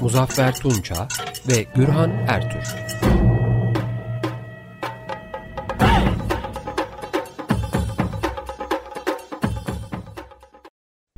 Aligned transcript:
Muzaffer 0.00 0.54
Tunça 0.56 1.08
ve 1.48 1.66
Gürhan 1.74 2.10
Ertür. 2.10 2.76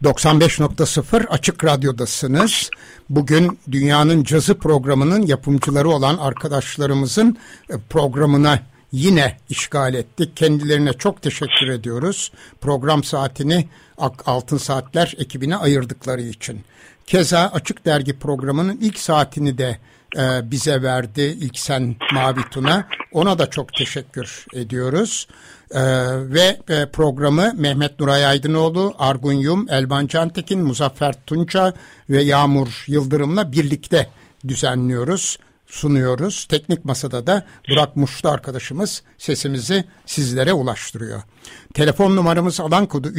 ...95.0 0.03 1.27
Açık 1.27 1.65
Radyo'dasınız. 1.65 2.71
Bugün 3.11 3.59
Dünyanın 3.71 4.25
Cazı 4.25 4.59
programının 4.59 5.27
yapımcıları 5.27 5.89
olan 5.89 6.17
arkadaşlarımızın 6.17 7.37
e, 7.71 7.75
programına 7.91 8.63
yine 8.93 9.37
işgal 9.49 9.95
ettik. 9.95 10.37
Kendilerine 10.37 10.93
çok 10.93 11.23
teşekkür 11.23 11.69
ediyoruz. 11.69 12.33
Program 12.61 13.05
saatini 13.05 13.69
Altın 14.27 14.59
Saatler 14.59 15.15
ekibine 15.19 15.57
ayırdıkları 15.57 16.23
için. 16.23 16.61
Keza 17.09 17.51
Açık 17.55 17.85
Dergi 17.87 18.19
programının 18.19 18.79
ilk 18.81 18.99
saatini 18.99 19.59
de 19.59 19.79
e, 20.17 20.51
bize 20.51 20.83
verdi 20.83 21.21
ilk 21.21 21.59
sen 21.59 21.97
Mavi 22.13 22.41
Tuna. 22.51 22.89
Ona 23.13 23.39
da 23.39 23.51
çok 23.51 23.73
teşekkür 23.73 24.47
ediyoruz. 24.55 25.29
E, 25.71 25.81
ve 26.15 26.57
e, 26.69 26.87
programı 26.91 27.53
Mehmet 27.57 28.01
Nuray 28.01 28.27
Aydınoğlu, 28.27 28.95
Argun 28.99 29.33
Yum, 29.33 29.67
Elvan 29.71 30.07
Cantekin, 30.07 30.61
Muzaffer 30.61 31.15
Tunça 31.27 31.73
ve 32.11 32.23
Yağmur 32.23 32.85
Yıldırım'la 32.87 33.53
birlikte 33.53 34.09
düzenliyoruz 34.49 35.39
sunuyoruz. 35.69 36.45
Teknik 36.45 36.85
masada 36.85 37.27
da 37.27 37.47
Burak 37.71 37.97
Muşlu 37.97 38.29
arkadaşımız 38.29 39.03
sesimizi 39.19 39.85
sizlere 40.07 40.53
ulaştırıyor. 40.53 41.23
Telefon 41.75 42.17
numaramız 42.17 42.61
alan 42.61 42.87
kodu 42.87 43.13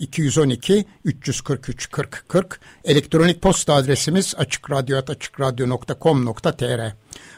212 0.00 0.84
343 1.04 1.90
40 1.90 2.24
40. 2.28 2.60
Elektronik 2.84 3.42
posta 3.42 3.74
adresimiz 3.74 4.34
açıkradyo.com.tr 4.38 6.94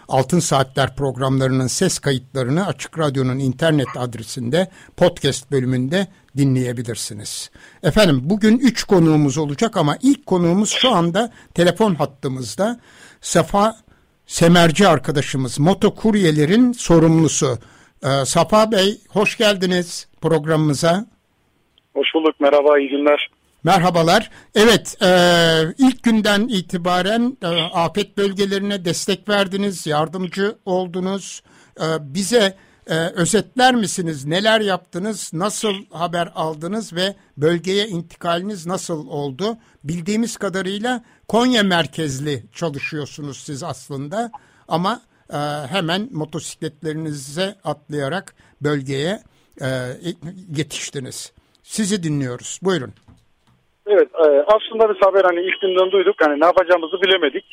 Altın 0.09 0.41
Saatler 0.41 0.97
programlarının 0.97 1.67
ses 1.67 1.99
kayıtlarını 1.99 2.67
Açık 2.67 2.99
Radyo'nun 2.99 3.39
internet 3.39 3.89
adresinde 3.97 4.71
podcast 4.97 5.51
bölümünde 5.51 6.07
dinleyebilirsiniz. 6.37 7.51
Efendim 7.83 8.21
bugün 8.25 8.59
üç 8.59 8.85
konuğumuz 8.85 9.39
olacak 9.39 9.77
ama 9.77 9.99
ilk 10.03 10.27
konuğumuz 10.27 10.71
şu 10.71 10.91
anda 10.91 11.33
telefon 11.55 11.95
hattımızda. 11.95 12.81
Safa 13.21 13.77
Semerci 14.27 14.89
arkadaşımız, 14.89 15.61
motokuryelerin 15.61 16.73
sorumlusu. 16.73 17.59
Ee, 18.05 18.25
Safa 18.25 18.73
Bey, 18.73 19.01
hoş 19.09 19.37
geldiniz 19.37 20.09
programımıza. 20.21 21.07
Hoş 21.95 22.15
bulduk, 22.15 22.41
merhaba, 22.41 22.79
iyi 22.79 22.89
günler. 22.89 23.31
Merhabalar. 23.65 24.31
Evet, 24.55 25.03
e, 25.03 25.09
ilk 25.79 26.03
günden 26.03 26.49
itibaren 26.49 27.37
e, 27.43 27.47
afet 27.63 28.17
bölgelerine 28.17 28.85
destek 28.85 29.29
verdiniz, 29.29 29.87
yardımcı 29.87 30.57
oldunuz. 30.65 31.43
E, 31.81 31.85
bize 32.01 32.57
e, 32.91 32.95
özetler 32.95 33.75
misiniz? 33.75 34.27
Neler 34.27 34.61
yaptınız? 34.61 35.31
Nasıl 35.35 35.75
haber 35.93 36.29
aldınız 36.35 36.97
ve 36.97 37.15
bölgeye 37.37 37.87
intikaliniz 37.87 38.67
nasıl 38.67 39.09
oldu? 39.09 39.45
Bildiğimiz 39.85 40.37
kadarıyla 40.37 41.03
Konya 41.29 41.63
merkezli 41.63 42.43
çalışıyorsunuz 42.55 43.37
siz 43.37 43.63
aslında 43.63 44.31
ama 44.69 45.01
e, 45.33 45.37
hemen 45.71 46.09
motosikletlerinize 46.13 47.55
atlayarak 47.65 48.35
bölgeye 48.61 49.19
e, 49.61 49.69
yetiştiniz. 50.57 51.33
Sizi 51.63 52.03
dinliyoruz. 52.03 52.61
Buyurun. 52.63 52.93
Evet 53.87 54.09
e, 54.15 54.27
aslında 54.47 54.95
biz 54.95 55.07
haber 55.07 55.25
hani 55.25 55.41
ilk 55.41 55.61
günden 55.61 55.91
duyduk 55.91 56.17
hani 56.21 56.41
ne 56.41 56.45
yapacağımızı 56.45 57.03
bilemedik. 57.03 57.45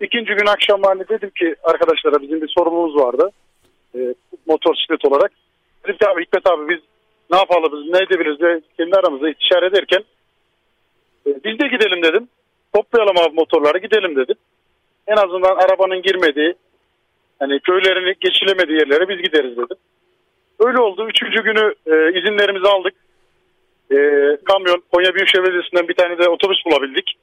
İkinci 0.00 0.34
gün 0.34 0.46
akşam 0.46 0.82
hani 0.82 1.08
dedim 1.08 1.30
ki 1.30 1.54
arkadaşlara 1.62 2.22
bizim 2.22 2.42
bir 2.42 2.48
sorumluluğumuz 2.58 2.96
vardı 2.96 3.30
e, 3.96 4.14
motosiklet 4.46 5.04
olarak. 5.04 5.32
Dedim 5.84 5.96
ki 5.96 6.08
abi 6.08 6.22
Hikmet 6.22 6.46
abi 6.46 6.68
biz 6.68 6.80
ne 7.30 7.36
yapalım 7.36 7.72
biz 7.72 7.92
ne 7.92 7.98
edebiliriz 7.98 8.40
diye 8.40 8.60
kendi 8.76 8.96
aramızda 8.96 9.30
istişare 9.30 9.66
ederken 9.66 10.04
e, 11.26 11.30
biz 11.44 11.58
de 11.58 11.66
gidelim 11.68 12.02
dedim. 12.02 12.28
Toplayalım 12.74 13.18
abi 13.18 13.34
motorları 13.34 13.78
gidelim 13.78 14.16
dedim. 14.16 14.36
En 15.06 15.16
azından 15.16 15.56
arabanın 15.56 16.02
girmediği 16.02 16.54
hani 17.38 17.60
köylerini 17.60 18.14
geçilemediği 18.20 18.78
yerlere 18.78 19.08
biz 19.08 19.22
gideriz 19.22 19.56
dedim. 19.56 19.76
Öyle 20.60 20.80
oldu. 20.80 21.08
Üçüncü 21.08 21.42
günü 21.42 21.74
e, 21.86 22.18
izinlerimizi 22.18 22.68
aldık. 22.68 22.94
E, 23.90 23.96
kamyon 24.44 24.82
Konya 24.92 25.14
Büyükşehir 25.14 25.44
Belediyesi'nden 25.44 25.88
bir 25.88 25.94
tane 25.94 26.18
de 26.18 26.28
otobüs 26.28 26.58
bulabildik. 26.66 27.18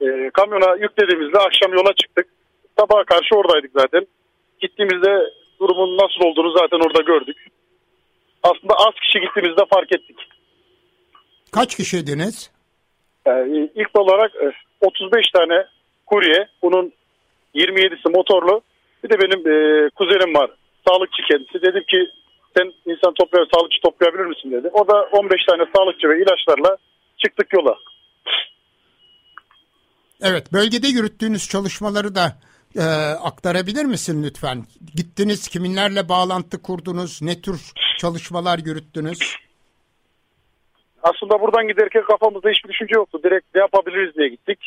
E, 0.00 0.30
kamyona 0.34 0.76
yüklediğimizde 0.76 1.38
akşam 1.38 1.72
yola 1.72 1.92
çıktık. 2.02 2.26
Sabaha 2.78 3.04
karşı 3.04 3.34
oradaydık 3.34 3.70
zaten. 3.74 4.06
Gittiğimizde 4.60 5.30
durumun 5.62 5.96
nasıl 5.96 6.20
olduğunu 6.26 6.58
zaten 6.58 6.80
orada 6.86 7.02
gördük. 7.02 7.46
Aslında 8.42 8.74
az 8.74 8.94
kişi 9.02 9.20
gittiğimizde 9.20 9.64
fark 9.74 9.92
ettik. 9.92 10.16
Kaç 11.52 11.76
kişiydiniz? 11.76 12.50
Yani 13.26 13.70
ilk 13.74 13.98
olarak 13.98 14.32
35 14.80 15.26
e, 15.26 15.38
tane 15.38 15.66
kurye, 16.06 16.48
bunun 16.62 16.92
27'si 17.54 18.16
motorlu. 18.16 18.60
Bir 19.04 19.10
de 19.10 19.20
benim 19.20 19.40
e, 19.52 19.90
kuzenim 19.90 20.34
var, 20.34 20.50
sağlıkçı 20.88 21.22
kendisi. 21.30 21.62
Dedim 21.62 21.84
ki 21.88 22.06
sen 22.56 22.72
insan 22.86 23.14
toplayabilir, 23.14 23.52
sağlıkçı 23.54 23.78
toplayabilir 23.84 24.24
misin 24.24 24.52
dedi. 24.52 24.70
O 24.72 24.88
da 24.88 25.08
15 25.12 25.44
tane 25.44 25.62
sağlıkçı 25.76 26.08
ve 26.08 26.22
ilaçlarla 26.22 26.76
çıktık 27.18 27.52
yola. 27.52 27.74
Evet, 30.22 30.52
bölgede 30.52 30.86
yürüttüğünüz 30.86 31.48
çalışmaları 31.48 32.14
da 32.14 32.32
e, 32.76 32.84
aktarabilir 33.22 33.84
misin 33.84 34.22
lütfen? 34.22 34.64
Gittiniz, 34.96 35.48
kiminlerle 35.48 36.08
bağlantı 36.08 36.62
kurdunuz, 36.62 37.22
ne 37.22 37.40
tür 37.40 37.72
çalışmalar 37.98 38.58
yürüttünüz? 38.58 39.36
Aslında 41.02 41.40
buradan 41.40 41.68
giderken 41.68 42.02
kafamızda 42.02 42.50
hiçbir 42.50 42.68
düşünce 42.68 42.94
yoktu. 42.94 43.20
Direkt 43.24 43.54
ne 43.54 43.60
yapabiliriz 43.60 44.14
diye 44.14 44.28
gittik. 44.28 44.58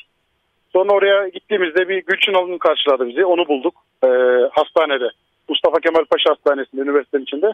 Sonra 0.73 0.93
oraya 0.93 1.27
gittiğimizde 1.27 1.89
bir 1.89 2.03
Gülçin 2.05 2.33
Hanım 2.33 2.57
karşıladı 2.57 3.07
bizi. 3.07 3.25
Onu 3.25 3.47
bulduk 3.47 3.75
e, 4.03 4.07
hastanede. 4.51 5.09
Mustafa 5.49 5.79
Kemal 5.79 6.05
Paşa 6.05 6.29
Hastanesi'nde, 6.29 6.81
üniversitenin 6.81 7.23
içinde. 7.23 7.53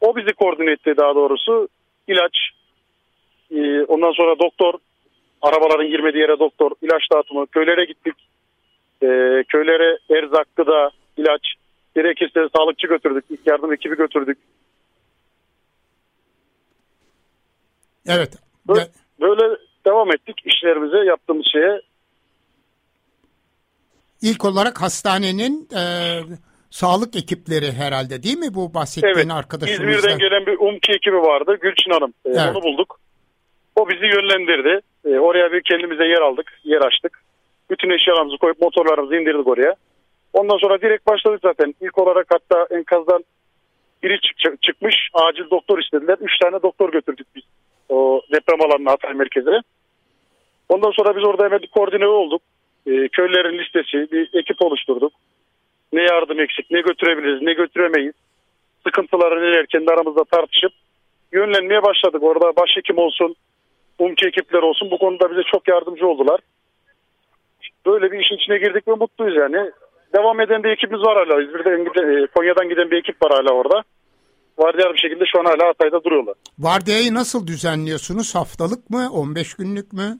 O 0.00 0.16
bizi 0.16 0.32
koordine 0.32 0.70
etti 0.72 0.94
daha 0.96 1.14
doğrusu. 1.14 1.68
İlaç, 2.08 2.36
e, 3.50 3.84
ondan 3.84 4.12
sonra 4.12 4.38
doktor, 4.38 4.74
arabaların 5.42 5.88
girmediği 5.88 6.20
yere 6.20 6.38
doktor, 6.38 6.70
ilaç 6.82 7.02
dağıtımı, 7.12 7.46
köylere 7.46 7.84
gittik 7.84 8.14
e, 9.02 9.08
köylere 9.48 9.98
erzak, 10.10 10.56
gıda, 10.56 10.90
ilaç, 11.16 11.54
gerekirse 11.96 12.40
sağlıkçı 12.56 12.86
götürdük, 12.86 13.24
ilk 13.30 13.46
yardım 13.46 13.72
ekibi 13.72 13.96
götürdük. 13.96 14.38
Evet. 18.08 18.38
Böyle, 18.68 18.88
böyle 19.20 19.56
devam 19.86 20.12
ettik 20.12 20.36
işlerimize, 20.44 20.96
yaptığımız 20.96 21.46
şeye. 21.52 21.80
İlk 24.22 24.44
olarak 24.44 24.82
hastanenin 24.82 25.68
e, 25.76 25.82
sağlık 26.70 27.16
ekipleri 27.16 27.72
herhalde 27.72 28.22
değil 28.22 28.38
mi 28.38 28.54
bu 28.54 28.74
bahsettiğin 28.74 29.14
evet, 29.14 29.32
arkadaşımızda? 29.32 29.96
İzmir'den 29.96 30.18
gelen 30.18 30.46
bir 30.46 30.58
UMKİ 30.58 30.92
ekibi 30.92 31.16
vardı. 31.16 31.56
Gülçin 31.60 31.90
Hanım. 31.90 32.10
E, 32.24 32.30
evet. 32.30 32.56
Onu 32.56 32.62
bulduk. 32.62 33.00
O 33.76 33.88
bizi 33.88 34.06
yönlendirdi. 34.06 34.80
E, 35.04 35.18
oraya 35.18 35.52
bir 35.52 35.62
kendimize 35.62 36.04
yer 36.04 36.20
aldık, 36.20 36.60
yer 36.64 36.80
açtık. 36.80 37.25
Bütün 37.70 37.90
eşyalarımızı 37.90 38.38
koyup 38.38 38.60
motorlarımızı 38.60 39.16
indirdik 39.16 39.46
oraya. 39.46 39.74
Ondan 40.32 40.56
sonra 40.56 40.80
direkt 40.80 41.06
başladık 41.06 41.40
zaten. 41.42 41.74
İlk 41.80 41.98
olarak 41.98 42.26
hatta 42.30 42.76
enkazdan 42.76 43.24
biri 44.02 44.20
çık 44.20 44.62
çıkmış. 44.62 45.08
Acil 45.14 45.50
doktor 45.50 45.78
istediler. 45.78 46.16
Üç 46.20 46.38
tane 46.38 46.62
doktor 46.62 46.92
götürdük 46.92 47.26
biz. 47.34 47.42
O 47.88 48.20
deprem 48.32 48.60
alanına 48.60 48.90
Hatay 48.90 49.14
merkezine. 49.14 49.60
Ondan 50.68 50.90
sonra 50.90 51.16
biz 51.16 51.24
orada 51.24 51.44
hemen 51.44 51.60
koordine 51.74 52.06
olduk. 52.06 52.42
Ee, 52.86 53.08
köylerin 53.08 53.58
listesi, 53.58 54.12
bir 54.12 54.38
ekip 54.38 54.62
oluşturduk. 54.62 55.12
Ne 55.92 56.02
yardım 56.02 56.40
eksik, 56.40 56.70
ne 56.70 56.80
götürebiliriz, 56.80 57.42
ne 57.42 57.52
götüremeyiz. 57.52 58.14
Sıkıntıları 58.86 59.42
neler 59.42 59.66
kendi 59.66 59.90
aramızda 59.90 60.24
tartışıp 60.24 60.72
yönlenmeye 61.32 61.82
başladık. 61.82 62.22
Orada 62.22 62.56
başhekim 62.56 62.98
olsun, 62.98 63.36
umki 63.98 64.26
ekipler 64.26 64.62
olsun 64.62 64.90
bu 64.90 64.98
konuda 64.98 65.30
bize 65.30 65.42
çok 65.42 65.68
yardımcı 65.68 66.06
oldular 66.06 66.40
Böyle 67.86 68.12
bir 68.12 68.18
işin 68.18 68.36
içine 68.36 68.58
girdik 68.58 68.88
ve 68.88 68.92
mutluyuz 68.92 69.36
yani. 69.36 69.70
Devam 70.16 70.40
eden 70.40 70.62
bir 70.62 70.70
ekibimiz 70.70 71.02
var 71.06 71.16
hala. 71.16 71.42
İzmir'den, 71.42 71.80
e, 71.80 72.26
Konya'dan 72.26 72.68
giden 72.68 72.90
bir 72.90 72.96
ekip 72.96 73.22
var 73.22 73.32
hala 73.32 73.52
orada. 73.52 73.82
Vardiyalı 74.58 74.94
bir 74.94 74.98
şekilde 74.98 75.24
şu 75.32 75.40
an 75.40 75.44
hala 75.44 75.68
Hatay'da 75.68 76.04
duruyorlar. 76.04 76.34
Vardiyayı 76.58 77.14
nasıl 77.14 77.46
düzenliyorsunuz? 77.46 78.34
Haftalık 78.34 78.90
mı? 78.90 79.08
15 79.12 79.54
günlük 79.54 79.92
mü? 79.92 80.18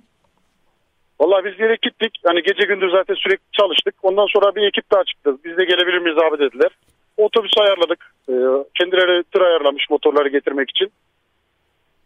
Vallahi 1.21 1.45
biz 1.45 1.59
direkt 1.59 1.83
gittik. 1.83 2.13
Hani 2.25 2.43
gece 2.43 2.67
gündüz 2.67 2.93
zaten 2.93 3.15
sürekli 3.15 3.53
çalıştık. 3.53 3.95
Ondan 4.03 4.27
sonra 4.27 4.55
bir 4.57 4.63
ekip 4.63 4.91
daha 4.93 5.05
çıktı. 5.05 5.39
Biz 5.45 5.57
de 5.57 5.65
gelebilir 5.65 5.99
miyiz 5.99 6.19
abi 6.19 6.39
dediler. 6.39 6.71
Otobüs 7.17 7.53
ayarladık. 7.59 8.01
Ee, 8.29 8.33
kendileri 8.75 9.23
tır 9.23 9.41
ayarlamış 9.41 9.91
motorları 9.91 10.29
getirmek 10.29 10.71
için. 10.71 10.93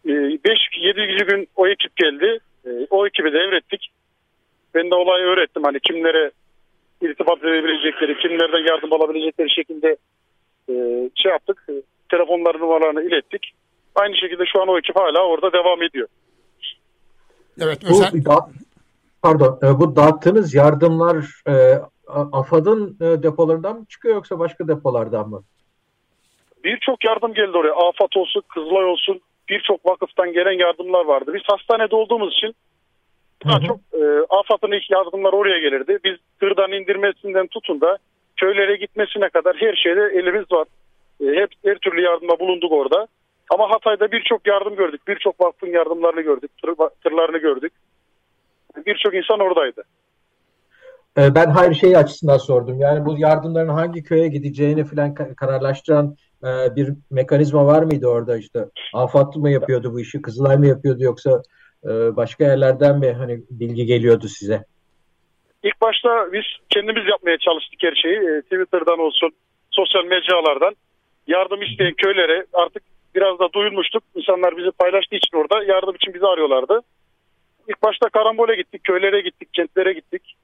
5-7. 0.07 1.23
Ee, 1.23 1.25
gün 1.25 1.49
o 1.57 1.67
ekip 1.67 1.97
geldi. 1.97 2.39
O 2.91 3.07
ekibi 3.07 3.33
devrettik. 3.33 3.91
Ben 4.75 4.91
de 4.91 4.95
olayı 4.95 5.25
öğrettim. 5.25 5.63
Hani 5.65 5.81
kimlere 5.81 6.31
irtibat 7.03 7.45
edebilecekleri, 7.45 8.19
kimlerden 8.19 8.73
yardım 8.73 8.93
alabilecekleri 8.93 9.51
şekilde 9.55 9.97
e, 10.69 10.75
şey 11.15 11.33
yaptık. 11.33 11.67
Telefonları 12.11 12.59
numaralarını 12.59 13.03
ilettik. 13.03 13.53
Aynı 13.95 14.17
şekilde 14.17 14.43
şu 14.53 14.63
an 14.63 14.69
o 14.69 14.79
ekip 14.79 14.97
hala 14.97 15.27
orada 15.27 15.53
devam 15.53 15.83
ediyor. 15.83 16.09
Evet. 17.61 17.79
Özel... 17.91 18.13
Bu, 18.13 18.25
da, 18.25 18.49
pardon. 19.23 19.59
E, 19.63 19.79
bu 19.81 19.97
dağıttığınız 19.97 20.55
yardımlar 20.55 21.17
e, 21.49 21.53
AFAD'ın 22.33 22.97
e, 23.01 23.23
depolarından 23.23 23.77
mı 23.77 23.87
çıkıyor 23.89 24.15
yoksa 24.15 24.39
başka 24.39 24.69
depolardan 24.69 25.29
mı? 25.29 25.43
Birçok 26.65 27.05
yardım 27.05 27.35
geldi 27.35 27.59
oraya. 27.59 27.73
AFAD 27.73 28.13
olsun, 28.17 28.43
Kızılay 28.49 28.85
olsun 28.85 29.21
birçok 29.49 29.87
vakıftan 29.87 30.33
gelen 30.33 30.59
yardımlar 30.59 31.05
vardı. 31.05 31.31
Biz 31.35 31.43
hastanede 31.45 31.97
olduğumuz 31.97 32.33
için 32.33 32.55
daha 33.45 33.59
hı 33.59 33.63
hı. 33.63 33.67
çok 33.67 33.81
e, 33.93 34.03
AFAD'ın 34.31 34.73
ilk 34.73 34.91
yardımlar 34.91 35.33
oraya 35.33 35.59
gelirdi. 35.59 35.99
Biz 36.05 36.17
tırdan 36.41 36.73
indirmesinden 36.73 37.47
tutun 37.47 37.81
da 37.81 37.99
köylere 38.37 38.77
gitmesine 38.77 39.29
kadar 39.29 39.57
her 39.57 39.75
şeyde 39.75 40.01
elimiz 40.01 40.53
var. 40.53 40.67
E, 41.21 41.25
hep 41.25 41.51
her 41.65 41.75
türlü 41.75 42.03
yardıma 42.03 42.39
bulunduk 42.39 42.73
orada. 42.73 43.07
Ama 43.51 43.71
Hatay'da 43.71 44.13
birçok 44.13 44.47
yardım 44.47 44.77
gördük. 44.77 45.09
Birçok 45.09 45.41
vakfın 45.41 45.67
yardımlarını 45.67 46.21
gördük. 46.21 46.51
Tır, 46.63 46.75
tırlarını 47.05 47.39
gördük. 47.39 47.73
Birçok 48.87 49.15
insan 49.15 49.41
oradaydı. 49.41 49.83
E, 51.19 51.35
ben 51.35 51.47
hayır 51.47 51.75
şey 51.75 51.97
açısından 51.97 52.39
sordum. 52.39 52.81
Yani 52.81 53.05
bu 53.05 53.19
yardımların 53.19 53.69
hangi 53.69 54.03
köye 54.03 54.29
gideceğini 54.29 54.85
falan 54.85 55.15
kararlaştıran 55.15 56.17
e, 56.45 56.77
bir 56.77 56.93
mekanizma 57.11 57.67
var 57.67 57.83
mıydı 57.83 58.07
orada 58.07 58.37
işte? 58.37 58.65
AFAD 58.95 59.35
mı 59.35 59.51
yapıyordu 59.51 59.93
bu 59.93 60.01
işi, 60.01 60.23
Kızılay 60.23 60.57
mı 60.57 60.67
yapıyordu 60.67 61.03
yoksa 61.03 61.43
e, 61.85 62.17
başka 62.17 62.45
yerlerden 62.45 62.99
mi 62.99 63.13
hani 63.13 63.41
bilgi 63.51 63.87
geliyordu 63.87 64.29
size? 64.29 64.65
İlk 65.63 65.81
başta 65.81 66.33
biz 66.33 66.45
kendimiz 66.69 67.09
yapmaya 67.09 67.39
çalıştık 67.39 67.83
her 67.83 67.95
şeyi. 67.95 68.17
E, 68.17 68.43
Twitter'dan 68.43 68.99
olsun, 68.99 69.31
sosyal 69.71 70.05
mecralardan. 70.05 70.75
Yardım 71.27 71.63
isteyen 71.63 71.95
köylere 71.95 72.47
artık 72.53 72.83
biraz 73.15 73.39
da 73.39 73.53
duyulmuştuk. 73.53 74.03
İnsanlar 74.15 74.57
bizi 74.57 74.71
paylaştığı 74.71 75.17
için 75.17 75.37
orada 75.37 75.65
yardım 75.65 75.95
için 75.95 76.15
bizi 76.15 76.27
arıyorlardı. 76.27 76.81
İlk 77.69 77.83
başta 77.83 78.09
karambole 78.09 78.57
gittik, 78.57 78.85
köylere 78.85 79.21
gittik, 79.21 79.49
kentlere 79.53 79.93
gittik. 79.93 80.37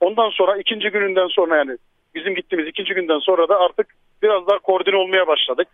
Ondan 0.00 0.30
sonra 0.30 0.56
ikinci 0.56 0.88
gününden 0.88 1.26
sonra 1.26 1.56
yani 1.56 1.78
bizim 2.14 2.34
gittiğimiz 2.34 2.68
ikinci 2.68 2.94
günden 2.94 3.18
sonra 3.18 3.48
da 3.48 3.60
artık 3.60 3.86
biraz 4.22 4.46
daha 4.46 4.58
koordine 4.58 4.96
olmaya 4.96 5.26
başladık. 5.26 5.68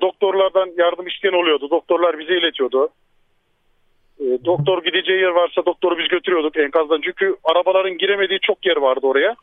Doktorlardan 0.00 0.70
yardım 0.76 1.06
isteyen 1.06 1.32
oluyordu. 1.32 1.70
Doktorlar 1.70 2.18
bize 2.18 2.38
iletiyordu. 2.38 2.88
E, 4.20 4.44
doktor 4.44 4.84
gideceği 4.84 5.20
yer 5.20 5.28
varsa 5.28 5.66
doktoru 5.66 5.98
biz 5.98 6.08
götürüyorduk 6.08 6.56
enkazdan. 6.56 7.00
Çünkü 7.04 7.36
arabaların 7.44 7.98
giremediği 7.98 8.38
çok 8.42 8.66
yer 8.66 8.76
vardı 8.76 9.06
oraya. 9.06 9.36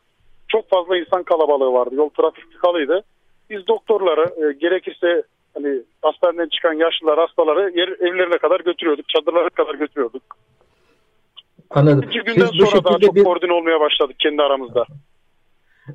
Çok 0.48 0.70
fazla 0.70 0.98
insan 0.98 1.22
kalabalığı 1.22 1.72
vardı. 1.72 1.94
Yol 1.94 2.08
trafik 2.08 2.52
tıkalıydı. 2.52 3.04
Biz 3.50 3.66
doktorları 3.66 4.24
e, 4.44 4.52
gerekirse 4.52 5.22
hani 5.54 5.82
hastaneden 6.02 6.48
çıkan 6.48 6.72
yaşlılar, 6.72 7.18
hastaları 7.18 7.78
yer, 7.78 7.88
evlerine 7.88 8.38
kadar 8.38 8.60
götürüyorduk. 8.60 9.08
Çadırlara 9.08 9.48
kadar 9.48 9.74
götürüyorduk. 9.74 10.22
Anladım. 11.70 12.04
İki 12.08 12.20
günden 12.20 12.46
Siz 12.46 12.68
sonra 12.68 12.84
daha 12.84 12.98
çok 12.98 13.14
bir... 13.14 13.24
koordine 13.24 13.52
olmaya 13.52 13.80
başladık 13.80 14.16
kendi 14.18 14.42
aramızda. 14.42 14.84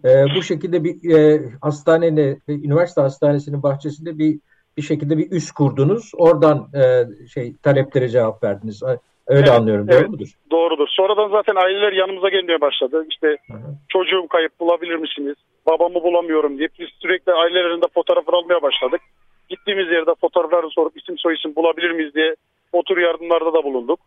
Ee, 0.05 0.25
bu 0.35 0.43
şekilde 0.43 0.83
bir 0.83 1.15
e, 1.15 1.41
hastanenin, 1.61 2.41
üniversite 2.47 3.01
hastanesinin 3.01 3.63
bahçesinde 3.63 4.17
bir 4.17 4.39
bir 4.77 4.81
şekilde 4.81 5.17
bir 5.17 5.31
üs 5.31 5.51
kurdunuz. 5.51 6.11
Oradan 6.17 6.67
e, 6.73 7.05
şey 7.27 7.55
taleplere 7.63 8.09
cevap 8.09 8.43
verdiniz. 8.43 8.83
Öyle 8.83 8.99
evet, 9.27 9.49
anlıyorum. 9.49 9.87
Doğru 9.87 9.97
evet, 9.97 10.09
mudur? 10.09 10.27
Doğrudur. 10.51 10.87
Sonradan 10.89 11.29
zaten 11.29 11.55
aileler 11.55 11.91
yanımıza 11.93 12.29
gelmeye 12.29 12.61
başladı. 12.61 13.05
İşte 13.09 13.27
Hı-hı. 13.47 13.75
çocuğum 13.89 14.27
kayıp 14.27 14.59
bulabilir 14.59 14.95
misiniz? 14.95 15.35
Babamı 15.65 16.03
bulamıyorum 16.03 16.57
diye 16.57 16.69
biz 16.79 16.87
sürekli 17.01 17.33
ailelerinde 17.33 17.85
fotoğrafını 17.93 18.35
almaya 18.35 18.61
başladık. 18.61 19.01
Gittiğimiz 19.49 19.87
yerde 19.87 20.11
fotoğraflarını 20.21 20.69
sorup 20.71 20.97
isim 20.97 21.17
soy 21.17 21.35
isim 21.35 21.55
bulabilir 21.55 21.91
miyiz 21.91 22.13
diye 22.13 22.35
o 22.73 22.83
tür 22.83 22.97
yardımlarda 22.97 23.53
da 23.53 23.63
bulunduk. 23.63 23.99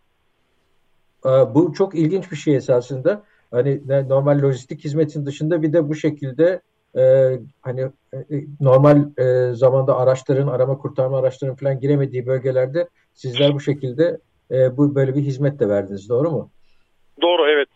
Ee, 1.27 1.29
bu 1.29 1.73
çok 1.73 1.95
ilginç 1.95 2.31
bir 2.33 2.37
şey 2.37 2.57
esasında. 2.57 3.23
Hani 3.51 3.81
normal 4.09 4.43
lojistik 4.43 4.85
hizmetin 4.85 5.27
dışında 5.27 5.63
bir 5.63 5.73
de 5.73 5.89
bu 5.89 5.95
şekilde 5.95 6.61
e, 6.97 7.03
hani 7.63 7.81
e, 8.15 8.21
normal 8.61 8.97
e, 9.19 9.55
zamanda 9.55 9.97
araçların 9.97 10.49
arama 10.49 10.79
kurtarma 10.79 11.19
araçlarının 11.19 11.57
falan 11.57 11.81
giremediği 11.81 12.27
bölgelerde 12.27 12.89
sizler 13.15 13.55
bu 13.55 13.61
şekilde 13.61 14.19
e, 14.51 14.77
bu 14.77 14.95
böyle 14.95 15.15
bir 15.15 15.21
hizmet 15.21 15.61
de 15.61 15.69
verdiniz. 15.69 16.09
Doğru 16.09 16.31
mu? 16.31 16.51
Doğru 17.23 17.51
evet. 17.51 17.69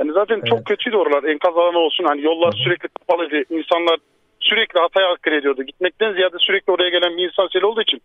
Yani 0.00 0.12
zaten 0.12 0.34
evet. 0.34 0.46
çok 0.46 0.66
kötüydü 0.66 0.96
oralar. 0.96 1.24
Enkaz 1.24 1.56
alanı 1.56 1.78
olsun. 1.78 2.04
Hani 2.04 2.22
yollar 2.22 2.54
Hı-hı. 2.54 2.62
sürekli 2.62 2.88
kapalıydı. 2.88 3.54
İnsanlar 3.54 3.98
sürekli 4.40 4.80
hataya 4.80 5.10
hakkın 5.10 5.32
ediyordu. 5.32 5.62
Gitmekten 5.62 6.12
ziyade 6.14 6.36
sürekli 6.38 6.72
oraya 6.72 6.90
gelen 6.90 7.16
bir 7.16 7.28
insan 7.28 7.48
seli 7.52 7.66
olduğu 7.66 7.82
için 7.82 8.02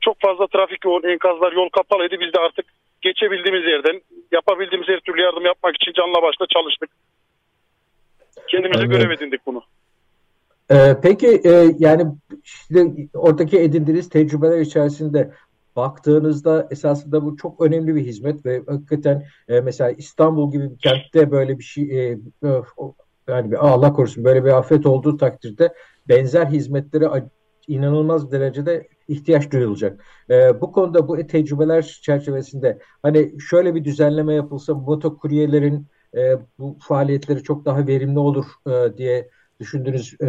çok 0.00 0.20
fazla 0.20 0.46
trafik 0.46 0.84
yoğun, 0.84 1.02
enkazlar 1.02 1.52
yol 1.52 1.68
kapalıydı. 1.68 2.20
Biz 2.20 2.32
de 2.32 2.40
artık 2.40 2.66
geçebildiğimiz 3.02 3.64
yerden 3.64 4.00
yapabildiğimiz 4.32 4.88
her 4.88 5.00
türlü 5.00 5.22
yardım 5.22 5.44
yapmak 5.44 5.76
için 5.76 5.92
canla 5.92 6.22
başla 6.22 6.46
çalıştık. 6.54 6.90
Kendimize 8.48 8.80
Anladım. 8.80 8.98
görev 8.98 9.10
edindik 9.10 9.40
bunu. 9.46 9.62
Ee, 10.70 10.96
peki 11.02 11.40
e, 11.44 11.74
yani 11.78 12.06
işte 12.44 12.94
oradaki 13.14 13.60
edindiğiniz 13.60 14.08
tecrübeler 14.08 14.60
içerisinde 14.60 15.30
baktığınızda 15.76 16.68
esasında 16.70 17.24
bu 17.24 17.36
çok 17.36 17.60
önemli 17.60 17.94
bir 17.94 18.06
hizmet 18.06 18.46
ve 18.46 18.62
hakikaten 18.66 19.24
e, 19.48 19.60
mesela 19.60 19.90
İstanbul 19.90 20.52
gibi 20.52 20.70
bir 20.70 20.78
kentte 20.78 21.30
böyle 21.30 21.58
bir 21.58 21.64
şey 21.64 21.84
e, 21.84 22.18
e 22.44 22.62
yani 23.28 23.58
Allah 23.58 23.92
korusun 23.92 24.24
böyle 24.24 24.44
bir 24.44 24.50
afet 24.50 24.86
olduğu 24.86 25.16
takdirde 25.16 25.74
benzer 26.08 26.46
hizmetlere 26.46 27.08
inanılmaz 27.68 28.32
derecede 28.32 28.88
ihtiyaç 29.08 29.50
duyulacak. 29.50 30.04
E, 30.30 30.60
bu 30.60 30.72
konuda 30.72 31.08
bu 31.08 31.26
tecrübeler 31.26 32.00
çerçevesinde 32.02 32.78
hani 33.02 33.40
şöyle 33.40 33.74
bir 33.74 33.84
düzenleme 33.84 34.34
yapılsa 34.34 34.74
motokuryelerin 34.74 35.86
e, 36.16 36.36
bu 36.58 36.76
faaliyetleri 36.80 37.42
çok 37.42 37.64
daha 37.64 37.86
verimli 37.86 38.18
olur 38.18 38.46
e, 38.66 38.96
diye 38.96 39.30
düşündüğünüz 39.60 40.14
e, 40.20 40.28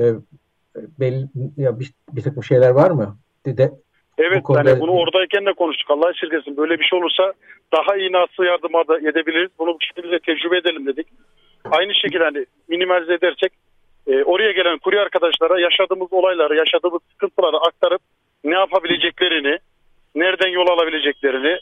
belli 0.99 1.27
ya 1.57 1.79
bir, 1.79 1.91
bir 2.11 2.21
takım 2.21 2.43
şeyler 2.43 2.69
var 2.69 2.91
mı? 2.91 3.17
De, 3.45 3.57
de, 3.57 3.71
evet 4.17 4.39
bu 4.39 4.43
konuda... 4.43 4.69
yani 4.69 4.79
bunu 4.79 4.91
oradayken 4.91 5.45
de 5.45 5.53
konuştuk. 5.53 5.91
Allah 5.91 6.11
esirgesin. 6.11 6.57
Böyle 6.57 6.79
bir 6.79 6.83
şey 6.83 6.99
olursa 6.99 7.33
daha 7.73 7.97
iyi 7.97 8.11
nasıl 8.11 8.43
yardım 8.43 8.71
edebiliriz? 9.09 9.51
Bunu 9.59 9.69
bu 9.73 9.77
şekilde 9.81 10.19
tecrübe 10.19 10.57
edelim 10.57 10.85
dedik. 10.85 11.07
Aynı 11.71 11.93
şekilde 11.93 12.23
hani 12.23 12.45
minimalize 12.67 13.13
edersek 13.13 13.51
e, 14.07 14.23
oraya 14.23 14.51
gelen 14.51 14.77
kurye 14.77 14.99
arkadaşlara 14.99 15.59
yaşadığımız 15.59 16.13
olayları, 16.13 16.55
yaşadığımız 16.55 17.01
sıkıntıları 17.11 17.57
aktarıp 17.57 18.01
ne 18.43 18.55
yapabileceklerini, 18.55 19.59
nereden 20.15 20.49
yol 20.49 20.67
alabileceklerini 20.67 21.59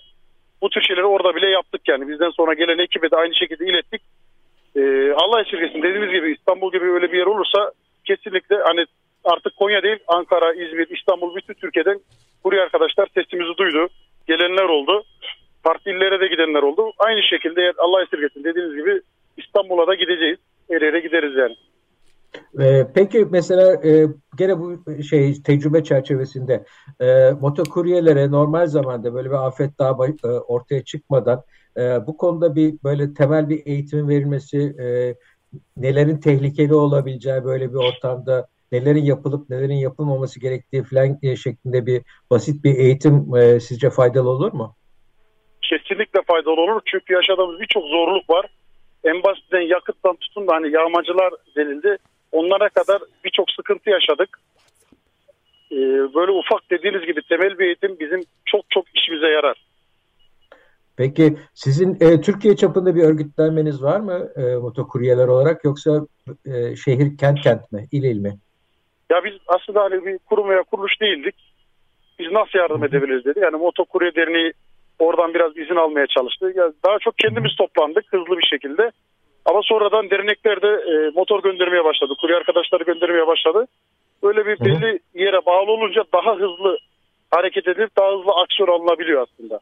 bu 0.62 0.70
tür 0.70 0.82
şeyleri 0.82 1.05
orada 1.05 1.36
bile 1.36 1.50
yaptık 1.50 1.82
yani. 1.88 2.08
Bizden 2.08 2.29
sonra 2.29 2.53
gelen 2.53 2.77
ekibe 2.77 3.12
de 3.12 3.15
aynı 3.15 3.36
şekilde 3.36 3.65
ilettik. 3.65 4.01
Ee, 4.75 5.11
Allah 5.11 5.41
esirgesin 5.41 5.83
dediğimiz 5.83 6.11
gibi 6.11 6.33
İstanbul 6.33 6.71
gibi 6.71 6.85
öyle 6.85 7.11
bir 7.11 7.17
yer 7.17 7.25
olursa 7.25 7.71
kesinlikle 8.05 8.55
hani 8.63 8.85
artık 9.23 9.55
Konya 9.55 9.83
değil 9.83 9.99
Ankara, 10.07 10.53
İzmir, 10.53 10.87
İstanbul 10.97 11.35
bütün 11.35 11.53
Türkiye'den 11.53 11.99
kurye 12.43 12.61
arkadaşlar 12.61 13.07
sesimizi 13.13 13.57
duydu. 13.57 13.87
Gelenler 14.27 14.63
oldu. 14.63 15.03
Farklı 15.63 15.91
illere 15.91 16.19
de 16.19 16.27
gidenler 16.27 16.63
oldu. 16.63 16.91
Aynı 16.99 17.23
şekilde 17.23 17.73
Allah 17.77 18.03
esirgesin 18.03 18.43
dediğiniz 18.43 18.75
gibi 18.75 19.01
İstanbul'a 19.37 19.87
da 19.87 19.95
gideceğiz. 19.95 20.37
Her 20.69 20.81
yere 20.81 20.99
gideriz 20.99 21.35
yani. 21.35 21.55
Ee, 22.59 22.87
peki 22.95 23.27
mesela 23.31 23.73
e, 23.73 24.07
gene 24.37 24.59
bu 24.59 24.83
şey 25.03 25.41
tecrübe 25.43 25.83
çerçevesinde 25.83 26.65
e, 27.01 27.31
motokuryelere 27.41 28.31
normal 28.31 28.67
zamanda 28.67 29.13
böyle 29.13 29.29
bir 29.29 29.47
afet 29.47 29.79
daha 29.79 29.91
e, 30.23 30.27
ortaya 30.27 30.83
çıkmadan 30.83 31.43
e, 31.77 32.07
bu 32.07 32.17
konuda 32.17 32.55
bir 32.55 32.73
böyle 32.83 33.13
temel 33.13 33.49
bir 33.49 33.61
eğitimin 33.65 34.09
verilmesi 34.09 34.57
e, 34.57 35.15
nelerin 35.77 36.17
tehlikeli 36.17 36.73
olabileceği 36.73 37.43
böyle 37.43 37.69
bir 37.69 37.77
ortamda 37.77 38.47
nelerin 38.71 39.03
yapılıp 39.03 39.49
nelerin 39.49 39.83
yapılmaması 39.87 40.39
gerektiği 40.39 40.83
falan 40.83 41.17
e, 41.23 41.35
şeklinde 41.35 41.85
bir 41.85 42.01
basit 42.29 42.63
bir 42.63 42.75
eğitim 42.75 43.35
e, 43.35 43.59
sizce 43.59 43.89
faydalı 43.89 44.29
olur 44.29 44.53
mu? 44.53 44.75
Kesinlikle 45.61 46.21
faydalı 46.27 46.61
olur 46.61 46.81
çünkü 46.85 47.13
yaşadığımız 47.13 47.59
birçok 47.59 47.83
zorluk 47.83 48.29
var. 48.29 48.45
en 49.03 49.23
basitten 49.23 49.61
yakıttan 49.61 50.15
tutun 50.15 50.47
da 50.47 50.55
hani 50.55 50.71
yağmacılar 50.71 51.33
denildi. 51.55 51.97
Onlara 52.31 52.69
kadar 52.69 53.01
birçok 53.25 53.51
sıkıntı 53.51 53.89
yaşadık. 53.89 54.39
Ee, 55.71 55.77
böyle 56.15 56.31
ufak 56.31 56.71
dediğiniz 56.71 57.05
gibi 57.05 57.21
temel 57.29 57.59
bir 57.59 57.65
eğitim 57.65 57.99
bizim 57.99 58.21
çok 58.45 58.61
çok 58.69 58.85
işimize 58.95 59.27
yarar. 59.27 59.57
Peki 60.97 61.38
sizin 61.53 61.97
e, 62.01 62.21
Türkiye 62.21 62.55
çapında 62.55 62.95
bir 62.95 63.03
örgütlenmeniz 63.03 63.83
var 63.83 64.00
mı 64.00 64.29
e, 64.35 64.55
motokuryeler 64.55 65.27
olarak 65.27 65.65
yoksa 65.65 65.91
e, 66.45 66.75
şehir 66.75 67.17
kent 67.17 67.41
kent 67.41 67.71
mi, 67.71 67.88
il 67.91 68.03
il 68.03 68.19
mi? 68.19 68.33
Ya 69.09 69.23
biz 69.23 69.33
aslında 69.47 69.81
hani 69.83 70.05
bir 70.05 70.17
kurum 70.17 70.50
veya 70.50 70.63
kuruluş 70.63 71.01
değildik. 71.01 71.35
Biz 72.19 72.31
nasıl 72.31 72.59
yardım 72.59 72.83
edebiliriz 72.83 73.25
dedi. 73.25 73.39
Yani 73.39 73.57
motokurye 73.57 74.15
derneği 74.15 74.53
oradan 75.00 75.33
biraz 75.33 75.57
izin 75.57 75.75
almaya 75.75 76.07
çalıştı. 76.07 76.53
Yani 76.55 76.73
daha 76.85 77.00
çok 77.00 77.17
kendimiz 77.17 77.55
toplandık 77.55 78.05
hızlı 78.13 78.38
bir 78.38 78.47
şekilde. 78.47 78.91
Ama 79.45 79.62
sonradan 79.63 80.09
dernekler 80.09 80.62
de 80.62 80.67
e, 80.67 81.12
motor 81.15 81.43
göndermeye 81.43 81.83
başladı. 81.83 82.13
Kurye 82.21 82.35
arkadaşları 82.35 82.83
göndermeye 82.83 83.27
başladı. 83.27 83.67
Böyle 84.23 84.45
bir 84.45 84.59
belli 84.59 85.00
yere 85.13 85.45
bağlı 85.45 85.71
olunca 85.71 86.03
daha 86.13 86.35
hızlı 86.35 86.77
hareket 87.31 87.67
edip 87.67 87.97
daha 87.97 88.12
hızlı 88.12 88.31
aksiyon 88.31 88.69
alınabiliyor 88.69 89.21
aslında. 89.27 89.59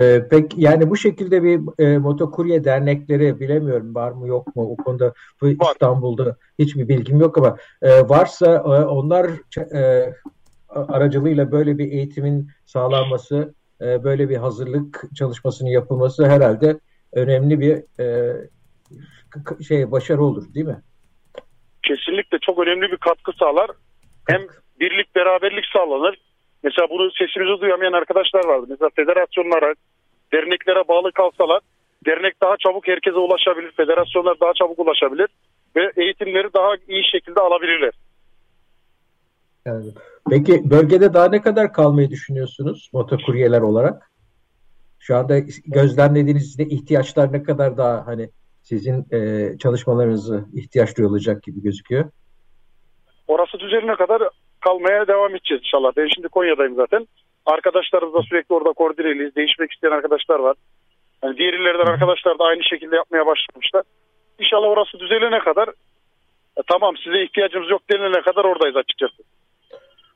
Ee, 0.00 0.22
peki 0.30 0.60
yani 0.60 0.90
bu 0.90 0.96
şekilde 0.96 1.42
bir 1.42 1.84
e, 1.84 1.98
motokurye 1.98 2.64
dernekleri 2.64 3.40
bilemiyorum 3.40 3.94
var 3.94 4.12
mı 4.12 4.28
yok 4.28 4.56
mu 4.56 4.62
o 4.72 4.76
konuda 4.76 5.12
bu. 5.40 5.48
İstanbul'da 5.48 6.36
hiçbir 6.58 6.88
bilgim 6.88 7.20
yok 7.20 7.38
ama 7.38 7.56
e, 7.82 8.08
varsa 8.08 8.54
e, 8.54 8.84
onlar 8.84 9.30
e, 9.74 10.12
aracılığıyla 10.68 11.52
böyle 11.52 11.78
bir 11.78 11.92
eğitimin 11.92 12.50
sağlanması 12.66 13.54
e, 13.80 14.04
böyle 14.04 14.28
bir 14.28 14.36
hazırlık 14.36 15.04
çalışmasının 15.16 15.70
yapılması 15.70 16.26
herhalde 16.26 16.80
önemli 17.12 17.60
bir 17.60 18.02
e, 18.02 18.36
şey 19.68 19.90
başarı 19.90 20.22
olur 20.22 20.54
değil 20.54 20.66
mi? 20.66 20.82
Kesinlikle 21.82 22.38
çok 22.38 22.58
önemli 22.58 22.92
bir 22.92 22.96
katkı 22.96 23.32
sağlar. 23.32 23.70
Hem 24.28 24.40
birlik 24.80 25.14
beraberlik 25.16 25.64
sağlanır. 25.72 26.27
Mesela 26.62 26.88
bunu 26.90 27.10
sesimizi 27.10 27.60
duyamayan 27.60 27.92
arkadaşlar 27.92 28.44
vardı. 28.44 28.66
Mesela 28.68 28.90
federasyonlara, 28.96 29.74
derneklere 30.32 30.88
bağlı 30.88 31.12
kalsalar 31.12 31.60
dernek 32.06 32.42
daha 32.42 32.56
çabuk 32.56 32.88
herkese 32.88 33.16
ulaşabilir. 33.16 33.72
Federasyonlar 33.72 34.40
daha 34.40 34.52
çabuk 34.54 34.78
ulaşabilir. 34.78 35.28
Ve 35.76 35.92
eğitimleri 35.96 36.48
daha 36.54 36.74
iyi 36.88 37.04
şekilde 37.12 37.40
alabilirler. 37.40 37.92
Yani, 39.66 39.84
peki 40.30 40.70
bölgede 40.70 41.14
daha 41.14 41.28
ne 41.28 41.42
kadar 41.42 41.72
kalmayı 41.72 42.10
düşünüyorsunuz 42.10 42.90
motokuryeler 42.92 43.60
olarak? 43.60 44.10
Şu 44.98 45.16
anda 45.16 45.38
gözlemlediğiniz 45.66 46.60
ihtiyaçlar 46.60 47.32
ne 47.32 47.42
kadar 47.42 47.76
daha 47.76 48.06
hani 48.06 48.30
sizin 48.62 49.06
e, 49.12 49.50
çalışmalarınızı 49.58 50.44
ihtiyaç 50.54 50.98
duyulacak 50.98 51.42
gibi 51.42 51.62
gözüküyor? 51.62 52.10
Orası 53.28 53.58
düzelene 53.58 53.96
kadar 53.96 54.22
kalmaya 54.60 55.06
devam 55.06 55.34
edeceğiz 55.34 55.62
inşallah. 55.64 55.92
Ben 55.96 56.08
şimdi 56.14 56.28
Konya'dayım 56.28 56.74
zaten. 56.74 57.08
Arkadaşlarımızla 57.46 58.22
sürekli 58.22 58.54
orada 58.54 58.72
koordineliyiz. 58.72 59.36
Değişmek 59.36 59.72
isteyen 59.72 59.92
arkadaşlar 59.92 60.38
var. 60.38 60.56
Yani 61.22 61.36
diğer 61.36 61.52
illerden 61.52 61.92
arkadaşlar 61.92 62.38
da 62.38 62.44
aynı 62.44 62.64
şekilde 62.64 62.96
yapmaya 62.96 63.26
başlamışlar. 63.26 63.82
İnşallah 64.38 64.68
orası 64.68 64.98
düzelene 64.98 65.38
kadar 65.38 65.68
e, 66.56 66.62
tamam 66.70 66.96
size 67.04 67.22
ihtiyacımız 67.22 67.70
yok 67.70 67.82
denilene 67.90 68.22
kadar 68.22 68.44
oradayız 68.44 68.76
açıkçası. 68.76 69.22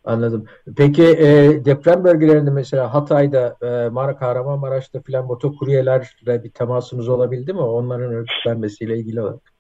Anladım. 0.05 0.47
Peki 0.77 1.03
e, 1.03 1.29
deprem 1.65 2.05
bölgelerinde 2.05 2.51
mesela 2.51 2.95
Hatay'da, 2.95 3.57
e, 3.63 3.89
Mara 3.89 4.17
Kahramanmaraş'ta 4.17 5.01
filan 5.01 5.27
motokuryelerle 5.27 6.45
bir 6.45 6.51
temasınız 6.51 7.09
olabildi 7.09 7.53
mi? 7.53 7.61
Onların 7.61 8.13
örgütlenmesiyle 8.13 8.97
ilgili 8.97 9.21
olarak. 9.21 9.53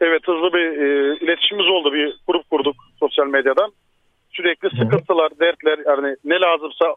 Evet 0.00 0.22
hızlı 0.26 0.52
bir 0.52 0.66
e, 0.66 1.16
iletişimimiz 1.16 1.68
oldu. 1.68 1.92
Bir 1.92 2.14
grup 2.26 2.50
kurduk 2.50 2.76
sosyal 3.00 3.26
medyadan. 3.26 3.72
Sürekli 4.32 4.70
sıkıntılar, 4.70 5.32
dertler 5.40 5.78
yani 5.86 6.16
ne 6.24 6.40
lazımsa 6.40 6.94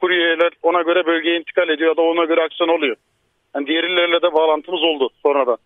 kuryeler 0.00 0.52
ona 0.62 0.82
göre 0.82 1.06
bölgeye 1.06 1.40
intikal 1.40 1.68
ediyor 1.68 1.90
ya 1.90 1.96
da 1.96 2.02
ona 2.02 2.24
göre 2.24 2.42
aksiyon 2.42 2.68
oluyor. 2.68 2.96
Yani 3.54 3.66
diğer 3.66 3.84
illerle 3.84 4.22
de 4.22 4.32
bağlantımız 4.32 4.82
oldu 4.82 5.10
sonradan. 5.22 5.58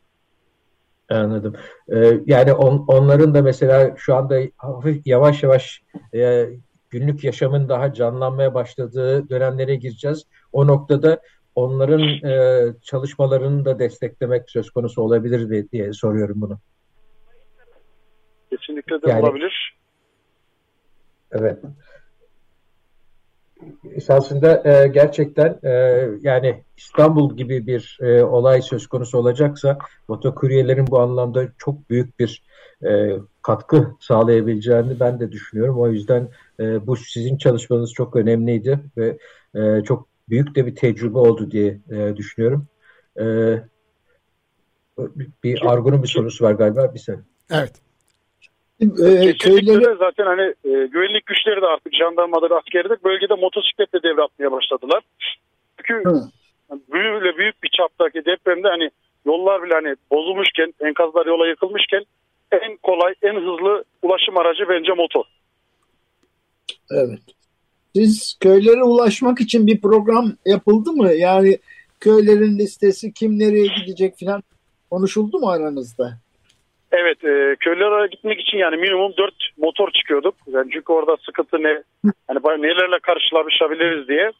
Anladım. 1.11 1.57
Ee, 1.93 1.97
yani 2.27 2.53
on, 2.53 2.85
onların 2.89 3.35
da 3.35 3.43
mesela 3.43 3.95
şu 3.97 4.15
anda 4.15 4.41
hafif 4.57 5.07
yavaş 5.07 5.43
yavaş 5.43 5.83
e, 6.15 6.47
günlük 6.91 7.25
yaşamın 7.25 7.69
daha 7.69 7.93
canlanmaya 7.93 8.55
başladığı 8.55 9.29
dönemlere 9.29 9.75
gireceğiz. 9.75 10.27
O 10.53 10.67
noktada 10.67 11.21
onların 11.55 12.01
e, 12.01 12.65
çalışmalarını 12.83 13.65
da 13.65 13.79
desteklemek 13.79 14.51
söz 14.51 14.71
konusu 14.71 15.03
olabilir 15.03 15.45
mi 15.45 15.71
diye 15.73 15.93
soruyorum 15.93 16.41
bunu. 16.41 16.59
Kesinlikle 18.51 19.03
de 19.03 19.11
Yani- 19.11 19.23
olabilir. 19.23 19.78
Evet. 21.33 21.59
Esasında 23.95 24.63
e, 24.65 24.89
gerçekten 24.89 25.59
e, 25.63 25.71
yani 26.21 26.65
İstanbul 26.77 27.37
gibi 27.37 27.67
bir 27.67 27.99
e, 28.03 28.25
olay 28.25 28.63
söz 28.63 28.87
konusu 28.87 29.19
olacaksa 29.19 29.79
motokuryelerin 30.09 30.87
bu 30.87 31.01
anlamda 31.01 31.49
çok 31.59 31.91
büyük 31.91 32.19
bir 32.19 32.43
e, 32.85 33.13
katkı 33.43 33.97
sağlayabileceğini 34.01 35.01
ben 35.01 35.21
de 35.21 35.33
düşünüyorum. 35.33 35.81
O 35.81 35.89
yüzden 35.89 36.29
e, 36.61 36.87
bu 36.87 36.97
sizin 36.97 37.37
çalışmanız 37.37 37.93
çok 37.93 38.17
önemliydi 38.17 38.81
ve 38.97 39.19
e, 39.55 39.83
çok 39.85 40.09
büyük 40.29 40.55
de 40.55 40.67
bir 40.67 40.77
tecrübe 40.77 41.19
oldu 41.19 41.51
diye 41.51 41.79
e, 41.91 42.17
düşünüyorum. 42.17 42.67
E, 43.21 43.25
bir 45.45 45.73
Argun'un 45.73 46.03
bir 46.03 46.09
sorusu 46.09 46.45
var 46.45 46.53
galiba. 46.53 46.95
Bir 46.95 46.99
saniye. 46.99 47.25
Evet. 47.51 47.73
Ee, 48.81 49.37
köyleri 49.37 49.97
zaten 49.99 50.25
hani 50.25 50.55
e, 50.65 50.87
güvenlik 50.87 51.27
güçleri 51.27 51.63
de 51.63 51.67
artık 51.67 51.95
jandarmadır, 51.95 52.51
askeri 52.51 52.91
de 52.91 52.97
bölgede 53.05 53.35
motosikletle 53.35 54.03
devretmeye 54.03 54.53
başladılar. 54.53 55.03
Çünkü 55.85 56.11
Hı. 56.11 56.31
böyle 56.93 57.37
büyük 57.37 57.63
bir 57.63 57.71
çaptaki 57.77 58.25
depremde 58.25 58.69
hani 58.69 58.91
yollar 59.27 59.63
bile 59.63 59.75
hani 59.75 59.97
bozulmuşken, 60.11 60.75
enkazlar 60.81 61.27
yola 61.27 61.47
yıkılmışken 61.49 62.05
en 62.53 62.77
kolay, 62.77 63.15
en 63.23 63.35
hızlı 63.35 63.85
ulaşım 64.03 64.39
aracı 64.39 64.65
bence 64.69 64.93
motor. 64.93 65.25
evet. 66.91 67.21
Siz 67.97 68.37
köylere 68.41 68.83
ulaşmak 68.83 69.41
için 69.41 69.67
bir 69.67 69.81
program 69.81 70.33
yapıldı 70.47 70.93
mı? 70.93 71.13
Yani 71.13 71.59
köylerin 72.01 72.59
listesi 72.59 73.13
kim 73.13 73.39
nereye 73.39 73.67
gidecek 73.67 74.15
falan 74.21 74.43
konuşuldu 74.91 75.39
mu 75.39 75.49
aranızda? 75.49 76.19
Evet, 76.93 77.25
e, 77.25 77.57
köylere 77.61 78.07
gitmek 78.07 78.41
için 78.41 78.59
yani 78.59 78.77
minimum 78.77 79.13
4 79.19 79.35
motor 79.59 79.91
çıkıyorduk. 79.91 80.35
Yani 80.47 80.71
çünkü 80.73 80.93
orada 80.93 81.17
sıkıntı 81.17 81.63
ne, 81.63 81.83
hani 82.29 82.63
nelerle 82.63 82.99
karşılaşabiliriz 82.99 84.09
diye. 84.09 84.33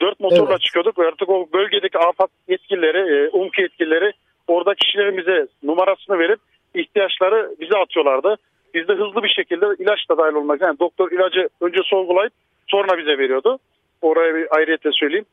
4 0.00 0.20
motorla 0.20 0.52
Evet. 0.52 0.60
çıkıyorduk 0.60 0.98
ve 0.98 1.06
artık 1.06 1.28
o 1.28 1.48
bölgedeki 1.52 1.98
AFAD 1.98 2.28
yetkilileri, 2.48 2.98
e, 2.98 3.28
UMKE 3.28 3.62
yetkilileri 3.62 4.12
orada 4.48 4.74
kişilerimize 4.74 5.46
numarasını 5.62 6.18
verip 6.18 6.38
ihtiyaçları 6.74 7.54
bize 7.60 7.78
atıyorlardı. 7.78 8.36
Biz 8.74 8.88
de 8.88 8.92
hızlı 8.92 9.22
bir 9.22 9.28
şekilde 9.28 9.66
ilaç 9.78 10.08
da 10.10 10.18
dahil 10.18 10.34
olmak 10.34 10.60
yani 10.60 10.78
doktor 10.78 11.12
ilacı 11.12 11.48
önce 11.60 11.78
sorgulayıp 11.84 12.32
sonra 12.66 12.98
bize 12.98 13.18
veriyordu. 13.18 13.58
Oraya 14.02 14.34
bir 14.34 14.56
ayrıyetle 14.56 14.90
söyleyeyim. 14.92 15.26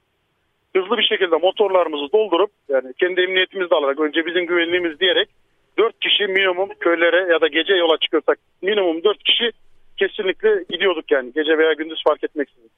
Hızlı 0.76 0.98
bir 0.98 1.04
şekilde 1.04 1.36
motorlarımızı 1.36 2.12
doldurup 2.14 2.52
yani 2.70 2.94
kendi 3.00 3.22
emniyetimizi 3.22 3.70
de 3.70 3.76
alarak 3.76 4.00
önce 4.00 4.26
bizim 4.26 4.46
güvenliğimiz 4.46 5.00
diyerek 5.00 5.30
4 5.78 6.00
kişi 6.00 6.24
minimum 6.28 6.70
köylere 6.80 7.34
ya 7.34 7.42
da 7.42 7.48
gece 7.48 7.74
yola 7.74 7.98
çıkıyorsak 7.98 8.40
minimum 8.62 9.04
4 9.04 9.24
kişi 9.24 9.52
kesinlikle 9.98 10.66
gidiyorduk 10.70 11.12
yani 11.12 11.32
gece 11.36 11.58
veya 11.58 11.74
gündüz 11.74 12.04
fark 12.08 12.24
etmeksizin. 12.24 12.72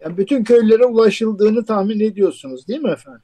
Yani 0.00 0.16
bütün 0.16 0.44
köylere 0.44 0.84
ulaşıldığını 0.84 1.64
tahmin 1.64 2.00
ediyorsunuz 2.00 2.68
değil 2.68 2.80
mi 2.80 2.90
efendim? 2.90 3.22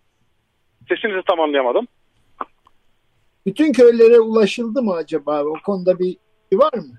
Sesinizi 0.88 1.23
tam 1.26 1.40
anlayamadım. 1.40 1.87
Bütün 3.47 3.73
köylere 3.73 4.21
ulaşıldı 4.21 4.83
mı 4.83 4.93
acaba? 4.93 5.45
O 5.45 5.55
konuda 5.64 5.99
bir 5.99 6.16
bir 6.52 6.57
var 6.57 6.75
mı? 6.75 6.99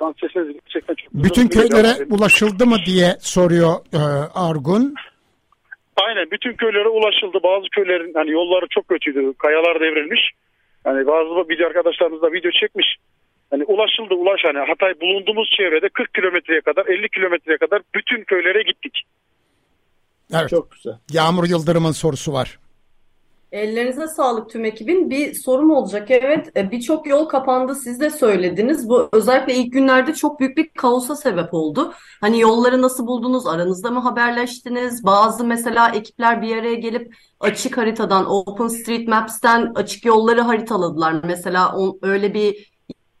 An 0.00 0.14
sesiniz 0.20 0.46
gerçekten 0.46 0.94
çok 0.94 1.14
Bütün 1.14 1.48
köylere 1.48 2.04
ulaşıldı 2.10 2.66
mı 2.66 2.76
diye 2.86 3.16
soruyor 3.20 3.74
e, 3.92 3.98
Argun. 4.34 4.94
Aynen 6.06 6.30
bütün 6.30 6.52
köylere 6.52 6.88
ulaşıldı. 6.88 7.38
Bazı 7.42 7.66
köylerin 7.68 8.14
hani 8.14 8.30
yolları 8.30 8.66
çok 8.70 8.88
kötüydü. 8.88 9.34
Kayalar 9.38 9.80
devrilmiş. 9.80 10.20
Hani 10.84 11.06
bazı 11.06 11.48
video 11.48 11.66
arkadaşlarımız 11.66 12.22
da 12.22 12.32
video 12.32 12.50
çekmiş. 12.50 12.86
Hani 13.50 13.64
ulaşıldı 13.64 14.14
ulaş 14.14 14.40
hani 14.44 14.58
Hatay 14.58 15.00
bulunduğumuz 15.00 15.50
çevrede 15.56 15.88
40 15.88 16.14
kilometreye 16.14 16.60
kadar 16.60 16.86
50 16.86 17.08
kilometreye 17.08 17.58
kadar 17.58 17.82
bütün 17.94 18.24
köylere 18.24 18.62
gittik. 18.62 19.02
Evet. 20.34 20.50
Çok 20.50 20.70
güzel. 20.72 20.92
Yağmur 21.12 21.48
Yıldırım'ın 21.48 21.92
sorusu 21.92 22.32
var. 22.32 22.58
Ellerinize 23.54 24.06
sağlık 24.06 24.50
tüm 24.50 24.64
ekibin. 24.64 25.10
Bir 25.10 25.34
sorum 25.34 25.70
olacak. 25.70 26.10
Evet, 26.10 26.56
e, 26.56 26.70
birçok 26.70 27.06
yol 27.06 27.24
kapandı. 27.28 27.74
Siz 27.74 28.00
de 28.00 28.10
söylediniz. 28.10 28.88
Bu 28.88 29.08
özellikle 29.12 29.54
ilk 29.54 29.72
günlerde 29.72 30.14
çok 30.14 30.40
büyük 30.40 30.56
bir 30.56 30.68
kaosa 30.68 31.16
sebep 31.16 31.54
oldu. 31.54 31.94
Hani 32.20 32.40
yolları 32.40 32.82
nasıl 32.82 33.06
buldunuz? 33.06 33.46
Aranızda 33.46 33.90
mı 33.90 34.00
haberleştiniz? 34.00 35.04
Bazı 35.04 35.44
mesela 35.44 35.90
ekipler 35.94 36.42
bir 36.42 36.56
araya 36.56 36.74
gelip 36.74 37.14
açık 37.40 37.76
haritadan, 37.78 38.30
OpenStreetMaps'ten 38.30 39.72
açık 39.74 40.04
yolları 40.04 40.40
haritaladılar. 40.40 41.14
Mesela 41.24 41.76
on, 41.76 41.98
öyle 42.02 42.34
bir 42.34 42.72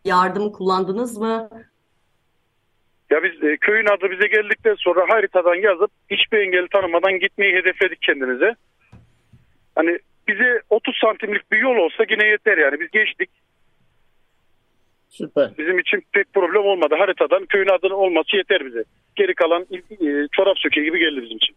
yardım 0.04 0.52
kullandınız 0.52 1.18
mı? 1.18 1.48
Ya 3.10 3.22
biz 3.22 3.42
e, 3.42 3.56
köyün 3.56 3.86
adı 3.86 4.10
bize 4.10 4.26
geldikten 4.26 4.74
sonra 4.78 5.04
haritadan 5.08 5.54
yazıp 5.54 5.90
hiçbir 6.10 6.38
engel 6.38 6.66
tanımadan 6.72 7.18
gitmeyi 7.18 7.54
hedefledik 7.54 8.02
kendimize. 8.02 8.54
Hani 9.74 9.98
bize 10.28 10.62
30 10.70 10.94
santimlik 11.00 11.52
bir 11.52 11.58
yol 11.58 11.76
olsa 11.76 12.04
yine 12.10 12.26
yeter 12.26 12.58
yani. 12.58 12.80
Biz 12.80 12.90
geçtik. 12.90 13.30
Süper. 15.08 15.50
Bizim 15.58 15.78
için 15.78 16.02
pek 16.12 16.32
problem 16.32 16.64
olmadı. 16.64 16.94
Haritadan 16.98 17.46
köyün 17.46 17.68
adının 17.68 17.94
olması 17.94 18.36
yeter 18.36 18.66
bize. 18.66 18.84
Geri 19.16 19.34
kalan 19.34 19.62
e, 19.72 20.28
çorap 20.32 20.58
söke 20.58 20.84
gibi 20.84 20.98
geldi 20.98 21.22
bizim 21.22 21.36
için. 21.36 21.56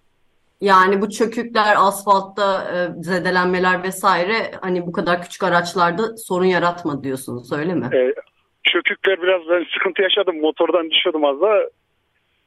Yani 0.62 1.02
bu 1.02 1.10
çökükler, 1.10 1.76
asfaltta 1.78 2.64
e, 2.74 3.04
zedelenmeler 3.04 3.84
vesaire 3.84 4.34
hani 4.62 4.88
bu 4.88 4.92
kadar 4.92 5.22
küçük 5.22 5.44
araçlarda 5.44 6.18
sorun 6.18 6.46
yaratmadı 6.46 7.04
diyorsunuz 7.04 7.54
öyle 7.54 7.74
mi? 7.74 7.90
E, 7.94 8.14
çökükler 8.64 9.22
biraz 9.22 9.42
ben 9.50 9.66
sıkıntı 9.74 10.02
yaşadım. 10.02 10.42
Motordan 10.42 10.90
düşüyordum 10.92 11.26
az 11.26 11.42
da. 11.42 11.70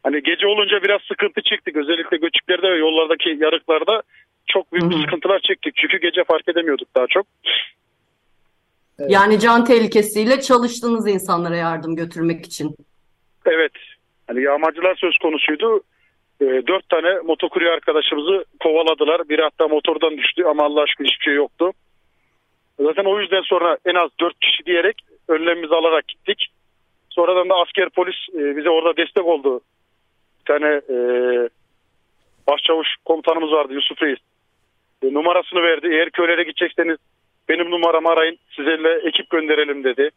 Hani 0.03 0.23
gece 0.23 0.47
olunca 0.47 0.83
biraz 0.83 1.01
sıkıntı 1.09 1.41
çektik. 1.43 1.77
Özellikle 1.77 2.17
göçüklerde 2.17 2.71
ve 2.71 2.77
yollardaki 2.77 3.37
yarıklarda 3.41 4.03
çok 4.47 4.73
büyük 4.73 4.91
bir 4.91 5.01
sıkıntılar 5.01 5.41
çektik. 5.41 5.77
Çünkü 5.77 5.99
gece 6.01 6.25
fark 6.25 6.49
edemiyorduk 6.49 6.89
daha 6.97 7.07
çok. 7.07 7.27
Yani 9.09 9.41
can 9.41 9.65
tehlikesiyle 9.65 10.41
çalıştığınız 10.41 11.09
insanlara 11.09 11.57
yardım 11.57 11.97
götürmek 11.97 12.47
için. 12.47 12.77
Evet. 13.47 13.73
Hani 14.27 14.43
yağmacılar 14.43 14.95
söz 14.95 15.19
konusuydu. 15.23 15.81
E, 16.41 16.45
dört 16.45 16.89
tane 16.89 17.21
motokurye 17.25 17.71
arkadaşımızı 17.71 18.45
kovaladılar. 18.63 19.29
Biri 19.29 19.43
hatta 19.43 19.69
motordan 19.69 20.19
düştü 20.19 20.45
ama 20.45 20.65
Allah 20.65 20.83
aşkına 20.83 21.07
hiçbir 21.07 21.25
şey 21.25 21.35
yoktu. 21.35 21.73
Zaten 22.81 23.05
o 23.05 23.21
yüzden 23.21 23.43
sonra 23.43 23.79
en 23.85 23.95
az 23.95 24.11
dört 24.21 24.41
kişi 24.41 24.67
diyerek 24.67 24.97
önlemimizi 25.29 25.75
alarak 25.75 26.09
gittik. 26.09 26.47
Sonradan 27.11 27.49
da 27.49 27.55
asker 27.55 27.89
polis 27.89 28.17
e, 28.35 28.57
bize 28.57 28.71
orada 28.71 28.97
destek 28.97 29.27
oldu. 29.27 29.61
Bir 30.41 30.45
tane 30.45 30.67
e, 30.67 30.97
başçavuş 32.47 32.89
komutanımız 33.05 33.53
vardı 33.53 33.75
Yusuf 33.75 34.03
Reis. 34.03 34.19
E, 35.03 35.15
numarasını 35.15 35.63
verdi. 35.63 35.87
Eğer 35.91 36.11
köylere 36.11 36.43
gidecekseniz 36.43 36.97
benim 37.49 37.71
numaramı 37.71 38.09
arayın. 38.09 38.39
Sizinle 38.57 39.09
ekip 39.09 39.31
gönderelim 39.31 39.85
dedi. 39.85 40.11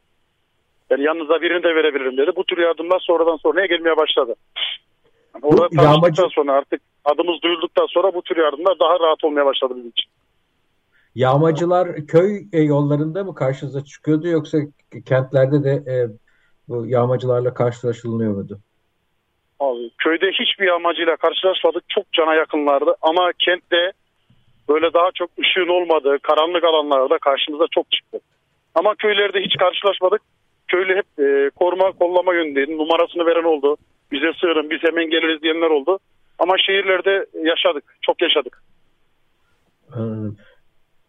Yani 0.90 1.04
yanınıza 1.04 1.42
birini 1.42 1.64
de 1.64 1.76
verebilirim 1.76 2.18
dedi. 2.18 2.32
Bu 2.36 2.44
tür 2.46 2.58
yardımlar 2.58 3.00
sonradan 3.00 3.38
sonraya 3.38 3.66
gelmeye 3.66 3.98
başladı. 3.98 4.36
Yani 5.36 5.46
orada 5.46 5.68
Bu 5.72 5.76
yağmacı- 5.76 5.94
tanıştıktan 6.02 6.28
sonra 6.28 6.52
artık 6.54 6.82
adımız 7.06 7.42
duyulduktan 7.42 7.86
sonra 7.90 8.14
bu 8.14 8.22
tür 8.22 8.38
yardımlar 8.38 8.80
daha 8.80 9.00
rahat 9.00 9.24
olmaya 9.24 9.46
başladı 9.46 9.74
bizim 9.78 9.90
için. 9.90 10.10
Yağmacılar 11.16 11.88
köy 12.08 12.42
yollarında 12.54 13.24
mı 13.24 13.36
karşınıza 13.36 13.84
çıkıyordu 13.84 14.28
yoksa 14.28 14.58
kentlerde 15.06 15.64
de 15.64 15.92
e, 15.92 15.96
bu 16.68 16.86
yağmacılarla 16.88 17.54
karşılaşılıyor 17.54 18.34
muydu? 18.34 18.60
Abi, 19.60 19.92
köyde 19.98 20.32
hiçbir 20.32 20.66
yağmacıyla 20.68 21.16
karşılaşmadık. 21.16 21.84
Çok 21.90 22.14
cana 22.14 22.36
yakınlardı 22.36 22.96
ama 23.02 23.32
kentte 23.40 23.92
böyle 24.70 24.94
daha 24.94 25.10
çok 25.16 25.30
ışığın 25.40 25.68
olmadığı 25.68 26.20
karanlık 26.20 26.64
alanlarda 26.64 27.18
karşımıza 27.18 27.66
çok 27.72 27.92
çıktı. 27.92 28.20
Ama 28.76 28.96
köylerde 28.96 29.40
hiç 29.42 29.56
karşılaşmadık. 29.58 30.22
Köylü 30.68 30.96
hep 30.96 31.26
e, 31.26 31.50
koruma 31.50 31.92
kollama 31.92 32.34
yönündeydi. 32.34 32.78
Numarasını 32.78 33.26
veren 33.26 33.44
oldu. 33.44 33.78
Bize 34.12 34.32
sığırın 34.42 34.70
biz 34.70 34.80
hemen 34.84 35.10
geliriz 35.10 35.42
diyenler 35.42 35.70
oldu. 35.70 36.00
Ama 36.40 36.56
şehirlerde 36.58 37.26
yaşadık. 37.44 37.84
Çok 38.02 38.22
yaşadık. 38.22 38.64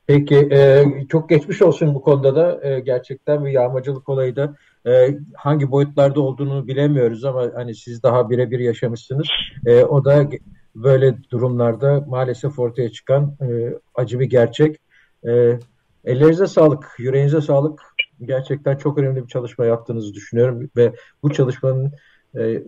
Peki 0.07 0.49
e, 0.53 0.85
çok 1.09 1.29
geçmiş 1.29 1.63
olsun 1.63 1.95
bu 1.95 2.03
konuda 2.03 2.37
da 2.37 2.69
E, 2.69 2.81
gerçekten 2.81 3.45
bir 3.45 3.51
yağmacılık 3.51 4.09
olayı 4.09 4.37
da 4.37 4.55
e, 4.87 4.91
hangi 5.37 5.71
boyutlarda 5.71 6.21
olduğunu 6.21 6.67
bilemiyoruz 6.67 7.25
ama 7.25 7.51
hani 7.55 7.75
siz 7.75 8.03
daha 8.03 8.31
birebir 8.31 8.59
yaşamışsınız. 8.59 9.29
E, 9.67 9.85
o 9.85 10.05
da 10.05 10.27
böyle 10.75 11.17
durumlarda 11.31 12.05
maalesef 12.09 12.59
ortaya 12.59 12.91
çıkan 12.93 13.37
e, 13.41 13.79
acı 13.95 14.21
bir 14.21 14.27
gerçek. 14.27 14.81
E, 15.27 15.59
ellerinize 16.05 16.47
sağlık, 16.47 16.95
yüreğinize 16.99 17.41
sağlık. 17.41 17.83
Gerçekten 18.23 18.77
çok 18.77 18.99
önemli 18.99 19.23
bir 19.23 19.29
çalışma 19.29 19.65
yaptığınızı 19.65 20.15
düşünüyorum 20.15 20.71
ve 20.77 20.93
bu 21.23 21.33
çalışmanın 21.33 21.93
e, 22.37 22.63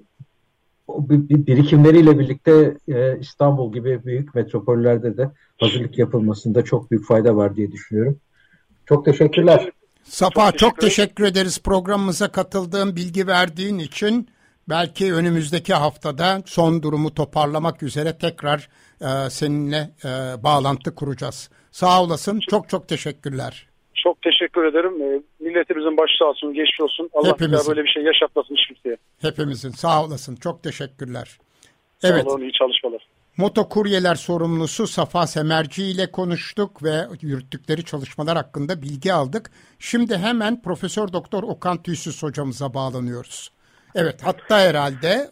birikimleriyle 1.29 2.19
birlikte 2.19 2.77
e, 2.89 3.19
İstanbul 3.19 3.73
gibi 3.73 4.05
büyük 4.05 4.35
metropollerde 4.35 5.17
de 5.17 5.31
hazırlık 5.59 5.99
yapılmasında 5.99 6.65
çok 6.65 6.91
büyük 6.91 7.07
fayda 7.07 7.37
var 7.37 7.57
diye 7.57 7.73
düşünüyorum. 7.73 8.19
Çok 8.87 9.05
teşekkürler. 9.05 9.71
Safa 10.05 10.53
Çok 10.53 10.59
çok 10.59 10.79
teşekkür 10.79 10.89
teşekkür 10.89 11.25
ederiz 11.25 11.59
programımıza 11.59 12.29
katıldığın, 12.29 12.97
bilgi 12.97 13.27
verdiğin 13.27 13.79
için. 13.79 14.29
Belki 14.69 15.15
önümüzdeki 15.15 15.75
haftada 15.75 16.43
son 16.47 16.83
durumu 16.83 17.15
toparlamak 17.15 17.83
üzere 17.83 18.19
tekrar 18.19 18.69
e, 19.01 19.31
seninle 19.31 19.91
e, 20.05 20.09
bağlantı 20.45 20.95
kuracağız. 20.95 21.51
Sağ 21.71 22.03
olasın. 22.03 22.41
Çok 22.51 22.69
çok 22.69 22.89
teşekkürler. 22.89 23.67
Çok 23.95 24.23
teşekkür 24.23 24.65
ederim. 24.65 25.03
E, 25.03 25.23
milletimizin 25.45 25.97
başı 25.97 26.17
sağ 26.19 26.25
olsun, 26.25 26.55
geçmiş 26.55 26.81
olsun. 26.81 27.11
Allah 27.15 27.29
Hepimizin. 27.29 27.69
böyle 27.69 27.85
bir 27.85 27.89
şey 27.89 28.03
yaşatmasın 28.03 28.55
hiç 28.55 28.67
kimseye. 28.69 28.97
Hepimizin 29.21 29.71
sağ 29.71 30.05
olasın. 30.05 30.37
Çok 30.37 30.63
teşekkürler. 30.63 31.39
Sağ 31.99 32.09
Evet. 32.09 32.27
olun, 32.27 32.41
iyi 32.43 32.53
çalışmalar. 32.53 33.07
Motokuryeler 33.37 34.15
sorumlusu 34.15 34.87
Safa 34.87 35.27
Semerci 35.27 35.85
ile 35.85 36.11
konuştuk 36.11 36.83
ve 36.83 36.95
yürüttükleri 37.21 37.85
çalışmalar 37.85 38.37
hakkında 38.37 38.83
bilgi 38.83 39.13
aldık. 39.13 39.51
Şimdi 39.79 40.17
hemen 40.19 40.63
Profesör 40.63 41.13
Doktor 41.13 41.43
Okan 41.43 41.83
Tüysüz 41.83 42.23
hocamıza 42.23 42.75
bağlanıyoruz. 42.75 43.51
Evet 43.97 44.21
hatta 44.23 44.59
herhalde 44.61 45.31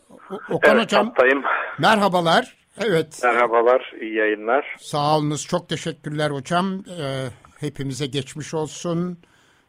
Okan 0.50 0.74
Evet, 0.77 0.85
hocam 0.85 1.07
hattayım. 1.07 1.42
merhabalar. 1.79 2.57
Evet 2.85 3.20
Merhabalar, 3.22 3.92
iyi 4.00 4.14
yayınlar. 4.14 4.77
sağ 4.81 5.16
olunuz 5.18 5.46
çok 5.46 5.68
teşekkürler 5.68 6.31
hocam. 6.31 6.85
Ee, 7.00 7.27
hepimize 7.61 8.07
geçmiş 8.07 8.55
olsun 8.55 9.18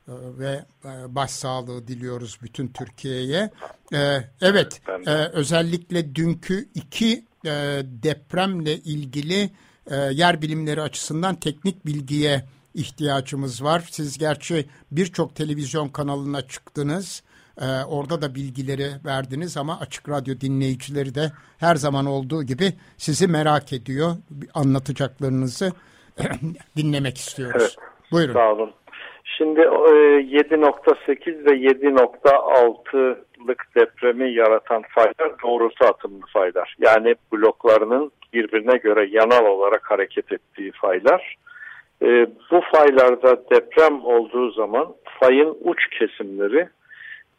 Ee, 0.08 0.12
ve 0.40 0.66
e, 0.86 1.16
başsağlığı 1.16 1.88
diliyoruz 1.88 2.38
bütün 2.44 2.68
Türkiye'ye. 2.68 3.50
Ee, 3.94 4.18
evet 4.42 4.82
e, 5.08 5.12
özellikle 5.12 6.16
dünkü 6.16 6.70
iki 6.76 7.26
e, 7.46 7.52
depremle 7.84 8.74
ilgili 8.76 9.50
e, 9.92 9.96
yer 9.96 10.42
bilimleri 10.42 10.82
açısından 10.82 11.36
teknik 11.36 11.86
bilgiye 11.86 12.46
ihtiyacımız 12.74 13.64
var. 13.64 13.84
Siz 13.92 14.18
gerçi 14.18 14.66
birçok 14.92 15.36
televizyon 15.36 15.90
kanalına 15.90 16.42
çıktınız. 16.48 17.24
Ee, 17.62 17.66
orada 17.90 18.22
da 18.22 18.36
bilgileri 18.36 18.88
verdiniz 19.06 19.58
ama 19.58 19.80
Açık 19.80 20.10
Radyo 20.10 20.36
dinleyicileri 20.42 21.16
de 21.16 21.32
her 21.60 21.76
zaman 21.76 22.06
olduğu 22.06 22.44
gibi 22.44 22.66
sizi 22.98 23.28
merak 23.28 23.74
ediyor. 23.74 24.12
Anlatacaklarınızı 24.54 25.72
dinlemek 26.78 27.18
istiyoruz. 27.18 27.62
Evet. 27.62 27.76
Buyurun. 28.12 28.34
Sağ 28.34 28.54
olun. 28.54 28.72
Şimdi 29.38 29.62
e, 29.62 29.64
7.8 29.64 31.46
ve 31.46 31.52
7.6'lık 31.52 33.66
depremi 33.76 34.34
yaratan 34.34 34.84
faylar 34.90 35.42
doğrusu 35.44 35.86
atımlı 35.86 36.26
faylar. 36.34 36.76
Yani 36.80 37.16
bloklarının 37.34 38.12
birbirine 38.34 38.78
göre 38.78 39.08
yanal 39.12 39.46
olarak 39.46 39.92
hareket 39.92 40.32
ettiği 40.32 40.72
faylar. 40.72 41.36
E, 42.02 42.08
bu 42.52 42.62
faylarda 42.74 43.50
deprem 43.52 44.06
olduğu 44.06 44.52
zaman 44.52 44.96
fayın 45.20 45.58
uç 45.64 45.80
kesimleri 46.00 46.70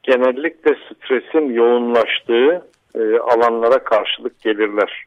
genellikle 0.07 0.75
stresin 0.75 1.55
yoğunlaştığı 1.55 2.67
e, 2.95 3.19
alanlara 3.19 3.79
karşılık 3.79 4.41
gelirler. 4.41 5.05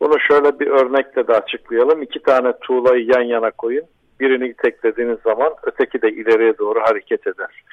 Bunu 0.00 0.20
şöyle 0.20 0.60
bir 0.60 0.66
örnekle 0.66 1.28
de 1.28 1.32
açıklayalım. 1.32 2.02
İki 2.02 2.22
tane 2.22 2.52
tuğlayı 2.60 3.06
yan 3.06 3.22
yana 3.22 3.50
koyun. 3.50 3.84
Birini 4.20 4.54
teklediğiniz 4.54 5.18
zaman 5.24 5.52
öteki 5.62 6.02
de 6.02 6.08
ileriye 6.10 6.58
doğru 6.58 6.80
hareket 6.80 7.26
eder. 7.26 7.64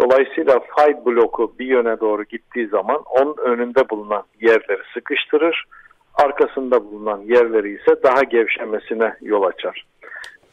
Dolayısıyla 0.00 0.60
fay 0.76 1.04
bloku 1.06 1.54
bir 1.58 1.66
yöne 1.66 2.00
doğru 2.00 2.24
gittiği 2.24 2.66
zaman 2.66 3.02
onun 3.06 3.36
önünde 3.36 3.90
bulunan 3.90 4.22
yerleri 4.40 4.82
sıkıştırır. 4.94 5.64
Arkasında 6.14 6.84
bulunan 6.84 7.20
yerleri 7.20 7.74
ise 7.74 8.02
daha 8.02 8.22
gevşemesine 8.22 9.14
yol 9.20 9.42
açar. 9.42 9.84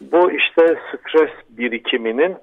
Bu 0.02 0.32
işte 0.32 0.78
stres 0.90 1.32
birikiminin 1.50 2.36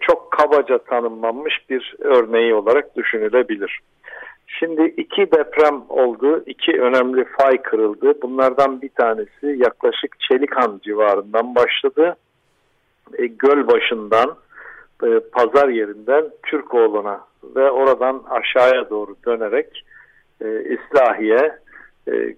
çok 0.00 0.32
kabaca 0.32 0.78
tanımlanmış 0.78 1.70
bir 1.70 1.94
örneği 1.98 2.54
olarak 2.54 2.96
düşünülebilir. 2.96 3.80
Şimdi 4.46 4.82
iki 4.82 5.32
deprem 5.32 5.82
oldu, 5.88 6.42
iki 6.46 6.80
önemli 6.80 7.24
fay 7.24 7.62
kırıldı. 7.62 8.22
Bunlardan 8.22 8.82
bir 8.82 8.88
tanesi 8.88 9.46
yaklaşık 9.56 10.20
Çelikan 10.20 10.80
civarından 10.84 11.54
başladı. 11.54 12.16
e, 13.18 13.26
göl 13.26 13.66
başından 13.66 14.36
e, 15.04 15.20
pazar 15.32 15.68
yerinden 15.68 16.24
Türkoğlu'na 16.42 17.20
ve 17.56 17.70
oradan 17.70 18.22
aşağıya 18.30 18.90
doğru 18.90 19.16
dönerek 19.26 19.84
e, 20.40 20.64
İslahiye 20.64 21.58
e, 22.08 22.12
e, 22.12 22.36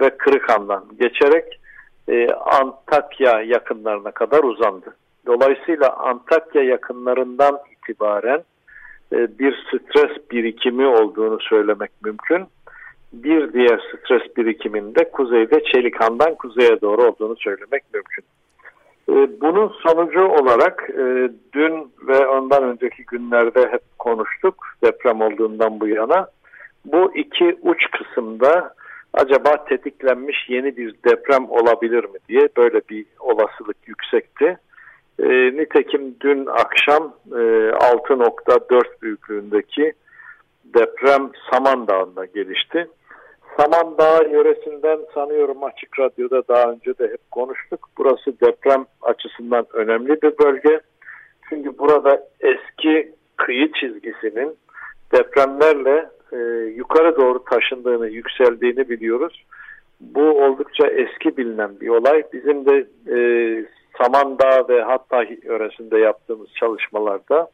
ve 0.00 0.10
Kırıkhan'dan 0.18 0.84
geçerek 1.00 1.60
e, 2.08 2.28
Antakya 2.32 3.42
yakınlarına 3.42 4.10
kadar 4.10 4.44
uzandı. 4.44 4.96
Dolayısıyla 5.28 5.96
Antakya 5.96 6.62
yakınlarından 6.62 7.58
itibaren 7.72 8.42
e, 9.12 9.38
bir 9.38 9.66
stres 9.68 10.30
birikimi 10.30 10.86
olduğunu 10.86 11.38
söylemek 11.40 11.90
mümkün. 12.04 12.46
Bir 13.12 13.52
diğer 13.52 13.80
stres 13.88 14.36
birikiminde 14.36 15.10
kuzeyde 15.10 15.64
Çelikhan'dan 15.64 16.34
kuzeye 16.34 16.80
doğru 16.80 17.02
olduğunu 17.02 17.36
söylemek 17.36 17.82
mümkün. 17.94 18.24
E, 19.08 19.40
bunun 19.40 19.72
sonucu 19.86 20.24
olarak 20.24 20.90
e, 20.90 21.30
dün 21.52 21.92
ve 22.08 22.26
ondan 22.26 22.64
önceki 22.64 23.04
günlerde 23.04 23.60
hep 23.60 23.82
konuştuk 23.98 24.66
deprem 24.84 25.20
olduğundan 25.20 25.80
bu 25.80 25.88
yana. 25.88 26.28
Bu 26.84 27.16
iki 27.16 27.58
uç 27.62 27.90
kısımda 27.90 28.74
acaba 29.14 29.64
tetiklenmiş 29.64 30.48
yeni 30.48 30.76
bir 30.76 30.94
deprem 31.04 31.50
olabilir 31.50 32.04
mi 32.04 32.18
diye 32.28 32.48
böyle 32.56 32.80
bir 32.90 33.06
olasılık 33.20 33.76
yüksekti. 33.86 34.58
E, 35.22 35.28
nitekim 35.56 36.14
dün 36.20 36.46
akşam 36.46 37.14
e, 37.32 37.34
6.4 37.34 39.02
büyüklüğündeki 39.02 39.92
deprem 40.64 41.30
Samandağ'ında 41.50 42.24
gelişti. 42.24 42.88
Samandağ 43.56 44.22
yöresinden 44.22 44.98
sanıyorum 45.14 45.64
Açık 45.64 45.98
Radyo'da 45.98 46.42
daha 46.48 46.70
önce 46.70 46.98
de 46.98 47.04
hep 47.04 47.30
konuştuk. 47.30 47.88
Burası 47.98 48.40
deprem 48.40 48.86
açısından 49.02 49.66
önemli 49.72 50.22
bir 50.22 50.38
bölge. 50.38 50.80
Çünkü 51.48 51.78
burada 51.78 52.22
eski 52.40 53.12
kıyı 53.36 53.72
çizgisinin 53.72 54.56
depremlerle 55.12 56.08
e, 56.32 56.36
yukarı 56.76 57.16
doğru 57.16 57.44
taşındığını, 57.44 58.08
yükseldiğini 58.08 58.88
biliyoruz. 58.88 59.44
Bu 60.00 60.44
oldukça 60.44 60.86
eski 60.86 61.36
bilinen 61.36 61.80
bir 61.80 61.88
olay. 61.88 62.22
Bizim 62.32 62.66
de 62.66 62.86
e, 63.06 63.18
Samandağ 64.02 64.68
ve 64.68 64.82
hatta 64.82 65.22
yöresinde 65.22 65.98
yaptığımız 65.98 66.48
çalışmalarda 66.54 67.48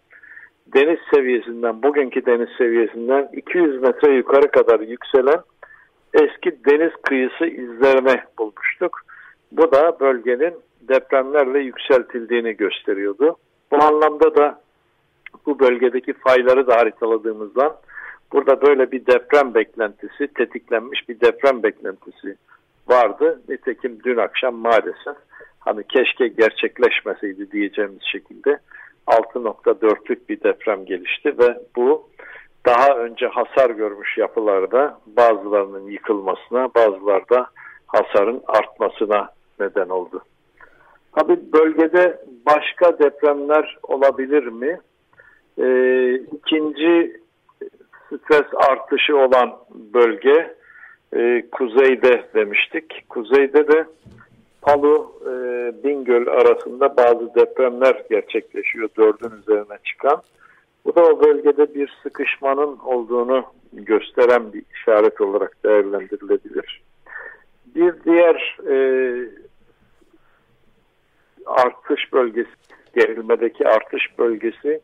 deniz 0.66 0.99
seviyesinden, 1.14 1.83
bugünkü 1.83 2.27
deniz 2.27 2.49
seviyesinden 2.59 3.29
200 3.33 3.83
metre 3.83 4.12
yukarı 4.12 4.51
kadar 4.51 4.81
yükselen 4.81 5.40
eski 6.14 6.64
deniz 6.64 6.92
kıyısı 7.03 7.47
izlerini 7.47 8.20
bulmuştuk. 8.38 9.01
Bu 9.53 9.73
da 9.73 10.01
bölgenin 10.01 10.55
depremlerle 10.88 11.59
yükseltildiğini 11.59 12.57
gösteriyordu. 12.57 13.37
Bu 13.73 13.85
anlamda 13.85 14.37
da 14.37 14.61
bu 15.47 15.59
bölgedeki 15.59 16.12
fayları 16.12 16.66
da 16.66 16.77
haritaladığımızdan 16.77 17.77
burada 18.33 18.62
böyle 18.62 18.92
bir 18.92 19.07
deprem 19.07 19.55
beklentisi, 19.55 20.27
tetiklenmiş 20.27 21.09
bir 21.09 21.20
deprem 21.20 21.62
beklentisi 21.62 22.37
vardı. 22.88 23.40
Nitekim 23.49 23.99
dün 24.05 24.16
akşam 24.16 24.55
maalesef 24.55 25.16
hani 25.64 25.85
keşke 25.88 26.29
gerçekleşmeseydi 26.29 27.50
diyeceğimiz 27.50 28.03
şekilde 28.12 28.59
6.4'lük 29.07 30.29
bir 30.29 30.40
deprem 30.40 30.85
gelişti 30.85 31.38
ve 31.38 31.59
bu 31.77 32.09
daha 32.66 32.98
önce 32.98 33.27
hasar 33.27 33.70
görmüş 33.70 34.18
yapılarda 34.18 34.98
bazılarının 35.07 35.90
yıkılmasına, 35.90 36.74
bazılarda 36.74 37.46
hasarın 37.87 38.42
artmasına 38.46 39.29
neden 39.61 39.88
oldu. 39.88 40.22
Tabi 41.16 41.53
bölgede 41.53 42.18
başka 42.46 42.98
depremler 42.98 43.79
olabilir 43.83 44.46
mi? 44.46 44.79
Ee, 45.59 46.14
ikinci 46.14 47.20
stres 48.07 48.46
artışı 48.70 49.16
olan 49.16 49.57
bölge 49.94 50.55
e, 51.16 51.44
kuzeyde 51.50 52.24
demiştik. 52.35 53.05
Kuzeyde 53.09 53.68
de 53.68 53.85
Palu, 54.66 55.12
e, 55.27 55.33
Bingöl 55.85 56.27
arasında 56.27 56.96
bazı 56.96 57.35
depremler 57.35 58.03
gerçekleşiyor 58.11 58.88
dördün 58.96 59.37
üzerine 59.42 59.79
çıkan. 59.85 60.22
Bu 60.85 60.94
da 60.94 61.03
o 61.03 61.24
bölgede 61.24 61.74
bir 61.74 61.98
sıkışmanın 62.03 62.79
olduğunu 62.79 63.44
gösteren 63.72 64.53
bir 64.53 64.62
işaret 64.74 65.20
olarak 65.20 65.64
değerlendirilebilir. 65.64 66.83
Bir 67.74 67.94
diğer 68.05 68.59
e, 68.70 68.77
artış 71.46 72.12
bölgesi, 72.12 72.50
gerilmedeki 72.94 73.68
artış 73.68 74.18
bölgesi 74.18 74.81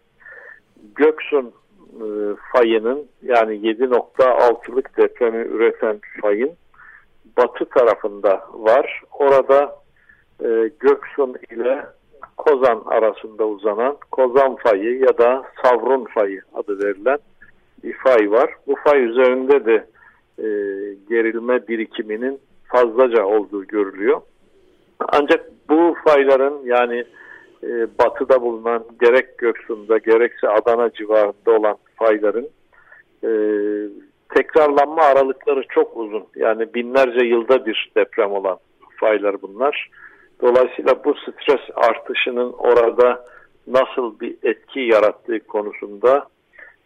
Göksun 0.94 1.52
e, 2.00 2.06
fayının 2.52 3.06
yani 3.22 3.54
7.6'lık 3.54 4.96
depremi 4.96 5.38
üreten 5.38 6.00
fayın 6.20 6.52
batı 7.36 7.64
tarafında 7.64 8.44
var. 8.52 9.02
Orada 9.12 9.76
e, 10.44 10.70
Göksun 10.80 11.36
ile 11.50 11.86
Kozan 12.36 12.82
arasında 12.86 13.46
uzanan 13.46 13.96
Kozan 14.10 14.56
fayı 14.56 14.98
ya 14.98 15.18
da 15.18 15.44
Savrun 15.62 16.04
fayı 16.04 16.42
adı 16.54 16.84
verilen 16.84 17.18
bir 17.84 17.92
fay 17.92 18.30
var. 18.30 18.54
Bu 18.66 18.74
fay 18.84 19.04
üzerinde 19.04 19.64
de 19.64 19.86
e, 20.38 20.46
gerilme 21.08 21.68
birikiminin 21.68 22.40
fazlaca 22.64 23.24
olduğu 23.24 23.66
görülüyor. 23.66 24.20
Ancak 25.12 25.50
bu 25.68 25.96
fayların 26.04 26.58
yani 26.64 27.04
e, 27.62 27.68
batıda 27.98 28.42
bulunan 28.42 28.84
gerek 29.00 29.38
Göksu'nda 29.38 29.98
gerekse 29.98 30.48
Adana 30.48 30.92
civarında 30.92 31.50
olan 31.50 31.76
fayların 31.96 32.48
e, 33.24 33.30
tekrarlanma 34.34 35.02
aralıkları 35.02 35.64
çok 35.68 35.96
uzun. 35.96 36.24
Yani 36.36 36.74
binlerce 36.74 37.26
yılda 37.26 37.66
bir 37.66 37.92
deprem 37.96 38.32
olan 38.32 38.58
faylar 38.96 39.42
bunlar. 39.42 39.90
Dolayısıyla 40.42 41.04
bu 41.04 41.14
stres 41.14 41.60
artışının 41.74 42.52
orada 42.52 43.24
nasıl 43.66 44.20
bir 44.20 44.36
etki 44.42 44.80
yarattığı 44.80 45.40
konusunda 45.40 46.26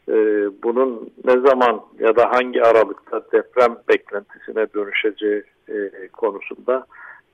e, 0.08 0.14
bunun 0.62 1.10
ne 1.24 1.32
zaman 1.32 1.80
ya 1.98 2.16
da 2.16 2.30
hangi 2.30 2.62
aralıkta 2.62 3.22
deprem 3.32 3.76
beklentisine 3.88 4.66
dönüşeceği 4.74 5.42
e, 5.68 6.08
konusunda 6.08 6.86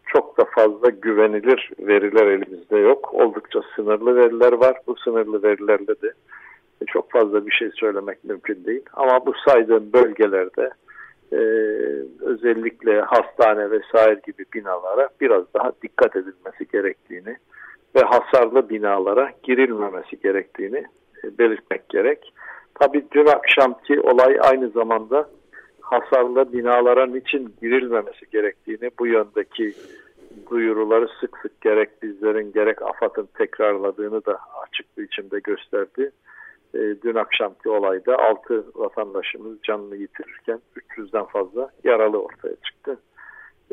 çok 0.06 0.38
da 0.38 0.44
fazla 0.44 0.88
güvenilir 0.88 1.70
veriler 1.78 2.26
elimizde 2.26 2.78
yok. 2.78 3.14
Oldukça 3.14 3.60
sınırlı 3.76 4.16
veriler 4.16 4.52
var. 4.52 4.76
Bu 4.86 4.96
sınırlı 4.96 5.42
verilerle 5.42 6.00
de 6.02 6.12
çok 6.86 7.10
fazla 7.10 7.46
bir 7.46 7.52
şey 7.52 7.70
söylemek 7.74 8.24
mümkün 8.24 8.64
değil. 8.64 8.84
Ama 8.92 9.26
bu 9.26 9.32
saydığım 9.48 9.92
bölgelerde 9.92 10.70
e, 11.32 11.36
özellikle 12.20 13.00
hastane 13.00 13.70
vesaire 13.70 14.20
gibi 14.26 14.44
binalara 14.54 15.08
biraz 15.20 15.44
daha 15.54 15.72
dikkat 15.82 16.16
edilmesi 16.16 16.66
gerektiğini 16.72 17.36
ve 17.96 18.00
hasarlı 18.00 18.68
binalara 18.68 19.30
girilmemesi 19.42 20.20
gerektiğini 20.22 20.86
e, 21.24 21.38
belirtmek 21.38 21.88
gerek. 21.88 22.32
Tabii 22.74 23.04
dün 23.12 23.26
akşamki 23.26 24.00
olay 24.00 24.38
aynı 24.40 24.68
zamanda 24.68 25.28
hasarlı 25.80 26.52
binalara 26.52 27.06
niçin 27.06 27.54
girilmemesi 27.62 28.30
gerektiğini 28.32 28.90
bu 28.98 29.06
yöndeki 29.06 29.74
duyuruları 30.50 31.08
sık 31.20 31.38
sık 31.42 31.60
gerek 31.60 32.02
bizlerin 32.02 32.52
gerek 32.52 32.82
AFAD'ın 32.82 33.28
tekrarladığını 33.34 34.24
da 34.24 34.38
açık 34.66 34.98
bir 34.98 35.02
biçimde 35.02 35.40
gösterdi. 35.40 36.10
E, 36.74 36.78
dün 36.78 37.14
akşamki 37.14 37.68
olayda 37.68 38.18
6 38.18 38.64
vatandaşımız 38.74 39.58
canını 39.62 39.96
yitirirken 39.96 40.60
300'den 40.76 41.24
fazla 41.24 41.70
yaralı 41.84 42.22
ortaya 42.22 42.56
çıktı. 42.56 42.98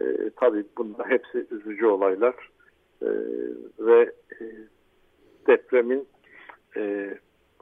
E, 0.01 0.05
tabii 0.35 0.63
bunlar 0.77 1.09
hepsi 1.09 1.45
üzücü 1.51 1.85
olaylar 1.85 2.35
e, 3.01 3.09
ve 3.79 4.11
e, 4.41 4.43
depremin 5.47 6.07
e, 6.77 7.13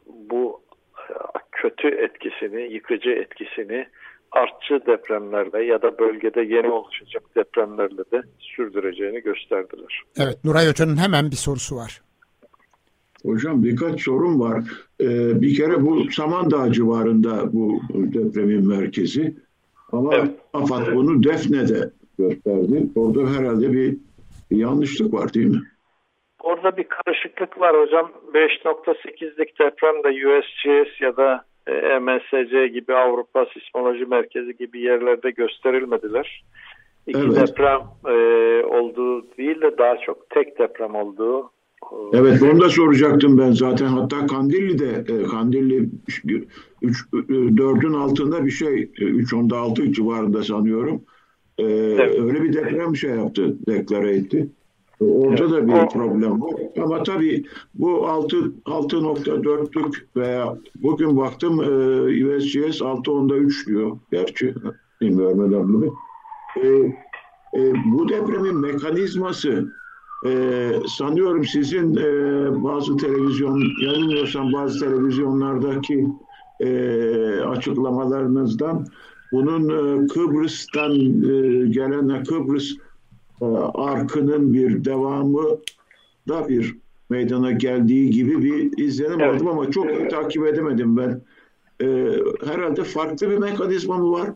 bu 0.05 0.61
e, 1.09 1.13
kötü 1.51 1.87
etkisini, 1.87 2.73
yıkıcı 2.73 3.09
etkisini 3.09 3.87
artçı 4.31 4.85
depremlerle 4.85 5.63
ya 5.63 5.81
da 5.81 5.97
bölgede 5.99 6.41
yeni 6.41 6.69
oluşacak 6.69 7.23
depremlerle 7.35 8.03
de 8.11 8.21
sürdüreceğini 8.39 9.21
gösterdiler. 9.21 10.03
Evet, 10.17 10.37
Nuray 10.43 10.69
Hoca'nın 10.69 10.97
hemen 10.97 11.31
bir 11.31 11.35
sorusu 11.35 11.75
var. 11.75 12.01
Hocam 13.25 13.63
birkaç 13.63 14.01
sorun 14.01 14.39
var. 14.39 14.63
Ee, 15.01 15.41
bir 15.41 15.55
kere 15.55 15.81
bu 15.81 16.11
Samandağ 16.11 16.71
civarında 16.71 17.53
bu 17.53 17.81
depremin 17.93 18.67
merkezi. 18.67 19.35
Ama 19.91 20.15
evet. 20.15 20.31
AFAD 20.53 20.95
bunu 20.95 21.23
Defne'de 21.23 21.91
gösterdi. 22.19 22.89
Orada 22.95 23.29
herhalde 23.29 23.73
bir, 23.73 23.97
yanlışlık 24.51 25.13
var 25.13 25.33
değil 25.33 25.47
mi? 25.47 25.61
Orada 26.43 26.77
bir 26.77 26.83
karışıklık 26.83 27.59
var 27.59 27.81
hocam. 27.81 28.11
5.8'lik 28.33 29.59
deprem 29.59 30.03
de 30.03 30.27
USGS 30.27 31.01
ya 31.01 31.17
da 31.17 31.45
MSC 32.01 32.67
gibi 32.67 32.93
Avrupa 32.93 33.45
Sismoloji 33.45 34.05
Merkezi 34.05 34.57
gibi 34.57 34.81
yerlerde 34.81 35.31
gösterilmediler. 35.31 36.43
İki 37.07 37.19
evet. 37.19 37.47
deprem 37.47 37.81
e, 38.07 38.15
olduğu 38.65 39.37
değil 39.37 39.61
de 39.61 39.77
daha 39.77 39.97
çok 39.97 40.29
tek 40.29 40.59
deprem 40.59 40.95
olduğu 40.95 41.51
Evet 42.13 42.43
onu 42.43 42.61
da 42.61 42.69
soracaktım 42.69 43.37
ben 43.37 43.51
zaten. 43.51 43.87
Hatta 43.87 44.27
Kandilli'de 44.27 45.05
e, 45.07 45.23
Kandilli 45.23 45.89
3 46.07 46.25
4'ün 47.11 47.93
altında 47.93 48.45
bir 48.45 48.51
şey 48.51 48.91
3 48.97 49.33
onda 49.33 49.57
6 49.57 49.93
civarında 49.93 50.43
sanıyorum. 50.43 51.01
Ee, 51.57 51.63
evet. 51.63 52.19
Öyle 52.19 52.43
bir 52.43 52.53
deprem 52.53 52.95
şey 52.95 53.11
yaptı, 53.11 53.57
deklare 53.67 54.15
etti. 54.15 54.49
Orada 54.99 55.43
evet. 55.43 55.51
da 55.51 55.67
bir 55.67 55.89
problem 55.89 56.41
var. 56.41 56.53
Ama 56.83 57.03
tabii 57.03 57.45
bu 57.73 57.89
6.4'lük 57.89 59.95
veya 60.15 60.57
bugün 60.75 61.17
baktım 61.17 61.63
e, 61.63 61.67
USGS 62.27 62.81
6.3 62.81 63.67
diyor. 63.67 63.97
Gerçi 64.11 64.53
bilmiyorum 65.01 65.39
önemli 65.39 65.77
mi? 65.77 65.89
E, 66.57 66.67
e, 67.59 67.73
bu 67.85 68.09
depremin 68.09 68.57
mekanizması 68.57 69.71
e, 70.25 70.71
sanıyorum 70.87 71.45
sizin 71.45 71.95
e, 71.95 72.03
bazı 72.63 72.97
televizyon, 72.97 73.63
yanılmıyorsam 73.81 74.53
bazı 74.53 74.79
televizyonlardaki 74.79 76.07
e, 76.59 76.69
açıklamalarınızdan 77.39 78.85
bunun 79.31 79.69
e, 79.69 80.07
Kıbrıs'tan 80.07 80.91
e, 80.93 81.67
gelen 81.67 82.23
Kıbrıs 82.23 82.71
e, 83.41 83.45
arkının 83.73 84.53
bir 84.53 84.85
devamı 84.85 85.43
da 86.27 86.49
bir 86.49 86.75
meydana 87.09 87.51
geldiği 87.51 88.09
gibi 88.09 88.43
bir 88.43 88.83
izlenim 88.83 89.21
evet. 89.21 89.35
aldım 89.35 89.47
ama 89.47 89.71
çok 89.71 89.91
iyi 89.91 90.07
takip 90.07 90.45
edemedim 90.47 90.97
ben. 90.97 91.21
herhalde 92.47 92.83
farklı 92.83 93.29
bir 93.29 93.37
mekanizma 93.37 93.97
mı 93.97 94.11
var? 94.11 94.29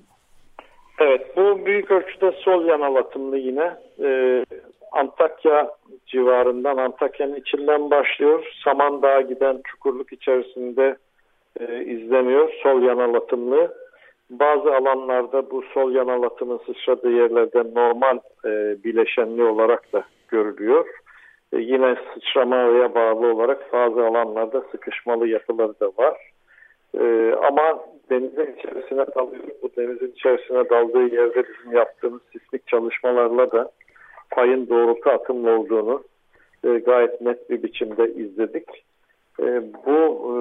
Evet, 0.99 1.37
bu 1.37 1.65
büyük 1.65 1.91
ölçüde 1.91 2.31
sol 2.31 2.65
yanal 2.65 2.95
atımlı 2.95 3.37
yine. 3.37 3.77
Antakya 4.91 5.78
civarından, 6.09 6.77
Antakya'nın 6.77 7.35
içinden 7.35 7.91
başlıyor. 7.91 8.45
Samandağ'a 8.63 9.21
giden 9.21 9.61
çukurluk 9.63 10.13
içerisinde 10.13 10.97
e, 11.59 11.83
izleniyor. 11.83 12.53
Sol 12.63 12.81
yanal 12.81 13.13
atımlı. 13.13 13.73
Bazı 14.29 14.75
alanlarda 14.75 15.51
bu 15.51 15.61
sol 15.73 15.91
yanal 15.91 16.23
atımın 16.23 16.59
sıçradığı 16.65 17.11
yerlerde 17.11 17.63
normal 17.75 18.19
e, 18.45 18.49
bileşenli 18.83 19.43
olarak 19.43 19.93
da 19.93 20.03
görülüyor. 20.27 20.87
E, 21.53 21.57
yine 21.57 21.95
sıçramaya 22.13 22.95
bağlı 22.95 23.33
olarak 23.33 23.73
bazı 23.73 24.05
alanlarda 24.05 24.61
sıkışmalı 24.71 25.27
yapıları 25.27 25.79
da 25.79 25.87
var. 25.97 26.31
E, 26.99 27.35
ama 27.47 27.79
denizin 28.09 28.55
içerisine 28.57 29.05
dalıyor. 29.15 29.43
Bu 29.61 29.69
denizin 29.77 30.11
içerisine 30.11 30.69
daldığı 30.69 31.15
yerde 31.15 31.43
bizim 31.47 31.71
yaptığımız 31.71 32.21
sismik 32.31 32.67
çalışmalarla 32.67 33.51
da 33.51 33.71
payın 34.31 34.69
doğrultu 34.69 35.09
atımlı 35.09 35.51
olduğunu 35.51 36.03
e, 36.63 36.69
gayet 36.69 37.21
net 37.21 37.49
bir 37.49 37.63
biçimde 37.63 38.13
izledik. 38.13 38.69
E, 39.39 39.63
bu 39.85 39.97
e, 40.29 40.35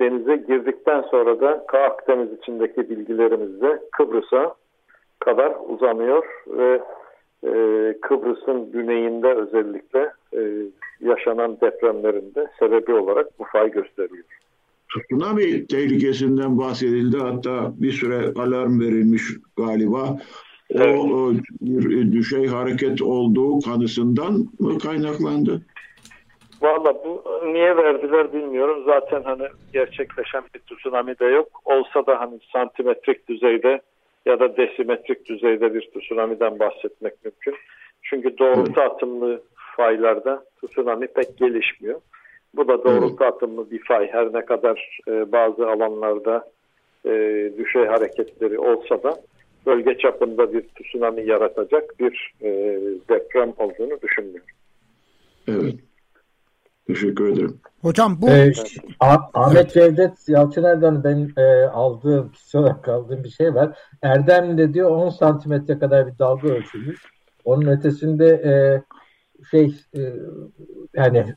denize 0.00 0.36
girdikten 0.36 1.02
sonra 1.02 1.40
da 1.40 1.64
Akdeniz 1.72 2.32
içindeki 2.38 2.90
bilgilerimiz 2.90 3.60
de 3.60 3.82
Kıbrıs'a 3.92 4.54
kadar 5.20 5.52
uzanıyor 5.68 6.24
ve 6.46 6.82
e, 7.44 7.52
Kıbrıs'ın 8.02 8.72
güneyinde 8.72 9.34
özellikle 9.34 10.12
e, 10.36 10.40
yaşanan 11.00 11.60
depremlerinde 11.60 12.46
sebebi 12.58 12.92
olarak 12.92 13.38
bu 13.38 13.44
fay 13.44 13.70
gösteriyor. 13.70 14.24
Tsunami 14.94 15.66
tehlikesinden 15.66 16.58
bahsedildi. 16.58 17.16
Hatta 17.16 17.72
bir 17.78 17.92
süre 17.92 18.32
alarm 18.42 18.80
verilmiş 18.80 19.22
galiba. 19.56 20.18
Evet. 20.70 20.98
O, 20.98 21.32
bir 21.60 22.12
düşey 22.12 22.46
hareket 22.46 23.02
olduğu 23.02 23.60
kanısından 23.60 24.48
mı 24.58 24.78
kaynaklandı? 24.78 25.62
Valla 26.62 26.94
bu 27.04 27.22
niye 27.52 27.76
verdiler 27.76 28.32
bilmiyorum. 28.32 28.82
Zaten 28.86 29.22
hani 29.22 29.42
gerçekleşen 29.72 30.42
bir 30.54 30.60
tsunami 30.60 31.18
de 31.18 31.24
yok. 31.24 31.48
Olsa 31.64 32.06
da 32.06 32.20
hani 32.20 32.38
santimetrik 32.52 33.28
düzeyde 33.28 33.80
ya 34.26 34.40
da 34.40 34.56
desimetrik 34.56 35.28
düzeyde 35.28 35.74
bir 35.74 35.90
tsunami'den 35.90 36.58
bahsetmek 36.58 37.24
mümkün. 37.24 37.54
Çünkü 38.02 38.38
doğrultu 38.38 38.80
atımlı 38.80 39.42
faylarda 39.76 40.44
tsunami 40.66 41.06
pek 41.06 41.38
gelişmiyor. 41.38 42.00
Bu 42.54 42.68
da 42.68 42.84
doğrultu 42.84 43.24
atımlı 43.24 43.70
bir 43.70 43.82
fay. 43.84 44.12
Her 44.12 44.32
ne 44.32 44.44
kadar 44.44 44.98
e, 45.08 45.32
bazı 45.32 45.68
alanlarda 45.70 46.50
e, 47.06 47.10
düşey 47.58 47.86
hareketleri 47.86 48.58
olsa 48.58 49.02
da 49.02 49.16
bölge 49.66 49.98
çapında 49.98 50.52
bir 50.52 50.64
tsunami 50.68 51.26
yaratacak 51.26 52.00
bir 52.00 52.34
e, 52.40 52.48
deprem 53.08 53.52
olduğunu 53.58 54.00
düşünmüyorum. 54.02 54.54
Evet. 55.48 55.74
Teşekkür 56.86 57.32
ederim. 57.32 57.60
Hocam 57.82 58.18
bu... 58.22 58.30
Ee, 58.30 58.52
Ahmet 59.34 59.74
Cevdet 59.74 60.28
Yalçıner'den 60.28 61.04
ben 61.04 61.30
e, 61.36 61.66
aldığım, 61.66 62.32
kişi 62.32 62.58
olarak 62.58 62.88
aldığım 62.88 63.24
bir 63.24 63.30
şey 63.30 63.54
var. 63.54 63.78
Erdem'de 64.02 64.74
diyor 64.74 64.90
10 64.90 65.08
santimetre 65.08 65.78
kadar 65.78 66.06
bir 66.06 66.18
dalga 66.18 66.48
ölçülmüş. 66.48 67.02
Onun 67.44 67.66
ötesinde 67.66 68.26
e, 68.26 68.52
şey 69.50 69.74
e, 69.96 70.00
yani 70.94 71.34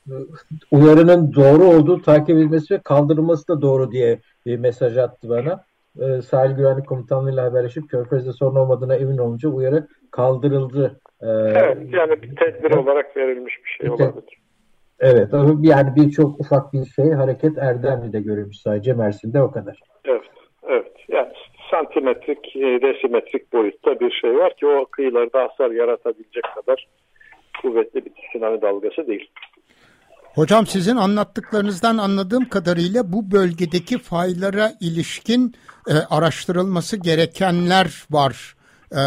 uyarının 0.72 1.34
doğru 1.34 1.64
olduğu 1.64 2.02
takip 2.02 2.38
edilmesi 2.38 2.74
ve 2.74 2.82
kaldırılması 2.82 3.48
da 3.48 3.62
doğru 3.62 3.92
diye 3.92 4.20
bir 4.46 4.58
mesaj 4.58 4.98
attı 4.98 5.30
bana. 5.30 5.64
E, 6.02 6.22
Sahil 6.22 6.56
Güvenlik 6.56 6.88
Komutanlığı 6.88 7.34
ile 7.34 7.42
haberleşip 7.42 7.90
Körfez'de 7.90 8.32
sorun 8.32 8.56
olmadığına 8.56 8.96
emin 8.96 9.18
olunca 9.18 9.50
uyarı 9.50 9.88
kaldırıldı. 10.12 11.00
E, 11.22 11.28
evet 11.30 11.78
yani 11.92 12.22
bir 12.22 12.36
tedbir 12.36 12.72
olarak 12.72 13.18
verilmiş 13.18 13.60
bir 13.66 13.70
şey 13.70 13.90
olabilir. 13.90 14.38
Evet 15.00 15.30
yani 15.62 15.96
birçok 15.96 16.40
ufak 16.40 16.74
bir 16.74 16.86
şey 16.86 17.12
hareket 17.12 17.58
Erdemli'de 17.58 18.22
görülmüş 18.22 18.58
sadece 18.58 18.94
Mersin'de 18.94 19.42
o 19.42 19.52
kadar. 19.52 19.80
Evet, 20.06 20.22
evet. 20.70 20.94
Yani 21.08 21.34
santimetrik, 21.72 22.56
e, 22.56 22.82
desimetrik 22.82 23.54
boyutta 23.54 24.00
bir 24.00 24.12
şey 24.12 24.38
var 24.38 24.56
ki 24.56 24.68
o 24.68 24.86
kıyılarda 24.86 25.42
hasar 25.42 25.72
yaratabilecek 25.72 26.44
kadar 26.56 26.88
kuvvetli 27.62 28.06
bir 28.06 28.12
tsunami 28.12 28.62
dalgası 28.62 29.08
değil. 29.08 29.30
Hocam 30.36 30.66
sizin 30.66 30.96
anlattıklarınızdan 30.96 31.98
anladığım 31.98 32.50
kadarıyla 32.50 33.14
bu 33.14 33.32
bölgedeki 33.32 33.98
faylara 33.98 34.72
ilişkin 34.82 35.54
e, 35.88 35.94
araştırılması 35.94 36.98
gerekenler 36.98 38.06
var. 38.12 38.56
E, 38.92 39.02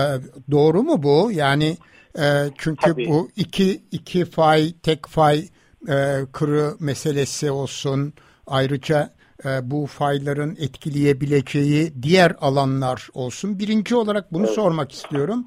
doğru 0.51 0.83
mu 0.83 1.03
bu? 1.03 1.31
Yani 1.33 1.77
e, 2.19 2.51
çünkü 2.59 2.91
Tabii. 2.91 3.09
bu 3.09 3.31
iki 3.37 3.83
iki 3.91 4.25
fay, 4.25 4.73
tek 4.83 5.09
fay 5.09 5.49
e, 5.89 6.19
kırı 6.33 6.75
meselesi 6.81 7.51
olsun. 7.51 8.13
Ayrıca 8.47 9.15
e, 9.45 9.71
bu 9.71 9.87
fayların 9.87 10.57
etkileyebileceği 10.61 12.03
diğer 12.03 12.37
alanlar 12.41 13.09
olsun. 13.15 13.59
Birinci 13.59 13.97
olarak 13.97 14.33
bunu 14.33 14.47
sormak 14.47 14.93
istiyorum. 14.93 15.45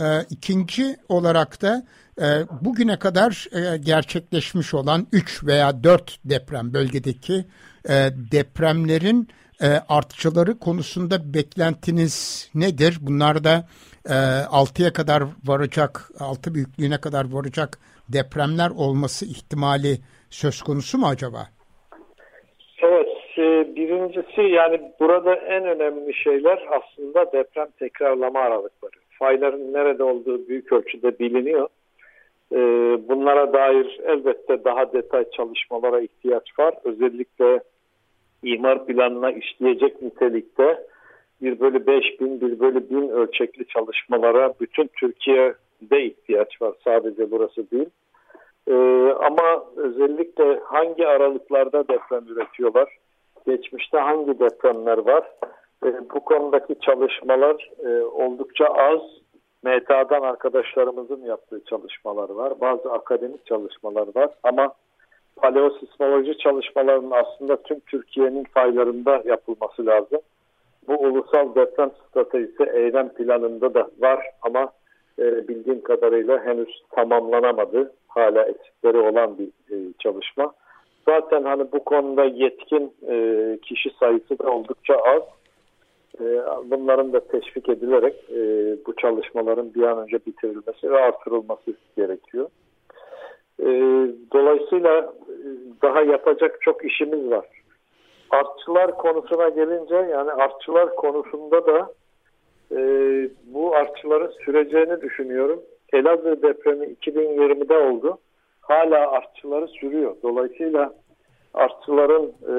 E, 0.00 0.24
ikinci 0.30 0.96
olarak 1.08 1.62
da 1.62 1.86
e, 2.20 2.46
bugüne 2.60 2.98
kadar 2.98 3.46
e, 3.52 3.76
gerçekleşmiş 3.76 4.74
olan 4.74 5.06
3 5.12 5.44
veya 5.44 5.84
4 5.84 6.18
deprem 6.24 6.74
bölgedeki 6.74 7.44
e, 7.88 8.10
depremlerin 8.32 9.28
e, 9.62 9.66
artçıları 9.88 10.58
konusunda 10.58 11.34
beklentiniz 11.34 12.50
nedir? 12.54 12.98
Bunlar 13.00 13.44
da 13.44 13.64
e, 14.08 14.16
6'ya 14.64 14.92
kadar 14.92 15.22
varacak, 15.44 16.10
6 16.20 16.54
büyüklüğüne 16.54 17.00
kadar 17.00 17.32
varacak 17.32 17.78
depremler 18.08 18.70
olması 18.76 19.24
ihtimali 19.26 19.98
söz 20.30 20.62
konusu 20.62 20.98
mu 20.98 21.06
acaba? 21.06 21.38
Evet, 22.82 23.08
e, 23.38 23.76
birincisi 23.76 24.40
yani 24.40 24.80
burada 25.00 25.34
en 25.34 25.64
önemli 25.64 26.14
şeyler 26.14 26.68
aslında 26.70 27.32
deprem 27.32 27.68
tekrarlama 27.78 28.40
aralıkları. 28.40 28.92
Fayların 29.18 29.72
nerede 29.72 30.02
olduğu 30.02 30.48
büyük 30.48 30.72
ölçüde 30.72 31.18
biliniyor. 31.18 31.68
E, 32.52 32.58
bunlara 33.08 33.52
dair 33.52 34.00
elbette 34.06 34.64
daha 34.64 34.92
detay 34.92 35.24
çalışmalara 35.36 36.00
ihtiyaç 36.00 36.58
var. 36.58 36.74
Özellikle 36.84 37.60
imar 38.44 38.86
planına 38.86 39.30
işleyecek 39.30 40.02
nitelikte 40.02 40.86
bir 41.42 41.60
bölü 41.60 41.86
5 41.86 42.20
bin, 42.20 42.40
bir 42.40 42.60
bölü 42.60 42.90
1000 42.90 43.08
ölçekli 43.08 43.66
çalışmalara 43.66 44.54
bütün 44.60 44.90
Türkiye'de 45.00 46.04
ihtiyaç 46.04 46.62
var. 46.62 46.74
Sadece 46.84 47.30
burası 47.30 47.70
değil. 47.70 47.90
Ee, 48.68 48.74
ama 49.20 49.64
özellikle 49.76 50.60
hangi 50.64 51.06
aralıklarda 51.06 51.88
deprem 51.88 52.24
üretiyorlar? 52.28 52.96
Geçmişte 53.46 53.98
hangi 53.98 54.38
depremler 54.38 54.98
var? 54.98 55.30
Ee, 55.84 55.92
bu 56.14 56.20
konudaki 56.20 56.80
çalışmalar 56.80 57.70
e, 57.84 58.02
oldukça 58.02 58.66
az. 58.66 59.00
MTA'dan 59.62 60.22
arkadaşlarımızın 60.22 61.22
yaptığı 61.22 61.64
çalışmalar 61.64 62.30
var. 62.30 62.60
Bazı 62.60 62.92
akademik 62.92 63.46
çalışmalar 63.46 64.08
var. 64.14 64.30
Ama 64.42 64.72
paleosismoloji 65.36 66.38
çalışmalarının 66.38 67.10
aslında 67.10 67.62
tüm 67.62 67.80
Türkiye'nin 67.80 68.44
faylarında 68.44 69.22
yapılması 69.24 69.86
lazım. 69.86 70.20
Bu 70.88 70.94
ulusal 70.94 71.54
deprem 71.54 71.90
stratejisi 72.08 72.62
eylem 72.74 73.08
planında 73.08 73.74
da 73.74 73.88
var 73.98 74.26
ama 74.42 74.72
e, 75.18 75.48
bildiğim 75.48 75.82
kadarıyla 75.82 76.44
henüz 76.44 76.82
tamamlanamadı. 76.90 77.92
Hala 78.08 78.42
eksikleri 78.42 78.98
olan 78.98 79.38
bir 79.38 79.46
e, 79.46 79.92
çalışma. 79.98 80.52
Zaten 81.08 81.44
hani 81.44 81.72
bu 81.72 81.84
konuda 81.84 82.24
yetkin 82.24 82.92
e, 83.08 83.58
kişi 83.62 83.90
sayısı 84.00 84.38
da 84.38 84.50
oldukça 84.50 84.94
az. 84.94 85.22
E, 86.20 86.24
bunların 86.70 87.12
da 87.12 87.20
teşvik 87.20 87.68
edilerek 87.68 88.14
e, 88.30 88.40
bu 88.86 88.96
çalışmaların 88.96 89.74
bir 89.74 89.82
an 89.82 89.98
önce 89.98 90.18
bitirilmesi 90.26 90.90
ve 90.90 90.98
artırılması 90.98 91.74
gerekiyor. 91.96 92.48
E, 93.60 93.66
dolayısıyla 94.32 94.98
e, 94.98 95.36
daha 95.82 96.02
yapacak 96.02 96.62
çok 96.62 96.84
işimiz 96.84 97.30
var. 97.30 97.46
Artçılar 98.30 98.96
konusuna 98.96 99.48
gelince 99.48 99.94
yani 99.94 100.32
artçılar 100.32 100.94
konusunda 100.94 101.66
da 101.66 101.92
e, 102.72 102.78
bu 103.44 103.74
artçıların 103.74 104.32
süreceğini 104.44 105.00
düşünüyorum. 105.00 105.62
Elazığ 105.92 106.42
depremi 106.42 106.86
2020'de 106.86 107.76
oldu. 107.76 108.18
Hala 108.60 109.10
artçıları 109.10 109.68
sürüyor. 109.68 110.16
Dolayısıyla 110.22 110.94
artçıların 111.54 112.32
e, 112.48 112.54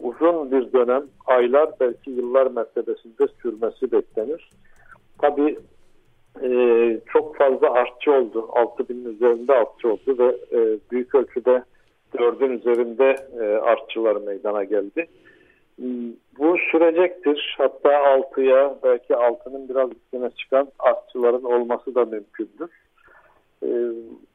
uzun 0.00 0.50
bir 0.50 0.72
dönem, 0.72 1.02
aylar 1.26 1.70
belki 1.80 2.10
yıllar 2.10 2.46
mertebesinde 2.46 3.26
sürmesi 3.42 3.92
beklenir. 3.92 4.50
Tabii 5.20 5.58
e, 6.42 7.00
çok 7.12 7.36
fazla 7.36 7.72
artçı 7.72 8.12
oldu. 8.12 8.48
6000'in 8.52 9.14
üzerinde 9.14 9.52
artçı 9.52 9.92
oldu 9.92 10.18
ve 10.18 10.58
e, 10.58 10.78
büyük 10.90 11.14
ölçüde 11.14 11.62
4'ün 12.14 12.58
üzerinde 12.58 13.16
e, 13.40 13.44
artçılar 13.44 14.16
meydana 14.16 14.64
geldi. 14.64 15.06
Bu 16.38 16.56
sürecektir. 16.70 17.54
Hatta 17.58 17.92
6'ya 17.92 18.78
belki 18.82 19.12
6'nın 19.12 19.68
biraz 19.68 19.90
üstüne 19.92 20.30
çıkan 20.30 20.68
artçıların 20.78 21.44
olması 21.44 21.94
da 21.94 22.04
mümkündür. 22.04 22.70
E, 23.62 23.68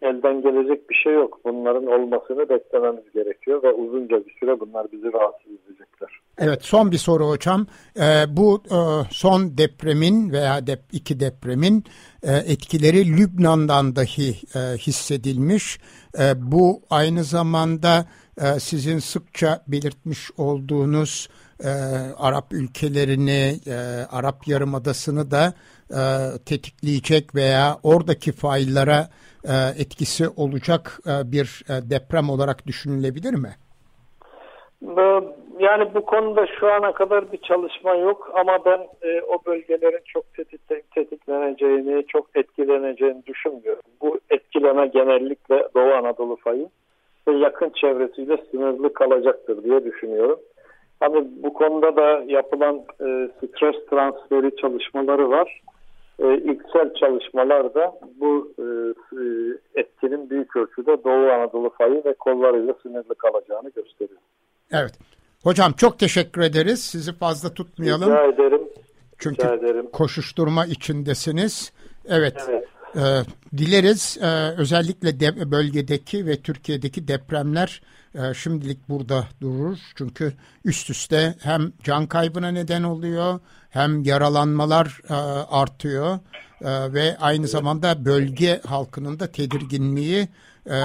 elden 0.02 0.42
gelecek 0.42 0.90
bir 0.90 0.96
şey 0.96 1.13
yok. 1.13 1.40
Bunların 1.46 1.88
olmasını 1.88 2.50
beklememiz 2.50 3.13
gerekiyor 3.13 3.63
ve 3.63 3.74
uzunca 3.74 4.26
bir 4.26 4.36
süre 4.40 4.60
bunlar 4.60 4.92
bizi 4.92 5.13
rahatsız 5.13 5.52
edecekler. 5.52 6.20
Evet 6.38 6.66
son 6.66 6.92
bir 6.92 6.98
soru 6.98 7.28
hocam. 7.30 7.68
Ee, 8.00 8.02
bu 8.30 8.63
e, 8.66 8.80
son 9.12 9.58
depremin 9.58 10.32
veya 10.32 10.68
dep 10.68 10.80
iki 10.92 11.20
depremin 11.20 11.84
e, 12.24 12.34
etkileri 12.34 13.18
Lübnan'dan 13.18 13.96
dahi 13.96 14.30
e, 14.30 14.78
hissedilmiş. 14.78 15.80
E, 16.20 16.52
bu 16.52 16.82
aynı 16.90 17.24
zamanda 17.24 18.06
e, 18.42 18.60
sizin 18.60 19.00
sıkça 19.00 19.63
belirtmiş 19.68 20.32
olduğunuz 20.38 21.30
e, 21.63 21.70
Arap 22.20 22.54
ülkelerini, 22.54 23.54
e, 23.67 23.76
Arap 24.12 24.48
Yarımadası'nı 24.48 25.32
da 25.32 25.54
e, 25.89 26.02
tetikleyecek 26.46 27.36
veya 27.36 27.78
oradaki 27.84 28.32
faillara 28.32 29.10
e, 29.43 29.82
etkisi 29.82 30.30
olacak 30.36 31.00
e, 31.08 31.32
bir 31.32 31.63
e, 31.70 31.89
deprem 31.89 32.30
olarak 32.30 32.67
düşünülebilir 32.67 33.34
mi? 33.34 33.56
Yani 35.60 35.93
bu 35.93 36.06
konuda 36.06 36.48
şu 36.60 36.67
ana 36.67 36.91
kadar 36.91 37.32
bir 37.32 37.38
çalışma 37.38 37.96
yok 37.96 38.32
ama 38.34 38.65
ben 38.65 38.88
e, 39.02 39.22
o 39.22 39.46
bölgelerin 39.46 40.02
çok 40.06 40.34
tetik, 40.34 40.91
tetikleneceğini, 40.91 42.08
çok 42.08 42.28
etkileneceğini 42.36 43.26
düşünmüyorum. 43.26 43.84
Bu 44.02 44.20
etkileme 44.30 44.88
genellikle 44.88 45.67
Doğu 45.76 45.93
Anadolu 45.93 46.36
fayı 46.36 46.70
ve 47.28 47.32
yakın 47.38 47.70
çevresiyle 47.70 48.38
sınırlı 48.52 48.93
kalacaktır 48.93 49.63
diye 49.63 49.86
düşünüyorum. 49.86 50.39
Hani 51.00 51.28
bu 51.44 51.54
konuda 51.54 51.96
da 51.96 52.24
yapılan 52.28 52.76
e, 52.76 53.30
stres 53.38 53.76
transferi 53.90 54.56
çalışmaları 54.56 55.30
var. 55.30 55.62
E, 56.20 56.38
ilksel 56.38 56.94
çalışmalarda 56.94 58.00
bu 58.20 58.54
e, 58.60 58.64
e, 59.18 59.24
etkinin 59.82 60.30
büyük 60.30 60.56
ölçüde 60.56 61.04
Doğu 61.04 61.32
Anadolu 61.32 61.70
fayı 61.70 62.04
ve 62.06 62.14
kollarıyla 62.14 62.74
sınırlı 62.84 63.16
kalacağını 63.16 63.70
gösteriyor. 63.70 64.20
Evet. 64.72 65.00
Hocam 65.44 65.72
çok 65.78 66.00
teşekkür 66.00 66.42
ederiz. 66.42 66.84
Sizi 66.84 67.14
fazla 67.14 67.54
tutmayalım. 67.54 68.10
Rica 68.10 68.24
ederim. 68.24 68.62
Çünkü 69.18 69.44
Rica 69.44 69.54
ederim. 69.54 69.90
koşuşturma 69.94 70.66
içindesiniz. 70.66 71.74
Evet. 72.10 72.46
Evet. 72.50 72.68
E, 72.95 73.02
dileriz 73.58 74.17
e, 74.21 74.28
özellikle 74.58 75.19
de, 75.19 75.52
bölgedeki 75.52 76.26
ve 76.26 76.41
Türkiye'deki 76.41 77.08
depremler 77.08 77.82
e, 78.15 78.34
şimdilik 78.34 78.89
burada 78.89 79.28
durur. 79.41 79.78
Çünkü 79.95 80.34
üst 80.65 80.89
üste 80.89 81.36
hem 81.41 81.71
can 81.84 82.08
kaybına 82.08 82.52
neden 82.52 82.84
oluyor 82.84 83.39
hem 83.69 84.04
yaralanmalar 84.04 85.02
e, 85.10 85.13
artıyor 85.50 86.19
e, 86.62 86.93
ve 86.93 87.17
aynı 87.19 87.47
zamanda 87.47 88.06
bölge 88.06 88.62
halkının 88.65 89.19
da 89.19 89.32
tedirginliği 89.32 90.28
e, 90.69 90.78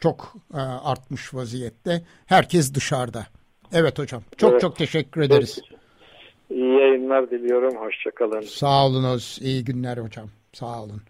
çok 0.00 0.34
e, 0.54 0.58
artmış 0.60 1.34
vaziyette. 1.34 2.02
Herkes 2.26 2.74
dışarıda. 2.74 3.26
Evet 3.72 3.98
hocam. 3.98 4.22
Çok 4.36 4.52
Evet. 4.52 4.60
çok 4.60 4.76
teşekkür 4.76 5.20
ederiz. 5.20 5.58
İyi 6.50 6.80
yayınlar 6.80 7.30
diliyorum. 7.30 7.76
Hoşçakalın. 7.76 8.40
Sağ 8.40 8.86
olunuz. 8.86 9.38
İyi 9.42 9.64
günler 9.64 9.98
hocam. 9.98 10.28
Sağ 10.54 10.82
olun. 10.82 11.02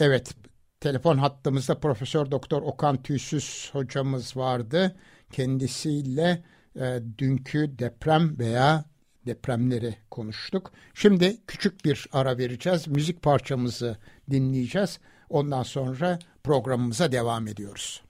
Evet, 0.00 0.34
telefon 0.80 1.18
hattımızda 1.18 1.78
Profesör 1.78 2.30
Doktor 2.30 2.62
Okan 2.62 3.02
Tüysüz 3.02 3.70
hocamız 3.72 4.36
vardı. 4.36 4.96
Kendisiyle 5.32 6.44
e, 6.76 7.00
dünkü 7.18 7.78
deprem 7.78 8.38
veya 8.38 8.84
depremleri 9.26 9.96
konuştuk. 10.10 10.72
Şimdi 10.94 11.36
küçük 11.46 11.84
bir 11.84 12.06
ara 12.12 12.38
vereceğiz. 12.38 12.88
Müzik 12.88 13.22
parçamızı 13.22 13.96
dinleyeceğiz. 14.30 14.98
Ondan 15.28 15.62
sonra 15.62 16.18
programımıza 16.44 17.12
devam 17.12 17.46
ediyoruz. 17.46 18.02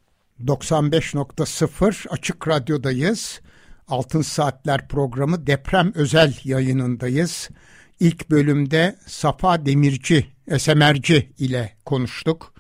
95.0 0.44 2.09
Açık 2.09 2.49
Radyo'dayız. 2.49 3.40
Altın 3.88 4.23
Saatler 4.23 4.88
programı 4.88 5.47
deprem 5.47 5.92
özel 5.94 6.35
yayınındayız. 6.44 7.49
İlk 8.05 8.31
bölümde 8.31 8.97
Safa 9.07 9.67
Demirci, 9.67 10.27
Esemerci 10.49 11.33
ile 11.38 11.73
konuştuk. 11.85 12.55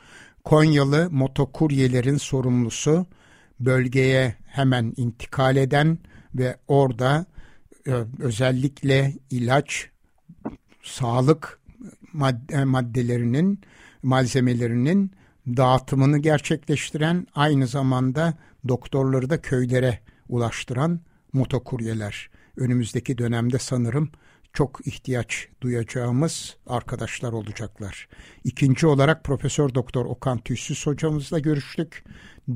Konyalı 0.44 1.08
motokuryelerin 1.10 2.16
sorumlusu, 2.16 3.06
bölgeye 3.60 4.34
hemen 4.46 4.94
intikal 4.96 5.56
eden 5.56 5.98
ve 6.34 6.56
orada 6.68 7.26
e, 7.86 7.92
özellikle 8.18 9.12
ilaç, 9.30 9.88
sağlık 10.82 11.60
madde, 12.12 12.64
maddelerinin, 12.64 13.60
malzemelerinin 14.02 15.10
dağıtımını 15.46 16.18
gerçekleştiren, 16.18 17.26
aynı 17.34 17.66
zamanda 17.66 18.34
doktorları 18.68 19.30
da 19.30 19.40
köylere 19.40 19.98
ulaştıran 20.28 21.00
motokuryeler. 21.32 22.30
Önümüzdeki 22.56 23.18
dönemde 23.18 23.58
sanırım 23.58 24.10
çok 24.54 24.86
ihtiyaç 24.86 25.48
duyacağımız 25.60 26.56
arkadaşlar 26.66 27.32
olacaklar. 27.32 28.08
İkinci 28.44 28.86
olarak 28.86 29.24
Profesör 29.24 29.74
Doktor 29.74 30.06
Okan 30.06 30.38
Tüysüz 30.38 30.86
hocamızla 30.86 31.38
görüştük. 31.38 32.04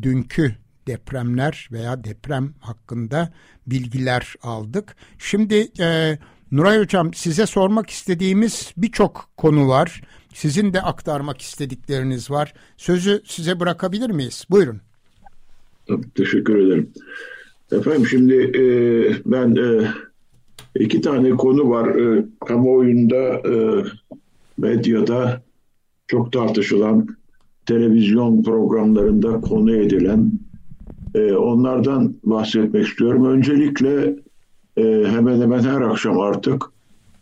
Dünkü 0.02 0.54
depremler 0.86 1.68
veya 1.72 2.04
deprem 2.04 2.54
hakkında 2.60 3.32
bilgiler 3.66 4.34
aldık. 4.42 4.96
Şimdi 5.18 5.68
e, 5.80 6.18
Nuray 6.52 6.78
Hocam 6.78 7.14
size 7.14 7.46
sormak 7.46 7.90
istediğimiz 7.90 8.72
birçok 8.76 9.30
konu 9.36 9.68
var. 9.68 10.02
Sizin 10.34 10.72
de 10.72 10.82
aktarmak 10.82 11.40
istedikleriniz 11.40 12.30
var. 12.30 12.54
Sözü 12.76 13.22
size 13.26 13.60
bırakabilir 13.60 14.10
miyiz? 14.10 14.44
Buyurun. 14.50 14.80
Teşekkür 16.14 16.66
ederim. 16.66 16.92
Efendim 17.72 18.06
şimdi 18.06 18.34
e, 18.34 18.62
ben 19.24 19.56
e, 19.56 19.88
iki 20.76 21.00
tane 21.00 21.30
konu 21.30 21.70
var. 21.70 21.88
E, 21.88 22.24
kamuoyunda, 22.46 23.22
e, 23.32 23.84
medyada 24.58 25.42
çok 26.06 26.32
tartışılan, 26.32 27.06
televizyon 27.66 28.42
programlarında 28.42 29.40
konu 29.40 29.76
edilen 29.76 30.32
e, 31.14 31.32
onlardan 31.32 32.14
bahsetmek 32.24 32.86
istiyorum. 32.86 33.24
Öncelikle 33.24 34.16
e, 34.76 35.04
hemen 35.06 35.40
hemen 35.40 35.60
her 35.60 35.80
akşam 35.80 36.20
artık 36.20 36.64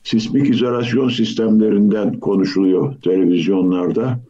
sismik 0.03 0.51
izolasyon 0.51 1.09
sistemlerinden 1.09 2.21
konuşuluyor 2.21 2.95
televizyonlarda, 3.03 4.21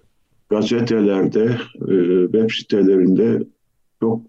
gazetelerde, 0.48 1.44
e, 1.74 2.22
web 2.32 2.50
sitelerinde 2.50 3.42
çok 4.00 4.22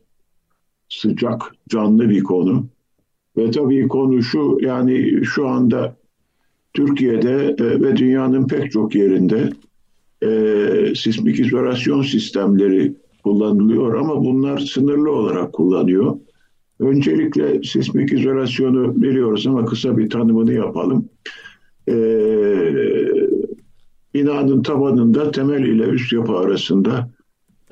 sıcak, 0.89 1.41
canlı 1.69 2.09
bir 2.09 2.23
konu. 2.23 2.65
Ve 3.37 3.51
tabii 3.51 3.87
konu 3.87 4.23
şu, 4.23 4.57
yani 4.61 5.25
şu 5.25 5.47
anda 5.47 5.95
Türkiye'de 6.73 7.55
e, 7.59 7.81
ve 7.81 7.97
dünyanın 7.97 8.47
pek 8.47 8.71
çok 8.71 8.95
yerinde 8.95 9.49
e, 10.23 10.95
sismik 10.95 11.39
izolasyon 11.39 12.01
sistemleri 12.01 12.93
kullanılıyor 13.23 13.93
ama 13.93 14.23
bunlar 14.23 14.57
sınırlı 14.57 15.11
olarak 15.11 15.53
kullanıyor. 15.53 16.17
Öncelikle 16.79 17.63
sismik 17.63 18.13
izolasyonu 18.13 19.01
biliyoruz 19.01 19.47
ama 19.47 19.65
kısa 19.65 19.97
bir 19.97 20.09
tanımını 20.09 20.53
yapalım. 20.53 21.09
Ee, 21.89 22.73
binanın 24.13 24.63
tabanında 24.63 25.31
temel 25.31 25.63
ile 25.63 25.83
üst 25.83 26.13
yapı 26.13 26.33
arasında 26.33 27.09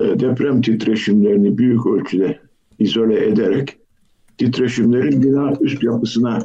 e, 0.00 0.04
deprem 0.04 0.62
titreşimlerini 0.62 1.58
büyük 1.58 1.86
ölçüde 1.86 2.38
izole 2.78 3.26
ederek 3.26 3.78
titreşimlerin 4.38 5.22
bina 5.22 5.52
üst 5.60 5.82
yapısına 5.82 6.38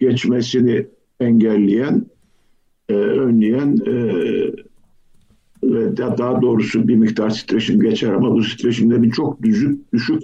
geçmesini 0.00 0.86
engelleyen, 1.20 2.06
e, 2.88 2.94
önleyen 2.94 3.78
e, 3.86 3.92
ve 5.62 5.96
daha 5.96 6.42
doğrusu 6.42 6.88
bir 6.88 6.96
miktar 6.96 7.34
titreşim 7.34 7.80
geçer 7.80 8.12
ama 8.12 8.32
bu 8.32 8.42
titreşimlerin 8.42 9.10
çok 9.10 9.42
düşük, 9.42 9.92
düşük 9.92 10.22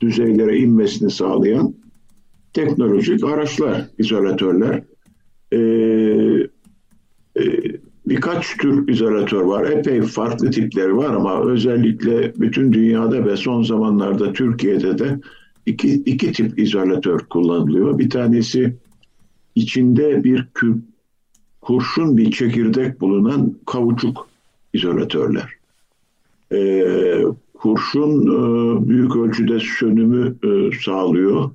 düzeylere 0.00 0.58
inmesini 0.58 1.10
sağlayan 1.10 1.74
teknolojik 2.54 3.24
araçlar, 3.24 3.86
izolatörler. 3.98 4.82
Ee, 5.52 5.58
e, 7.36 7.42
birkaç 8.06 8.56
tür 8.56 8.88
izolatör 8.88 9.40
var. 9.40 9.70
Epey 9.70 10.02
farklı 10.02 10.50
tipleri 10.50 10.96
var 10.96 11.14
ama 11.14 11.44
özellikle 11.44 12.32
bütün 12.36 12.72
dünyada 12.72 13.26
ve 13.26 13.36
son 13.36 13.62
zamanlarda 13.62 14.32
Türkiye'de 14.32 14.98
de 14.98 15.20
iki, 15.66 15.92
iki 15.92 16.32
tip 16.32 16.58
izolatör 16.58 17.18
kullanılıyor. 17.18 17.98
Bir 17.98 18.10
tanesi 18.10 18.74
içinde 19.54 20.24
bir 20.24 20.48
küp, 20.54 20.76
kurşun 21.60 22.16
bir 22.16 22.30
çekirdek 22.30 23.00
bulunan 23.00 23.54
kavuçuk 23.66 24.28
izolatörler. 24.72 25.52
Ee, 26.52 27.24
kurşun 27.54 28.22
e, 28.22 28.88
büyük 28.88 29.16
ölçüde 29.16 29.58
sönümü 29.60 30.36
e, 30.44 30.78
sağlıyor 30.84 31.50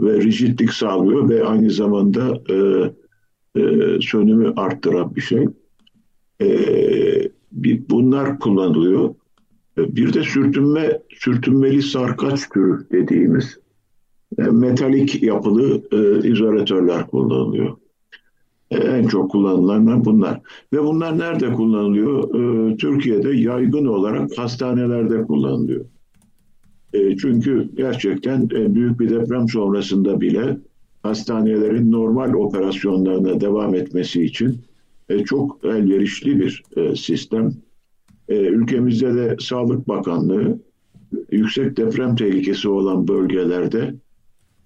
ve 0.00 0.20
rigidlik 0.20 0.72
sağlıyor 0.72 1.28
ve 1.28 1.44
aynı 1.44 1.70
zamanda 1.70 2.42
e, 2.50 2.54
e, 3.60 3.62
sönümü 4.00 4.52
arttıran 4.56 5.16
bir 5.16 5.20
şey. 5.20 5.48
E, 6.40 6.48
bir, 7.52 7.82
bunlar 7.90 8.38
kullanılıyor. 8.38 9.14
E, 9.78 9.96
bir 9.96 10.12
de 10.12 10.22
sürtünme, 10.22 11.00
sürtünmeli 11.18 11.82
sarkaç 11.82 12.48
türü 12.48 12.86
dediğimiz 12.92 13.58
e, 14.38 14.42
metalik 14.42 15.22
yapılı 15.22 15.82
e, 15.92 16.28
izolatörler 16.28 17.06
kullanılıyor. 17.06 17.76
E, 18.70 18.76
en 18.76 19.06
çok 19.06 19.30
kullanılanlar 19.30 20.04
bunlar. 20.04 20.40
Ve 20.72 20.82
bunlar 20.82 21.18
nerede 21.18 21.52
kullanılıyor? 21.52 22.34
E, 22.34 22.76
Türkiye'de 22.76 23.30
yaygın 23.30 23.86
olarak 23.86 24.38
hastanelerde 24.38 25.22
kullanılıyor. 25.22 25.84
E, 26.92 27.16
çünkü 27.16 27.68
gerçekten 27.76 28.50
büyük 28.50 29.00
bir 29.00 29.10
deprem 29.10 29.48
sonrasında 29.48 30.20
bile 30.20 30.58
hastanelerin 31.02 31.92
normal 31.92 32.32
operasyonlarına 32.32 33.40
devam 33.40 33.74
etmesi 33.74 34.24
için 34.24 34.58
çok 35.24 35.64
elverişli 35.64 36.40
bir 36.40 36.62
sistem. 36.96 37.54
Ülkemizde 38.28 39.14
de 39.14 39.36
Sağlık 39.40 39.88
Bakanlığı 39.88 40.58
yüksek 41.30 41.76
deprem 41.76 42.16
tehlikesi 42.16 42.68
olan 42.68 43.08
bölgelerde 43.08 43.94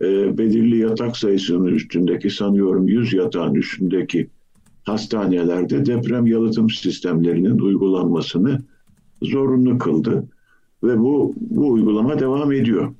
e, 0.03 0.39
belirli 0.39 0.79
yatak 0.79 1.17
sayısının 1.17 1.67
üstündeki 1.67 2.31
sanıyorum 2.31 2.89
100 2.89 3.13
yatağın 3.13 3.55
üstündeki 3.55 4.31
hastanelerde 4.83 5.87
deprem 5.87 6.27
yalıtım 6.27 6.71
sistemlerinin 6.71 7.59
uygulanmasını 7.59 8.59
zorunlu 9.23 9.79
kıldı 9.79 10.29
ve 10.83 10.99
bu 10.99 11.35
bu 11.37 11.69
uygulama 11.69 12.19
devam 12.19 12.53
ediyor. 12.53 12.95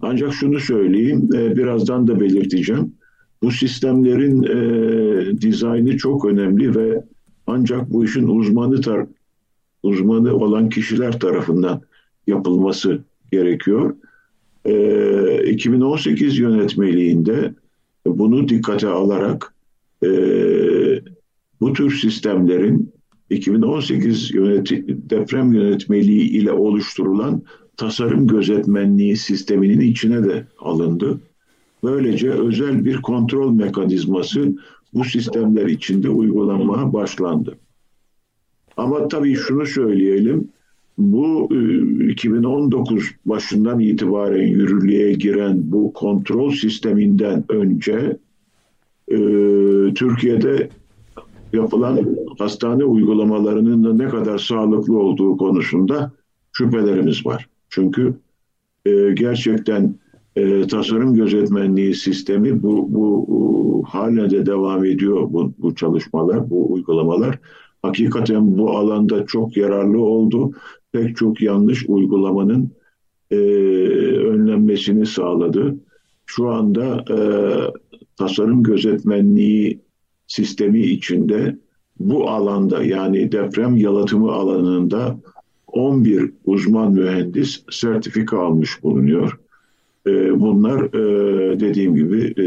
Ancak 0.00 0.32
şunu 0.32 0.60
söyleyeyim, 0.60 1.28
e, 1.34 1.56
birazdan 1.56 2.06
da 2.06 2.20
belirteceğim. 2.20 2.92
Bu 3.42 3.50
sistemlerin 3.50 4.42
e, 4.42 5.40
dizaynı 5.40 5.96
çok 5.96 6.24
önemli 6.24 6.74
ve 6.74 7.04
ancak 7.46 7.92
bu 7.92 8.04
işin 8.04 8.28
uzmanı 8.28 8.80
tar 8.80 9.06
uzmanı 9.82 10.34
olan 10.34 10.68
kişiler 10.68 11.20
tarafından 11.20 11.80
yapılması 12.26 13.00
gerekiyor. 13.32 13.94
2018 15.46 16.38
ee, 16.38 16.42
yönetmeliğinde 16.42 17.54
bunu 18.06 18.48
dikkate 18.48 18.88
alarak 18.88 19.54
e, 20.02 20.08
bu 21.60 21.72
tür 21.72 21.90
sistemlerin 21.98 22.92
2018 23.30 24.34
yöneti, 24.34 24.84
deprem 24.88 25.52
yönetmeliği 25.52 26.30
ile 26.30 26.52
oluşturulan 26.52 27.42
tasarım 27.76 28.26
gözetmenliği 28.26 29.16
sisteminin 29.16 29.80
içine 29.80 30.24
de 30.24 30.46
alındı. 30.58 31.20
Böylece 31.84 32.30
özel 32.30 32.84
bir 32.84 32.96
kontrol 32.96 33.52
mekanizması 33.52 34.54
bu 34.96 35.04
sistemler 35.04 35.66
içinde 35.66 36.08
uygulanmaya 36.08 36.92
başlandı. 36.92 37.58
Ama 38.76 39.08
tabii 39.08 39.34
şunu 39.34 39.66
söyleyelim, 39.66 40.48
bu 40.98 41.48
2019 42.08 43.04
e, 43.04 43.08
başından 43.26 43.80
itibaren 43.80 44.46
yürürlüğe 44.46 45.12
giren 45.12 45.72
bu 45.72 45.92
kontrol 45.92 46.50
sisteminden 46.50 47.44
önce 47.48 48.16
e, 49.08 49.16
Türkiye'de 49.94 50.68
yapılan 51.52 52.16
hastane 52.38 52.84
uygulamalarının 52.84 53.84
da 53.84 54.04
ne 54.04 54.08
kadar 54.08 54.38
sağlıklı 54.38 54.98
olduğu 54.98 55.36
konusunda 55.36 56.12
şüphelerimiz 56.52 57.26
var. 57.26 57.48
Çünkü 57.68 58.14
e, 58.86 59.12
gerçekten 59.14 59.94
e, 60.36 60.66
tasarım 60.66 61.14
gözetmenliği 61.14 61.94
sistemi 61.94 62.62
bu, 62.62 62.94
bu, 62.94 63.26
hale 63.86 64.30
de 64.30 64.46
devam 64.46 64.84
ediyor 64.84 65.32
bu, 65.32 65.52
bu 65.58 65.74
çalışmalar, 65.74 66.50
bu 66.50 66.72
uygulamalar. 66.72 67.38
Hakikaten 67.82 68.58
bu 68.58 68.70
alanda 68.70 69.26
çok 69.26 69.56
yararlı 69.56 70.00
oldu 70.00 70.50
pek 70.92 71.16
çok 71.16 71.42
yanlış 71.42 71.84
uygulamanın 71.88 72.70
e, 73.30 73.36
önlenmesini 74.16 75.06
sağladı. 75.06 75.76
Şu 76.26 76.48
anda 76.48 77.04
e, 77.10 77.18
tasarım 78.16 78.62
gözetmenliği 78.62 79.80
sistemi 80.26 80.80
içinde 80.80 81.58
bu 82.00 82.30
alanda 82.30 82.84
yani 82.84 83.32
deprem 83.32 83.76
yalıtımı 83.76 84.32
alanında 84.32 85.18
11 85.66 86.30
uzman 86.44 86.92
mühendis 86.92 87.64
sertifika 87.70 88.38
almış 88.38 88.82
bulunuyor. 88.82 89.38
E, 90.06 90.40
bunlar 90.40 90.84
e, 90.84 91.60
dediğim 91.60 91.94
gibi 91.94 92.34
e, 92.42 92.46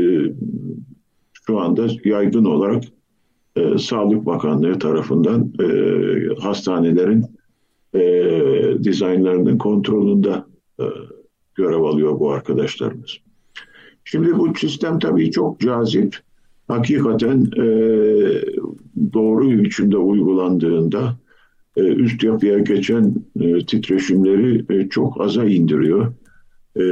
şu 1.48 1.60
anda 1.60 1.88
yaygın 2.06 2.46
olarak 2.46 2.84
e, 3.56 3.78
Sağlık 3.78 4.26
Bakanlığı 4.26 4.80
tarafından 4.80 5.54
e, 5.60 5.68
hastanelerin 6.42 7.26
dizaynlarının 8.84 9.58
kontrolünde 9.58 10.44
görev 11.56 11.82
alıyor 11.82 12.20
bu 12.20 12.32
arkadaşlarımız. 12.32 13.18
Şimdi 14.06 14.38
bu 14.38 14.56
sistem 14.56 15.00
tabii 15.00 15.32
çok 15.32 15.60
cazip. 15.60 16.18
Hakikaten 16.68 17.46
e, 17.58 17.64
doğru 19.14 19.64
biçimde 19.64 19.98
uygulandığında 19.98 21.16
e, 21.76 21.82
üst 21.82 22.24
yapıya 22.24 22.60
geçen 22.60 23.16
e, 23.40 23.66
titreşimleri 23.66 24.66
e, 24.70 24.90
çok 24.90 25.22
aza 25.22 25.46
indiriyor. 25.46 26.14
E, 26.76 26.84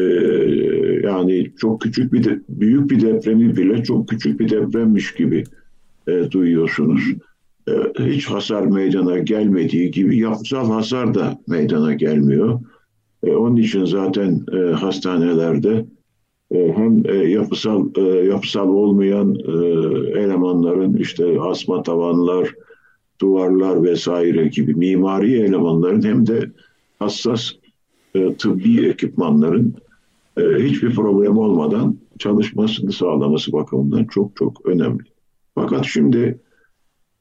yani 1.04 1.52
çok 1.58 1.82
küçük 1.82 2.14
bir 2.14 2.24
de, 2.24 2.40
büyük 2.50 2.90
bir 2.92 3.02
depremi 3.02 3.58
bile 3.58 3.84
çok 3.84 4.08
küçük 4.08 4.40
bir 4.40 4.50
depremmiş 4.50 5.14
gibi 5.14 5.44
e, 6.08 6.32
duyuyorsunuz. 6.32 7.04
E, 7.68 7.74
hiç 8.00 8.26
hasar 8.26 8.66
meydana 8.66 9.18
gelmediği 9.18 9.92
gibi 9.92 10.18
yapısal 10.18 10.72
hasar 10.72 11.14
da 11.14 11.40
meydana 11.48 11.94
gelmiyor. 11.94 12.60
E, 13.24 13.32
onun 13.32 13.56
için 13.56 13.86
zaten 13.86 14.46
e, 14.54 14.58
hastanelerde 14.58 15.86
e, 16.52 16.74
hem 16.76 17.04
e, 17.06 17.16
yapısal 17.16 17.90
e, 17.98 18.02
yapısal 18.02 18.70
olmayan 18.70 19.36
e, 19.36 19.52
elemanların 20.20 20.98
işte 20.98 21.42
asma 21.42 21.84
tavanlar, 21.84 22.54
duvarlar 23.22 23.84
vesaire 23.84 24.48
gibi 24.48 24.76
mimari 24.76 25.40
elemanların 25.42 26.04
hem 26.04 26.28
de 26.28 26.52
hassas 27.00 27.52
e, 28.16 28.34
tıbbi 28.34 28.88
ekipmanların 28.88 29.74
e, 30.38 30.42
hiçbir 30.42 30.96
problem 30.96 31.38
olmadan 31.38 31.98
çalışmasını 32.20 32.92
sağlaması 32.92 33.52
bakımından 33.52 34.06
çok 34.06 34.36
çok 34.36 34.66
önemli. 34.66 35.04
Fakat 35.56 35.86
şimdi 35.86 36.40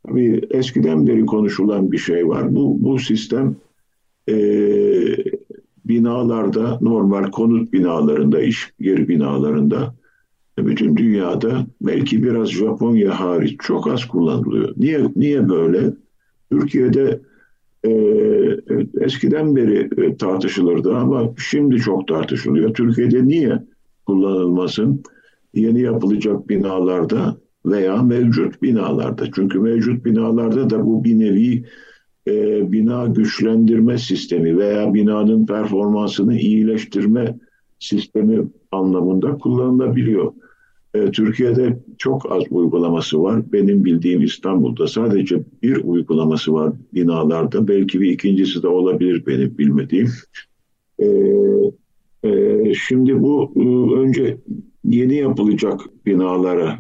Tabii 0.07 0.41
eskiden 0.51 1.07
beri 1.07 1.26
konuşulan 1.26 1.93
bir 1.93 1.99
şey 1.99 2.28
var. 2.28 2.55
Bu, 2.55 2.82
bu 2.82 2.99
sistem 2.99 3.57
e, 4.28 4.34
binalarda, 5.84 6.78
normal 6.80 7.30
konut 7.30 7.72
binalarında, 7.72 8.41
iş 8.43 8.72
yeri 8.78 9.09
binalarında 9.09 9.95
bütün 10.59 10.97
dünyada 10.97 11.66
belki 11.80 12.22
biraz 12.22 12.51
Japonya 12.51 13.20
hariç 13.20 13.61
çok 13.61 13.87
az 13.87 14.05
kullanılıyor. 14.05 14.72
Niye 14.76 15.01
niye 15.16 15.49
böyle? 15.49 15.93
Türkiye'de 16.51 17.20
e, 17.87 19.05
eskiden 19.05 19.57
beri 19.57 20.16
tartışılırdı 20.16 20.97
ama 20.97 21.34
şimdi 21.39 21.76
çok 21.76 22.09
tartışılıyor. 22.09 22.74
Türkiye'de 22.74 23.26
niye 23.26 23.62
kullanılmasın? 24.07 25.03
Yeni 25.55 25.80
yapılacak 25.80 26.49
binalarda 26.49 27.37
veya 27.66 28.03
mevcut 28.03 28.62
binalarda. 28.62 29.24
Çünkü 29.34 29.59
mevcut 29.59 30.05
binalarda 30.05 30.70
da 30.70 30.87
bu 30.87 31.05
bir 31.05 31.18
nevi 31.18 31.64
e, 32.28 32.72
bina 32.72 33.07
güçlendirme 33.07 33.99
sistemi 33.99 34.59
veya 34.59 34.95
binanın 34.95 35.47
performansını 35.47 36.39
iyileştirme 36.39 37.39
sistemi 37.78 38.49
anlamında 38.72 39.39
kullanılabiliyor. 39.39 40.32
E, 40.97 41.11
Türkiye'de 41.11 41.78
çok 41.99 42.32
az 42.32 42.42
uygulaması 42.51 43.22
var. 43.22 43.53
Benim 43.53 43.84
bildiğim 43.84 44.22
İstanbul'da 44.22 44.86
sadece 44.86 45.42
bir 45.62 45.84
uygulaması 45.84 46.53
var 46.53 46.72
binalarda. 46.94 47.68
Belki 47.68 48.01
bir 48.01 48.11
ikincisi 48.11 48.62
de 48.62 48.68
olabilir 48.68 49.26
benim 49.26 49.59
bilmediğim. 49.59 50.09
E, 50.99 51.07
e, 52.24 52.74
şimdi 52.74 53.22
bu 53.22 53.53
önce 53.97 54.38
yeni 54.84 55.14
yapılacak 55.14 55.80
binalara 56.07 56.78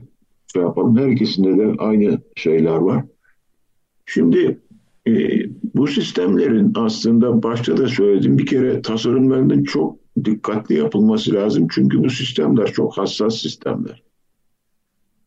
şey 0.52 0.62
yapalım. 0.62 0.96
Her 0.96 1.08
ikisinde 1.08 1.58
de 1.58 1.74
aynı 1.78 2.18
şeyler 2.36 2.76
var. 2.76 3.04
Şimdi 4.06 4.58
bu 5.74 5.86
sistemlerin 5.86 6.72
aslında 6.74 7.42
başta 7.42 7.76
da 7.76 7.88
söyledim 7.88 8.38
bir 8.38 8.46
kere 8.46 8.82
tasarımlarının 8.82 9.64
çok 9.64 9.98
dikkatli 10.24 10.74
yapılması 10.74 11.34
lazım. 11.34 11.66
Çünkü 11.70 12.04
bu 12.04 12.10
sistemler 12.10 12.72
çok 12.72 12.98
hassas 12.98 13.38
sistemler. 13.38 14.05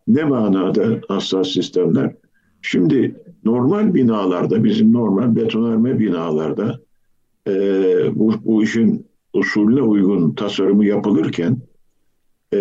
Ne 0.09 0.23
manada 0.23 1.01
hassas 1.07 1.47
sistemler? 1.47 2.15
Şimdi 2.61 3.15
normal 3.43 3.93
binalarda, 3.93 4.63
bizim 4.63 4.93
normal 4.93 5.35
betonarme 5.35 5.99
binalarda 5.99 6.79
e, 7.47 7.51
bu, 8.15 8.33
bu 8.45 8.63
işin 8.63 9.05
usulüne 9.33 9.81
uygun 9.81 10.31
tasarımı 10.31 10.85
yapılırken 10.85 11.57
e, 12.53 12.57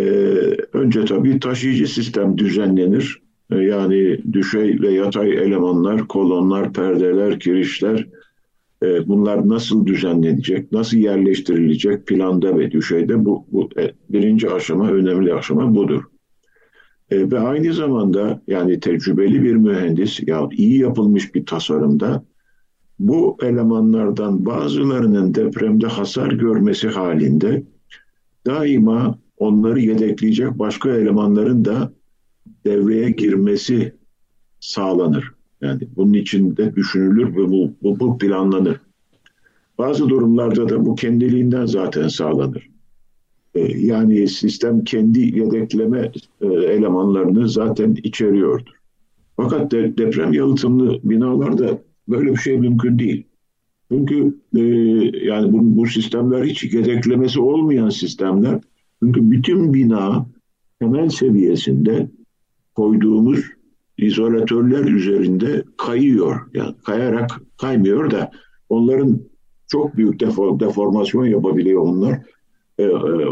önce 0.72 1.04
tabii 1.04 1.40
taşıyıcı 1.40 1.86
sistem 1.86 2.38
düzenlenir. 2.38 3.22
E, 3.50 3.56
yani 3.56 4.20
düşey 4.32 4.80
ve 4.80 4.88
yatay 4.92 5.30
elemanlar, 5.30 6.08
kolonlar, 6.08 6.72
perdeler, 6.72 7.40
kirişler 7.40 8.06
e, 8.82 9.08
bunlar 9.08 9.48
nasıl 9.48 9.86
düzenlenecek, 9.86 10.72
nasıl 10.72 10.96
yerleştirilecek 10.96 12.06
planda 12.06 12.58
ve 12.58 12.70
düşeyde 12.70 13.24
bu, 13.24 13.46
bu 13.52 13.68
e, 13.78 13.92
birinci 14.10 14.50
aşama, 14.50 14.90
önemli 14.90 15.34
aşama 15.34 15.74
budur. 15.74 16.02
E, 17.10 17.30
ve 17.30 17.38
aynı 17.38 17.74
zamanda 17.74 18.42
yani 18.46 18.80
tecrübeli 18.80 19.42
bir 19.42 19.54
mühendis 19.54 20.20
ya 20.26 20.48
iyi 20.52 20.78
yapılmış 20.78 21.34
bir 21.34 21.46
tasarımda 21.46 22.24
bu 22.98 23.36
elemanlardan 23.42 24.46
bazılarının 24.46 25.34
depremde 25.34 25.86
hasar 25.86 26.32
görmesi 26.32 26.88
halinde 26.88 27.62
daima 28.46 29.18
onları 29.38 29.80
yedekleyecek 29.80 30.58
başka 30.58 30.90
elemanların 30.90 31.64
da 31.64 31.92
devreye 32.64 33.10
girmesi 33.10 33.94
sağlanır. 34.60 35.32
Yani 35.60 35.80
bunun 35.96 36.12
için 36.12 36.56
de 36.56 36.76
düşünülür 36.76 37.36
ve 37.36 37.50
bu, 37.50 37.72
bu, 37.82 38.00
bu 38.00 38.18
planlanır. 38.18 38.80
Bazı 39.78 40.08
durumlarda 40.08 40.68
da 40.68 40.86
bu 40.86 40.94
kendiliğinden 40.94 41.66
zaten 41.66 42.08
sağlanır. 42.08 42.70
Ee, 43.54 43.60
yani 43.78 44.28
sistem 44.28 44.84
kendi 44.84 45.20
yedekleme 45.20 46.12
e, 46.40 46.46
elemanlarını 46.46 47.48
zaten 47.48 47.96
içeriyordur. 48.02 48.72
Fakat 49.36 49.72
de, 49.72 49.98
deprem 49.98 50.32
yalıtımlı 50.32 51.00
binalarda 51.04 51.78
böyle 52.08 52.30
bir 52.32 52.36
şey 52.36 52.58
mümkün 52.58 52.98
değil. 52.98 53.24
Çünkü 53.92 54.38
e, 54.56 54.60
yani 55.26 55.52
bu, 55.52 55.58
bu 55.62 55.86
sistemler 55.86 56.44
hiç 56.44 56.74
yedeklemesi 56.74 57.40
olmayan 57.40 57.88
sistemler. 57.88 58.60
Çünkü 59.02 59.30
bütün 59.30 59.74
bina 59.74 60.26
temel 60.80 61.08
seviyesinde 61.08 62.10
koyduğumuz 62.74 63.44
izolatörler 63.98 64.84
üzerinde 64.84 65.64
kayıyor. 65.76 66.40
Yani 66.54 66.74
kayarak 66.84 67.30
kaymıyor 67.56 68.10
da 68.10 68.30
onların 68.68 69.20
çok 69.66 69.96
büyük 69.96 70.20
deformasyon 70.60 71.26
yapabiliyor 71.26 71.82
onlar. 71.82 72.20
Ee, 72.78 72.84
e, 72.84 73.26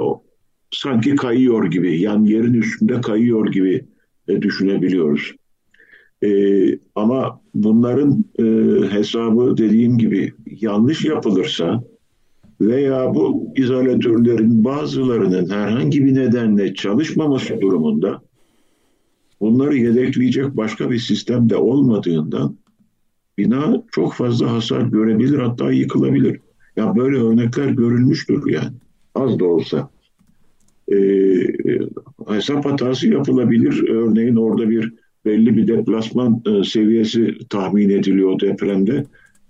sanki 0.70 1.16
kayıyor 1.16 1.70
gibi, 1.70 2.01
yani 2.01 2.30
yerin 2.30 2.55
üstünde 2.55 3.01
kayıyor 3.01 3.53
gibi 3.53 3.84
e, 4.28 4.42
düşünebiliyoruz. 4.42 5.32
E, 6.24 6.28
ama 6.94 7.40
bunların 7.55 8.24
e, 8.38 8.44
hesabı 8.90 9.57
dediğim 9.57 9.99
gibi 9.99 10.32
yanlış 10.61 11.05
yapılırsa 11.05 11.84
veya 12.61 13.14
bu 13.14 13.53
izolatörlerin 13.57 14.64
bazılarının 14.64 15.51
herhangi 15.51 16.05
bir 16.05 16.14
nedenle 16.14 16.74
çalışmaması 16.74 17.61
durumunda 17.61 18.22
bunları 19.40 19.76
yedekleyecek 19.76 20.57
başka 20.57 20.90
bir 20.90 20.99
sistem 20.99 21.51
de 21.51 21.57
olmadığından 21.57 22.57
bina 23.38 23.82
çok 23.92 24.14
fazla 24.14 24.53
hasar 24.53 24.82
görebilir 24.82 25.38
hatta 25.38 25.72
yıkılabilir. 25.72 26.40
Ya 26.76 26.97
böyle 26.97 27.16
örnekler 27.16 27.68
görülmüştür 27.68 28.51
yani 28.51 28.74
az 29.17 29.39
da 29.39 29.45
olsa. 29.45 29.91
E, 30.93 30.97
hesap 32.29 32.64
hatası 32.64 33.09
yapılabilir. 33.09 33.89
Örneğin 33.89 34.37
orada 34.37 34.71
bir 34.71 34.93
belli 35.25 35.57
bir 35.57 35.67
deplasman 35.67 36.43
e, 36.47 36.64
seviyesi 36.64 37.35
tahmin 37.51 37.91
ediliyor 37.91 38.41
depremde. 38.41 39.05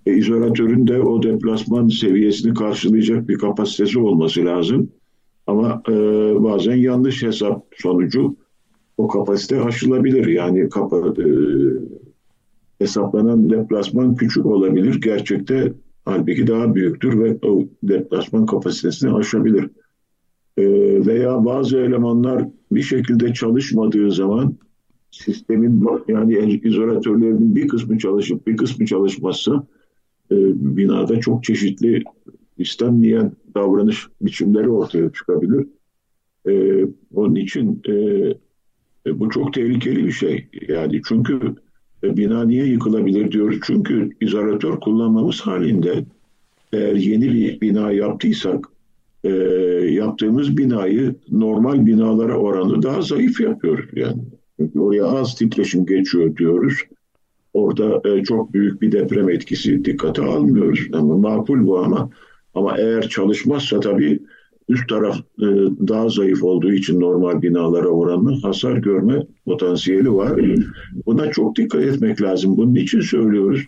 E, 0.05 0.13
izolatörün 0.13 0.87
de 0.87 1.01
o 1.01 1.23
deplasman 1.23 1.87
seviyesini 1.87 2.53
karşılayacak 2.53 3.29
bir 3.29 3.37
kapasitesi 3.37 3.99
olması 3.99 4.45
lazım. 4.45 4.91
Ama 5.47 5.81
e, 5.89 5.93
bazen 6.43 6.75
yanlış 6.75 7.23
hesap 7.23 7.65
sonucu 7.77 8.35
o 8.97 9.07
kapasite 9.07 9.61
aşılabilir. 9.61 10.27
Yani 10.27 10.69
kapa, 10.69 10.97
e, 10.97 11.25
hesaplanan 12.79 13.49
deplasman 13.49 14.15
küçük 14.15 14.45
olabilir. 14.45 15.01
Gerçekte 15.01 15.73
halbuki 16.07 16.47
daha 16.47 16.75
büyüktür 16.75 17.19
ve 17.19 17.37
o 17.41 17.65
deplasman 17.83 18.45
kapasitesini 18.45 19.13
aşabilir. 19.13 19.69
E, 20.57 20.65
veya 21.05 21.45
bazı 21.45 21.77
elemanlar 21.77 22.45
bir 22.71 22.81
şekilde 22.81 23.33
çalışmadığı 23.33 24.11
zaman 24.11 24.55
sistemin 25.11 25.87
yani 26.07 26.61
izolatörlerinin 26.63 27.55
bir 27.55 27.67
kısmı 27.67 27.97
çalışıp 27.97 28.47
bir 28.47 28.57
kısmı 28.57 28.85
çalışmazsa 28.85 29.67
e, 30.31 30.35
binada 30.77 31.19
çok 31.19 31.43
çeşitli 31.43 32.03
istenmeyen 32.57 33.31
davranış 33.55 34.07
biçimleri 34.21 34.69
ortaya 34.69 35.11
çıkabilir. 35.11 35.67
E, 36.49 36.85
onun 37.15 37.35
için 37.35 37.81
e, 37.87 37.93
e, 39.05 39.19
bu 39.19 39.29
çok 39.29 39.53
tehlikeli 39.53 40.05
bir 40.05 40.11
şey. 40.11 40.47
Yani 40.67 41.01
çünkü 41.07 41.55
e, 42.03 42.17
bina 42.17 42.45
niye 42.45 42.65
yıkılabilir 42.65 43.31
diyoruz. 43.31 43.59
Çünkü 43.63 44.09
izolatör 44.21 44.79
kullanmamız 44.79 45.41
halinde 45.41 46.05
eğer 46.73 46.95
yeni 46.95 47.33
bir 47.33 47.61
bina 47.61 47.91
yaptıysak 47.91 48.65
e, 49.23 49.29
yaptığımız 49.91 50.57
binayı 50.57 51.15
normal 51.31 51.85
binalara 51.85 52.37
oranı 52.37 52.83
daha 52.83 53.01
zayıf 53.01 53.41
yapıyoruz 53.41 53.89
yani. 53.93 54.21
Çünkü 54.59 54.79
oraya 54.79 55.05
az 55.05 55.35
titreşim 55.35 55.85
geçiyor 55.85 56.35
diyoruz. 56.35 56.73
Orada 57.53 58.09
e, 58.09 58.23
çok 58.23 58.53
büyük 58.53 58.81
bir 58.81 58.91
deprem 58.91 59.29
etkisi 59.29 59.85
dikkate 59.85 60.21
almıyoruz. 60.21 60.79
Ama 60.93 61.17
makul 61.17 61.67
bu 61.67 61.79
ama 61.79 62.09
ama 62.55 62.77
eğer 62.77 63.09
çalışmazsa 63.09 63.79
tabii 63.79 64.19
üst 64.69 64.89
taraf 64.89 65.17
e, 65.17 65.45
daha 65.87 66.09
zayıf 66.09 66.43
olduğu 66.43 66.71
için 66.71 66.99
normal 66.99 67.41
binalara 67.41 67.87
oranla 67.87 68.43
hasar 68.43 68.77
görme 68.77 69.23
potansiyeli 69.45 70.13
var. 70.13 70.41
Buna 71.05 71.31
çok 71.31 71.55
dikkat 71.55 71.81
etmek 71.81 72.21
lazım. 72.21 72.57
Bunun 72.57 72.75
için 72.75 73.01
söylüyoruz. 73.01 73.61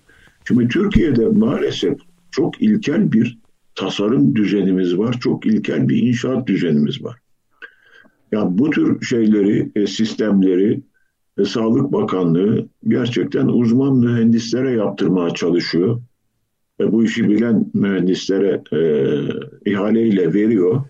Şimdi 0.47 0.67
Türkiye'de 0.67 1.27
maalesef 1.27 1.97
çok 2.31 2.61
ilkel 2.61 3.11
bir 3.11 3.37
tasarım 3.75 4.35
düzenimiz 4.35 4.97
var. 4.97 5.15
Çok 5.19 5.45
ilkel 5.45 5.89
bir 5.89 6.03
inşaat 6.03 6.47
düzenimiz 6.47 7.03
var. 7.03 7.17
Yani 8.31 8.57
bu 8.57 8.69
tür 8.69 9.01
şeyleri, 9.01 9.71
e, 9.75 9.87
sistemleri 9.87 10.81
e, 11.37 11.45
Sağlık 11.45 11.91
Bakanlığı 11.91 12.67
gerçekten 12.87 13.47
uzman 13.47 13.97
mühendislere 13.97 14.71
yaptırmaya 14.71 15.29
çalışıyor 15.29 16.01
ve 16.79 16.91
bu 16.91 17.03
işi 17.03 17.29
bilen 17.29 17.65
mühendislere 17.73 18.61
e, 18.73 18.81
ihaleyle 19.71 20.33
veriyor. 20.33 20.81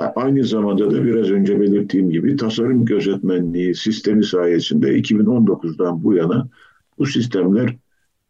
Aynı 0.00 0.44
zamanda 0.44 0.90
da 0.90 1.04
biraz 1.04 1.30
önce 1.30 1.60
belirttiğim 1.60 2.10
gibi 2.10 2.36
tasarım 2.36 2.84
gözetmenliği 2.84 3.74
sistemi 3.74 4.24
sayesinde 4.24 4.98
2019'dan 4.98 6.04
bu 6.04 6.14
yana 6.14 6.48
bu 6.98 7.06
sistemler 7.06 7.76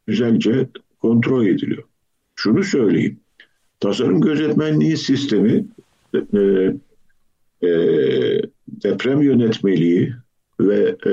güzelce 0.06 0.68
kontrol 1.00 1.46
ediliyor. 1.46 1.82
Şunu 2.34 2.62
söyleyeyim. 2.62 3.20
Tasarım 3.80 4.20
gözetmenliği 4.20 4.96
sistemi 4.96 5.64
e, 6.14 6.40
e, 7.62 7.70
deprem 8.68 9.22
yönetmeliği 9.22 10.14
ve 10.60 10.96
e, 11.06 11.12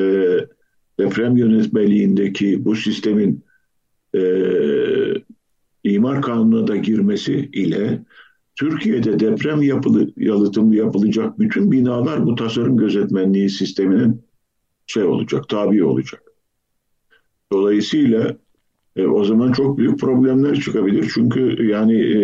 deprem 1.00 1.38
yönetmeliğindeki 1.38 2.66
bu 2.66 2.76
sistemin 2.76 3.44
e, 4.16 4.22
imar 5.84 6.22
kanununa 6.22 6.68
da 6.68 6.76
girmesi 6.76 7.50
ile 7.54 8.00
Türkiye'de 8.58 9.20
deprem 9.20 9.62
yapılı, 9.62 10.08
yalıtımı 10.18 10.76
yapılacak 10.76 11.40
bütün 11.40 11.72
binalar 11.72 12.26
bu 12.26 12.36
tasarım 12.36 12.78
gözetmenliği 12.78 13.50
sisteminin 13.50 14.22
şey 14.88 15.04
olacak, 15.04 15.50
tabi 15.50 15.84
olacak. 15.84 16.24
Dolayısıyla 17.52 18.38
e, 18.96 19.08
o 19.08 19.24
zaman 19.24 19.52
çok 19.52 19.78
büyük 19.78 20.00
problemler 20.00 20.60
çıkabilir. 20.60 21.12
Çünkü 21.14 21.68
yani 21.68 22.02
e, 22.02 22.20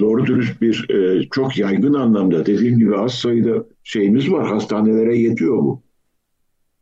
doğru 0.00 0.26
dürüst 0.26 0.62
bir 0.62 0.90
e, 0.90 1.28
çok 1.30 1.58
yaygın 1.58 1.94
anlamda 1.94 2.46
dediğim 2.46 2.78
gibi 2.78 2.96
az 2.96 3.14
sayıda 3.14 3.64
şeyimiz 3.82 4.30
var. 4.30 4.48
Hastanelere 4.48 5.18
yetiyor 5.18 5.56
bu. 5.56 5.82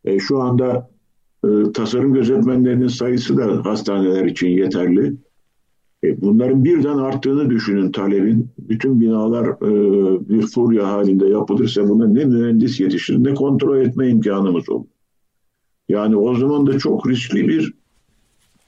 E, 0.05 0.19
şu 0.19 0.39
anda 0.39 0.91
e, 1.45 1.49
tasarım 1.75 2.15
gözetmenlerinin 2.15 2.89
sayısı 2.89 3.37
da 3.37 3.65
hastaneler 3.65 4.25
için 4.25 4.49
yeterli. 4.49 5.15
E, 6.05 6.21
bunların 6.23 6.65
birden 6.65 6.99
arttığını 6.99 7.51
düşünün 7.51 7.93
talebin. 7.93 8.49
Bütün 8.59 9.01
binalar 9.01 9.47
e, 9.47 10.29
bir 10.29 10.47
furya 10.47 10.89
halinde 10.89 11.27
yapılırsa 11.27 11.89
buna 11.89 12.07
ne 12.07 12.25
mühendis 12.25 12.81
yetişir 12.81 13.25
ne 13.25 13.35
kontrol 13.35 13.79
etme 13.79 14.09
imkanımız 14.09 14.69
olur. 14.69 14.87
Yani 15.89 16.17
o 16.17 16.35
zaman 16.35 16.67
da 16.67 16.79
çok 16.79 17.09
riskli 17.09 17.49
bir 17.49 17.75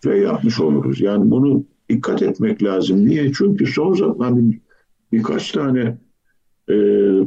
şey 0.04 0.18
yapmış 0.18 0.60
oluruz. 0.60 1.00
Yani 1.00 1.30
bunu 1.30 1.64
dikkat 1.90 2.22
etmek 2.22 2.62
lazım. 2.62 3.06
Niye? 3.06 3.32
Çünkü 3.32 3.66
son 3.66 3.94
zaman 3.94 4.18
hani 4.18 4.60
birkaç 5.12 5.52
tane 5.52 5.80
e, 6.68 6.76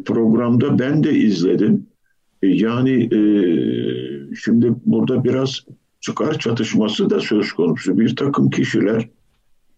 programda 0.06 0.80
ben 0.80 1.04
de 1.04 1.14
izledim. 1.14 1.88
Yani 2.44 3.10
şimdi 4.36 4.74
burada 4.86 5.24
biraz 5.24 5.66
çıkar 6.00 6.40
çatışması 6.40 7.10
da 7.10 7.20
söz 7.20 7.52
konusu. 7.52 7.98
Bir 7.98 8.16
takım 8.16 8.50
kişiler 8.50 9.10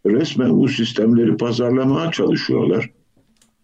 resmen 0.06 0.60
bu 0.60 0.68
sistemleri 0.68 1.38
pazarlamaya 1.38 2.12
çalışıyorlar. 2.12 2.90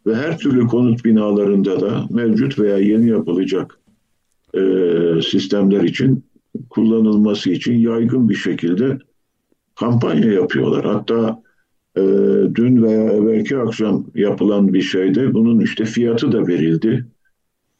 Ve 0.08 0.16
her 0.16 0.38
türlü 0.38 0.68
konut 0.68 1.06
binalarında 1.06 1.82
da 1.82 2.08
mevcut 2.10 2.60
veya 2.60 2.78
yeni 2.78 3.10
yapılacak 3.10 3.80
e, 4.54 4.62
sistemler 5.22 5.82
için 5.82 6.24
kullanılması 6.70 7.50
için 7.50 7.74
yaygın 7.74 8.30
bir 8.30 8.36
şekilde 8.36 8.98
kampanya 9.76 10.32
yapıyorlar. 10.32 10.86
Hatta 10.86 11.42
e, 11.98 12.02
dün 12.56 12.84
veya 12.84 13.04
evvelki 13.04 13.58
akşam 13.58 14.06
yapılan 14.16 14.74
bir 14.74 14.82
şeyde 14.82 15.34
bunun 15.34 15.60
işte 15.60 15.86
fiyatı 15.86 16.32
da 16.32 16.48
verildi. 16.48 17.06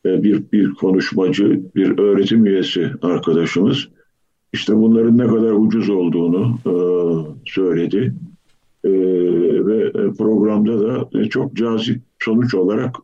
E, 0.06 0.24
bir, 0.24 0.44
bir 0.52 0.70
konuşmacı, 0.70 1.62
bir 1.76 2.00
öğretim 2.00 2.46
üyesi 2.46 2.92
arkadaşımız 3.02 3.88
işte 4.54 4.76
bunların 4.76 5.18
ne 5.18 5.28
kadar 5.28 5.52
ucuz 5.52 5.90
olduğunu 5.90 6.60
e, 6.66 6.74
söyledi. 7.46 8.14
E, 8.86 8.90
ve 9.66 9.92
programda 10.18 10.80
da 10.80 11.30
çok 11.30 11.56
cazip 11.56 12.02
sonuç 12.20 12.56
olarak 12.56 12.96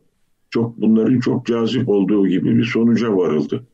çok 0.50 0.76
bunların 0.80 1.20
çok 1.20 1.46
cazip 1.46 1.88
olduğu 1.88 2.26
gibi 2.26 2.56
bir 2.56 2.64
sonuca 2.64 3.16
varıldı. 3.16 3.66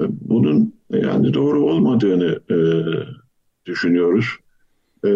E, 0.00 0.04
bunun 0.08 0.74
yani 0.90 1.34
doğru 1.34 1.64
olmadığını 1.64 2.40
e, 2.50 2.56
düşünüyoruz. 3.66 4.26
E, 5.04 5.10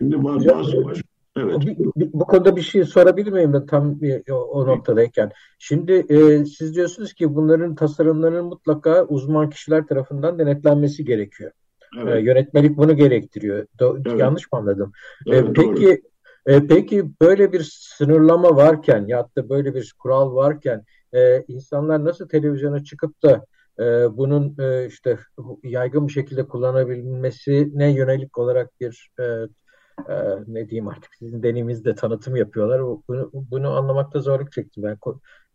şimdi 0.00 0.24
bazı, 0.24 0.48
bazı 0.48 1.02
Evet. 1.36 1.56
Bu, 1.78 1.92
bu 1.96 2.24
konuda 2.24 2.56
bir 2.56 2.62
şey 2.62 2.84
sorabilir 2.84 3.32
miyim 3.32 3.52
de 3.52 3.66
tam 3.66 3.98
o, 4.30 4.34
o 4.34 4.66
noktadayken? 4.66 5.32
Şimdi 5.58 5.92
e, 5.92 6.44
siz 6.44 6.74
diyorsunuz 6.74 7.12
ki 7.12 7.34
bunların 7.34 7.74
tasarımlarının 7.74 8.44
mutlaka 8.44 9.04
uzman 9.04 9.50
kişiler 9.50 9.86
tarafından 9.86 10.38
denetlenmesi 10.38 11.04
gerekiyor. 11.04 11.52
Evet. 12.02 12.16
E, 12.16 12.20
yönetmelik 12.20 12.76
bunu 12.76 12.96
gerektiriyor. 12.96 13.66
Do, 13.78 13.98
evet. 14.06 14.20
Yanlış 14.20 14.52
mı 14.52 14.58
anladım? 14.58 14.92
Evet, 15.26 15.48
e, 15.48 15.52
peki 15.52 16.02
e, 16.46 16.66
peki 16.66 17.10
böyle 17.20 17.52
bir 17.52 17.62
sınırlama 17.72 18.56
varken 18.56 19.04
ya 19.06 19.28
da 19.36 19.48
böyle 19.48 19.74
bir 19.74 19.94
kural 19.98 20.34
varken 20.34 20.84
e, 21.14 21.42
insanlar 21.48 22.04
nasıl 22.04 22.28
televizyona 22.28 22.84
çıkıp 22.84 23.22
da 23.22 23.46
e, 23.78 23.84
bunun 24.16 24.56
e, 24.58 24.86
işte 24.86 25.18
yaygın 25.62 26.08
bir 26.08 26.12
şekilde 26.12 26.48
kullanabilmesine 26.48 27.92
yönelik 27.92 28.38
olarak 28.38 28.80
bir 28.80 29.10
e, 29.20 29.24
e, 30.08 30.14
ne 30.46 30.68
diyeyim 30.68 30.88
artık 30.88 31.14
sizin 31.14 31.42
deneyiminizde 31.42 31.94
tanıtım 31.94 32.36
yapıyorlar. 32.36 32.80
Bunu, 33.08 33.30
bunu 33.32 33.70
anlamakta 33.70 34.20
zorluk 34.20 34.52
çektim 34.52 34.82
ben. 34.82 34.98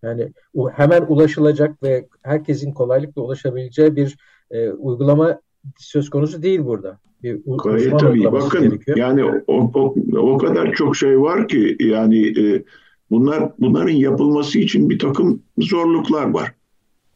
Yani 0.04 0.34
hemen 0.74 1.06
ulaşılacak 1.08 1.84
ve 1.84 2.08
herkesin 2.22 2.72
kolaylıkla 2.72 3.22
ulaşabileceği 3.22 3.96
bir 3.96 4.18
e, 4.52 4.70
uygulama 4.70 5.42
söz 5.78 6.10
konusu 6.10 6.44
değil 6.44 6.66
burada. 6.66 6.98
Bir 7.24 7.40
Gayet 7.64 8.00
tabii. 8.00 8.32
Bakın 8.32 8.70
gerekiyor. 8.70 8.98
yani 8.98 9.26
o, 9.48 9.72
o, 9.74 9.96
o 10.18 10.38
kadar 10.38 10.74
çok 10.74 10.96
şey 10.96 11.22
var 11.22 11.48
ki 11.48 11.78
yani 11.80 12.40
e, 12.40 12.64
bunlar 13.12 13.52
bunların 13.60 13.94
yapılması 13.94 14.60
için 14.60 14.90
bir 14.90 15.00
takım 15.00 15.42
zorluklar 15.58 16.30
var 16.30 16.54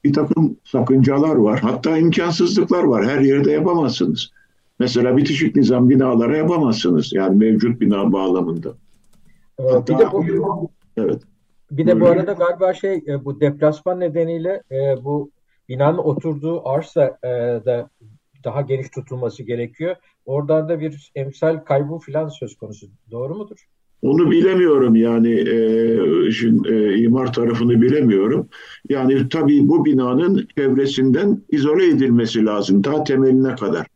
bir 0.06 0.14
takım 0.14 0.58
sakıncalar 0.64 1.36
var. 1.36 1.60
Hatta 1.60 1.98
imkansızlıklar 1.98 2.84
var. 2.84 3.06
Her 3.06 3.20
yerde 3.20 3.52
yapamazsınız. 3.52 4.32
Mesela 4.80 5.18
bitişik 5.18 5.56
nizam 5.56 5.90
binalara 5.90 6.38
yapamazsınız. 6.38 7.14
Yani 7.14 7.38
mevcut 7.38 7.82
bina 7.82 8.14
bağlamında. 8.14 8.74
Ee, 9.60 9.64
Hatta, 9.64 9.94
bir 9.94 10.00
de 10.00 10.12
bu, 10.12 10.70
evet. 10.98 11.22
Bir 11.72 11.88
de 11.88 12.02
bu 12.02 12.08
arada 12.08 12.34
galiba 12.34 12.74
şey 12.74 13.04
e, 13.08 13.26
bu 13.26 13.40
deplasman 13.40 14.00
nedeniyle 14.00 14.64
e, 14.72 15.04
bu 15.04 15.30
binanın 15.70 15.98
oturduğu 15.98 16.68
arsa 16.70 17.18
e, 17.24 17.30
da 17.66 17.90
daha 18.46 18.62
geniş 18.62 18.90
tutulması 18.90 19.44
gerekiyor. 19.44 19.96
Oradan 20.26 20.70
da 20.70 20.80
bir 20.80 21.12
emsal 21.16 21.58
kaybı 21.58 21.98
falan 21.98 22.30
söz 22.30 22.58
konusu. 22.58 22.88
Doğru 23.12 23.36
mudur? 23.36 23.58
Onu 24.02 24.32
bilemiyorum 24.32 24.96
yani 24.96 25.32
e, 25.32 26.28
işin 26.28 26.64
e, 26.64 26.98
imar 26.98 27.34
tarafını 27.34 27.82
bilemiyorum. 27.82 28.48
Yani 28.90 29.30
tabii 29.30 29.68
bu 29.68 29.86
binanın 29.86 30.48
çevresinden 30.58 31.42
izole 31.50 31.88
edilmesi 31.88 32.46
lazım 32.46 32.82
ta 32.82 33.04
temeline 33.04 33.56
kadar. 33.56 33.88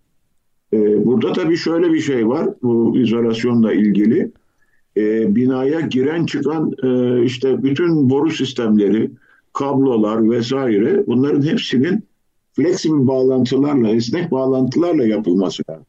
E, 0.74 1.06
burada 1.06 1.34
tabii 1.34 1.58
şöyle 1.58 1.93
bir 1.93 2.00
şey 2.00 2.28
var 2.28 2.50
bu 2.62 2.97
izolasyonla 2.97 3.74
ilgili. 3.74 4.32
E, 4.97 5.36
binaya 5.36 5.80
giren 5.80 6.26
çıkan 6.26 6.72
e, 6.84 7.24
işte 7.24 7.64
bütün 7.64 8.10
boru 8.10 8.32
sistemleri, 8.32 9.12
kablolar 9.54 10.30
vesaire 10.30 11.04
bunların 11.08 11.41
hepsinin 11.41 12.04
flexible 12.60 13.07
bağlantılarla, 13.07 13.89
esnek 13.89 14.32
bağlantılarla 14.32 15.05
yapılması 15.05 15.64
lazım. 15.70 15.86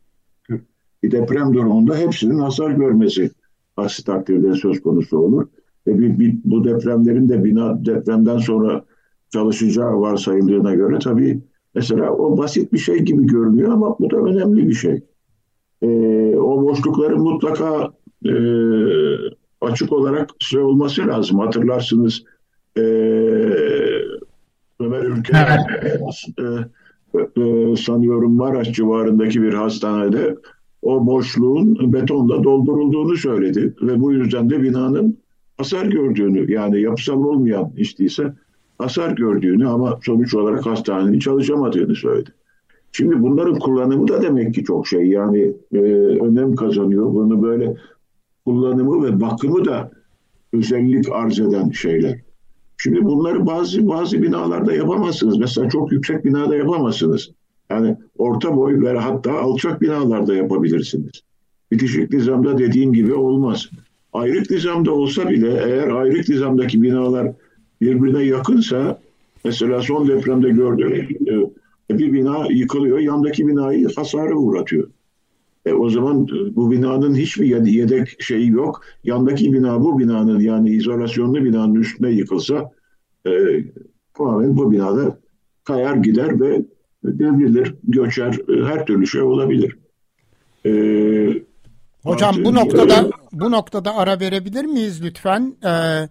Bir 1.03 1.11
deprem 1.11 1.55
durumunda 1.55 1.97
hepsinin 1.97 2.39
hasar 2.39 2.71
görmesi 2.71 3.31
aksi 3.77 4.05
takdirde 4.05 4.55
söz 4.55 4.83
konusu 4.83 5.19
olur. 5.19 5.47
Ve 5.87 5.99
bir, 5.99 6.19
bir, 6.19 6.35
bu 6.45 6.65
depremlerin 6.65 7.29
de 7.29 7.45
bina 7.45 7.85
depremden 7.85 8.39
sonra 8.39 8.85
çalışacağı 9.33 10.01
varsayıldığına 10.01 10.75
göre 10.75 10.99
tabii 10.99 11.41
mesela 11.75 12.13
o 12.13 12.39
basit 12.39 12.73
bir 12.73 12.79
şey 12.79 12.99
gibi 12.99 13.27
görünüyor 13.27 13.73
ama 13.73 13.99
bu 13.99 14.11
da 14.11 14.17
önemli 14.17 14.69
bir 14.69 14.75
şey. 14.75 15.03
Ee, 15.83 16.37
o 16.37 16.63
boşlukların 16.63 17.21
mutlaka 17.21 17.93
e, 18.25 18.33
açık 19.61 19.93
olarak 19.93 20.31
şey 20.39 20.61
olması 20.61 21.07
lazım. 21.07 21.39
Hatırlarsınız 21.39 22.25
e, 22.77 22.83
Ömer 24.91 25.05
Ülke 25.05 25.37
e, 26.39 27.43
e, 27.43 27.77
sanıyorum 27.77 28.37
Maraş 28.37 28.73
civarındaki 28.73 29.43
bir 29.43 29.55
hastanede 29.55 30.37
o 30.83 31.07
boşluğun 31.07 31.93
betonla 31.93 32.45
doldurulduğunu 32.45 33.17
söyledi 33.17 33.75
ve 33.83 34.01
bu 34.01 34.13
yüzden 34.13 34.51
de 34.51 34.63
binanın 34.63 35.19
hasar 35.59 35.87
gördüğünü 35.87 36.53
yani 36.53 36.81
yapısal 36.81 37.25
olmayan 37.25 37.73
işteyse 37.77 38.35
hasar 38.79 39.11
gördüğünü 39.11 39.69
ama 39.69 39.99
sonuç 40.03 40.35
olarak 40.35 40.67
hastanenin 40.67 41.19
çalışamadığını 41.19 41.95
söyledi. 41.95 42.31
Şimdi 42.93 43.23
bunların 43.23 43.59
kullanımı 43.59 44.09
da 44.09 44.23
demek 44.23 44.55
ki 44.55 44.65
çok 44.65 44.87
şey 44.87 45.07
yani 45.07 45.53
e, 45.73 45.79
önem 46.21 46.55
kazanıyor. 46.55 47.15
Bunu 47.15 47.43
böyle 47.43 47.77
kullanımı 48.47 49.05
ve 49.05 49.21
bakımı 49.21 49.65
da 49.65 49.91
özellik 50.53 51.13
arz 51.13 51.41
eden 51.41 51.71
şeyler. 51.71 52.30
Şimdi 52.83 53.05
bunları 53.05 53.47
bazı 53.47 53.89
bazı 53.89 54.23
binalarda 54.23 54.73
yapamazsınız. 54.73 55.39
Mesela 55.39 55.69
çok 55.69 55.93
yüksek 55.93 56.25
binada 56.25 56.57
yapamazsınız. 56.57 57.31
Yani 57.71 57.97
orta 58.19 58.57
boy 58.57 58.81
ve 58.81 58.99
hatta 58.99 59.33
alçak 59.33 59.81
binalarda 59.81 60.35
yapabilirsiniz. 60.35 61.11
Bitişik 61.73 62.13
nizamda 62.13 62.59
dediğim 62.59 62.93
gibi 62.93 63.15
olmaz. 63.15 63.71
Ayrık 64.13 64.51
nizamda 64.51 64.93
olsa 64.93 65.29
bile 65.29 65.63
eğer 65.67 65.89
ayrık 65.89 66.29
nizamdaki 66.29 66.83
binalar 66.83 67.33
birbirine 67.81 68.23
yakınsa 68.23 69.01
mesela 69.45 69.83
son 69.83 70.09
depremde 70.09 70.51
gördüğüm 70.51 70.93
e, 71.91 71.99
bir 71.99 72.13
bina 72.13 72.47
yıkılıyor, 72.51 72.99
yandaki 72.99 73.47
binayı 73.47 73.89
hasarı 73.97 74.37
uğratıyor. 74.37 74.89
E, 75.67 75.73
o 75.73 75.91
zaman 75.91 76.25
e, 76.25 76.57
bu 76.57 76.71
binanın 76.71 77.15
hiçbir 77.15 77.67
yedek 77.67 78.23
şeyi 78.23 78.49
yok. 78.49 78.83
Yandaki 79.05 79.53
bina 79.53 79.81
bu 79.81 79.99
binanın 79.99 80.41
yani 80.41 80.71
izolasyonlu 80.71 81.45
binanın 81.45 81.75
üstüne 81.75 82.11
yıkılsa 82.11 82.71
e, 83.27 83.31
tamamen 84.15 84.57
bu 84.57 84.73
binada 84.73 85.19
kayar 85.65 85.97
gider 85.97 86.41
ve 86.41 86.63
devrilir, 87.05 87.75
göçer, 87.85 88.39
e, 88.49 88.65
her 88.65 88.87
türlü 88.87 89.07
şey 89.07 89.23
olabilir. 89.23 89.77
Ee, 90.67 91.43
Hocam 92.03 92.45
bu 92.45 92.55
noktada 92.55 93.11
bu 93.33 93.51
noktada 93.51 93.97
ara 93.97 94.21
verebilir 94.21 94.65
miyiz 94.65 95.03
lütfen? 95.03 95.57
Ee, 95.65 96.09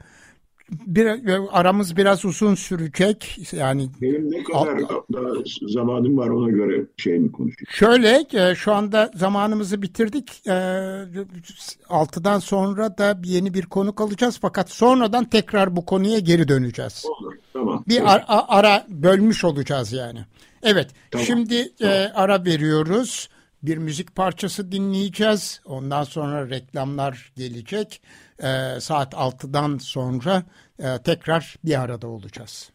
bir, 0.72 1.30
aramız 1.52 1.98
biraz 1.98 2.26
uzun 2.26 2.56
sürecek. 2.56 3.40
Yani 3.52 3.90
benim 4.02 4.32
ne 4.32 4.44
kadar 4.44 4.78
alt, 4.78 5.06
daha 5.14 5.30
zamanım 5.68 6.18
var 6.18 6.30
ona 6.30 6.50
göre 6.50 6.86
şey 6.98 7.20
mi 7.20 7.32
konuşayım? 7.32 7.68
Şöyle 7.70 8.26
e, 8.34 8.56
şu 8.56 8.74
anda 8.74 9.12
zamanımızı 9.16 9.82
bitirdik. 9.82 10.48
E, 10.48 10.56
altıdan 11.90 12.40
sonra 12.40 12.98
da 12.98 13.18
yeni 13.24 13.54
bir 13.54 13.66
konuk 13.66 14.02
alacağız 14.02 14.40
fakat 14.42 14.70
sonradan 14.70 15.26
tekrar 15.26 15.76
bu 15.76 15.86
konuya 15.86 16.20
geri 16.20 16.48
döneceğiz. 16.48 17.06
Olur. 17.06 17.34
Tamam. 17.54 17.84
Bir 17.88 18.14
ara, 18.14 18.26
ara 18.28 18.86
bölmüş 18.90 19.44
olacağız 19.44 19.94
yani. 19.94 20.20
Evet. 20.64 20.88
Tamam. 21.12 21.26
Şimdi 21.26 21.56
e, 21.56 21.72
tamam. 21.80 21.96
E, 21.96 22.12
ara 22.14 22.46
veriyoruz. 22.46 23.30
Bir 23.64 23.78
müzik 23.78 24.16
parçası 24.16 24.72
dinleyeceğiz. 24.72 25.62
Ondan 25.66 26.04
sonra 26.04 26.50
reklamlar 26.50 27.32
gelecek. 27.36 28.02
E, 28.40 28.80
saat 28.80 29.14
6'dan 29.14 29.78
sonra 29.78 30.44
e, 30.80 30.98
tekrar 30.98 31.56
bir 31.66 31.82
arada 31.82 32.08
olacağız. 32.08 32.72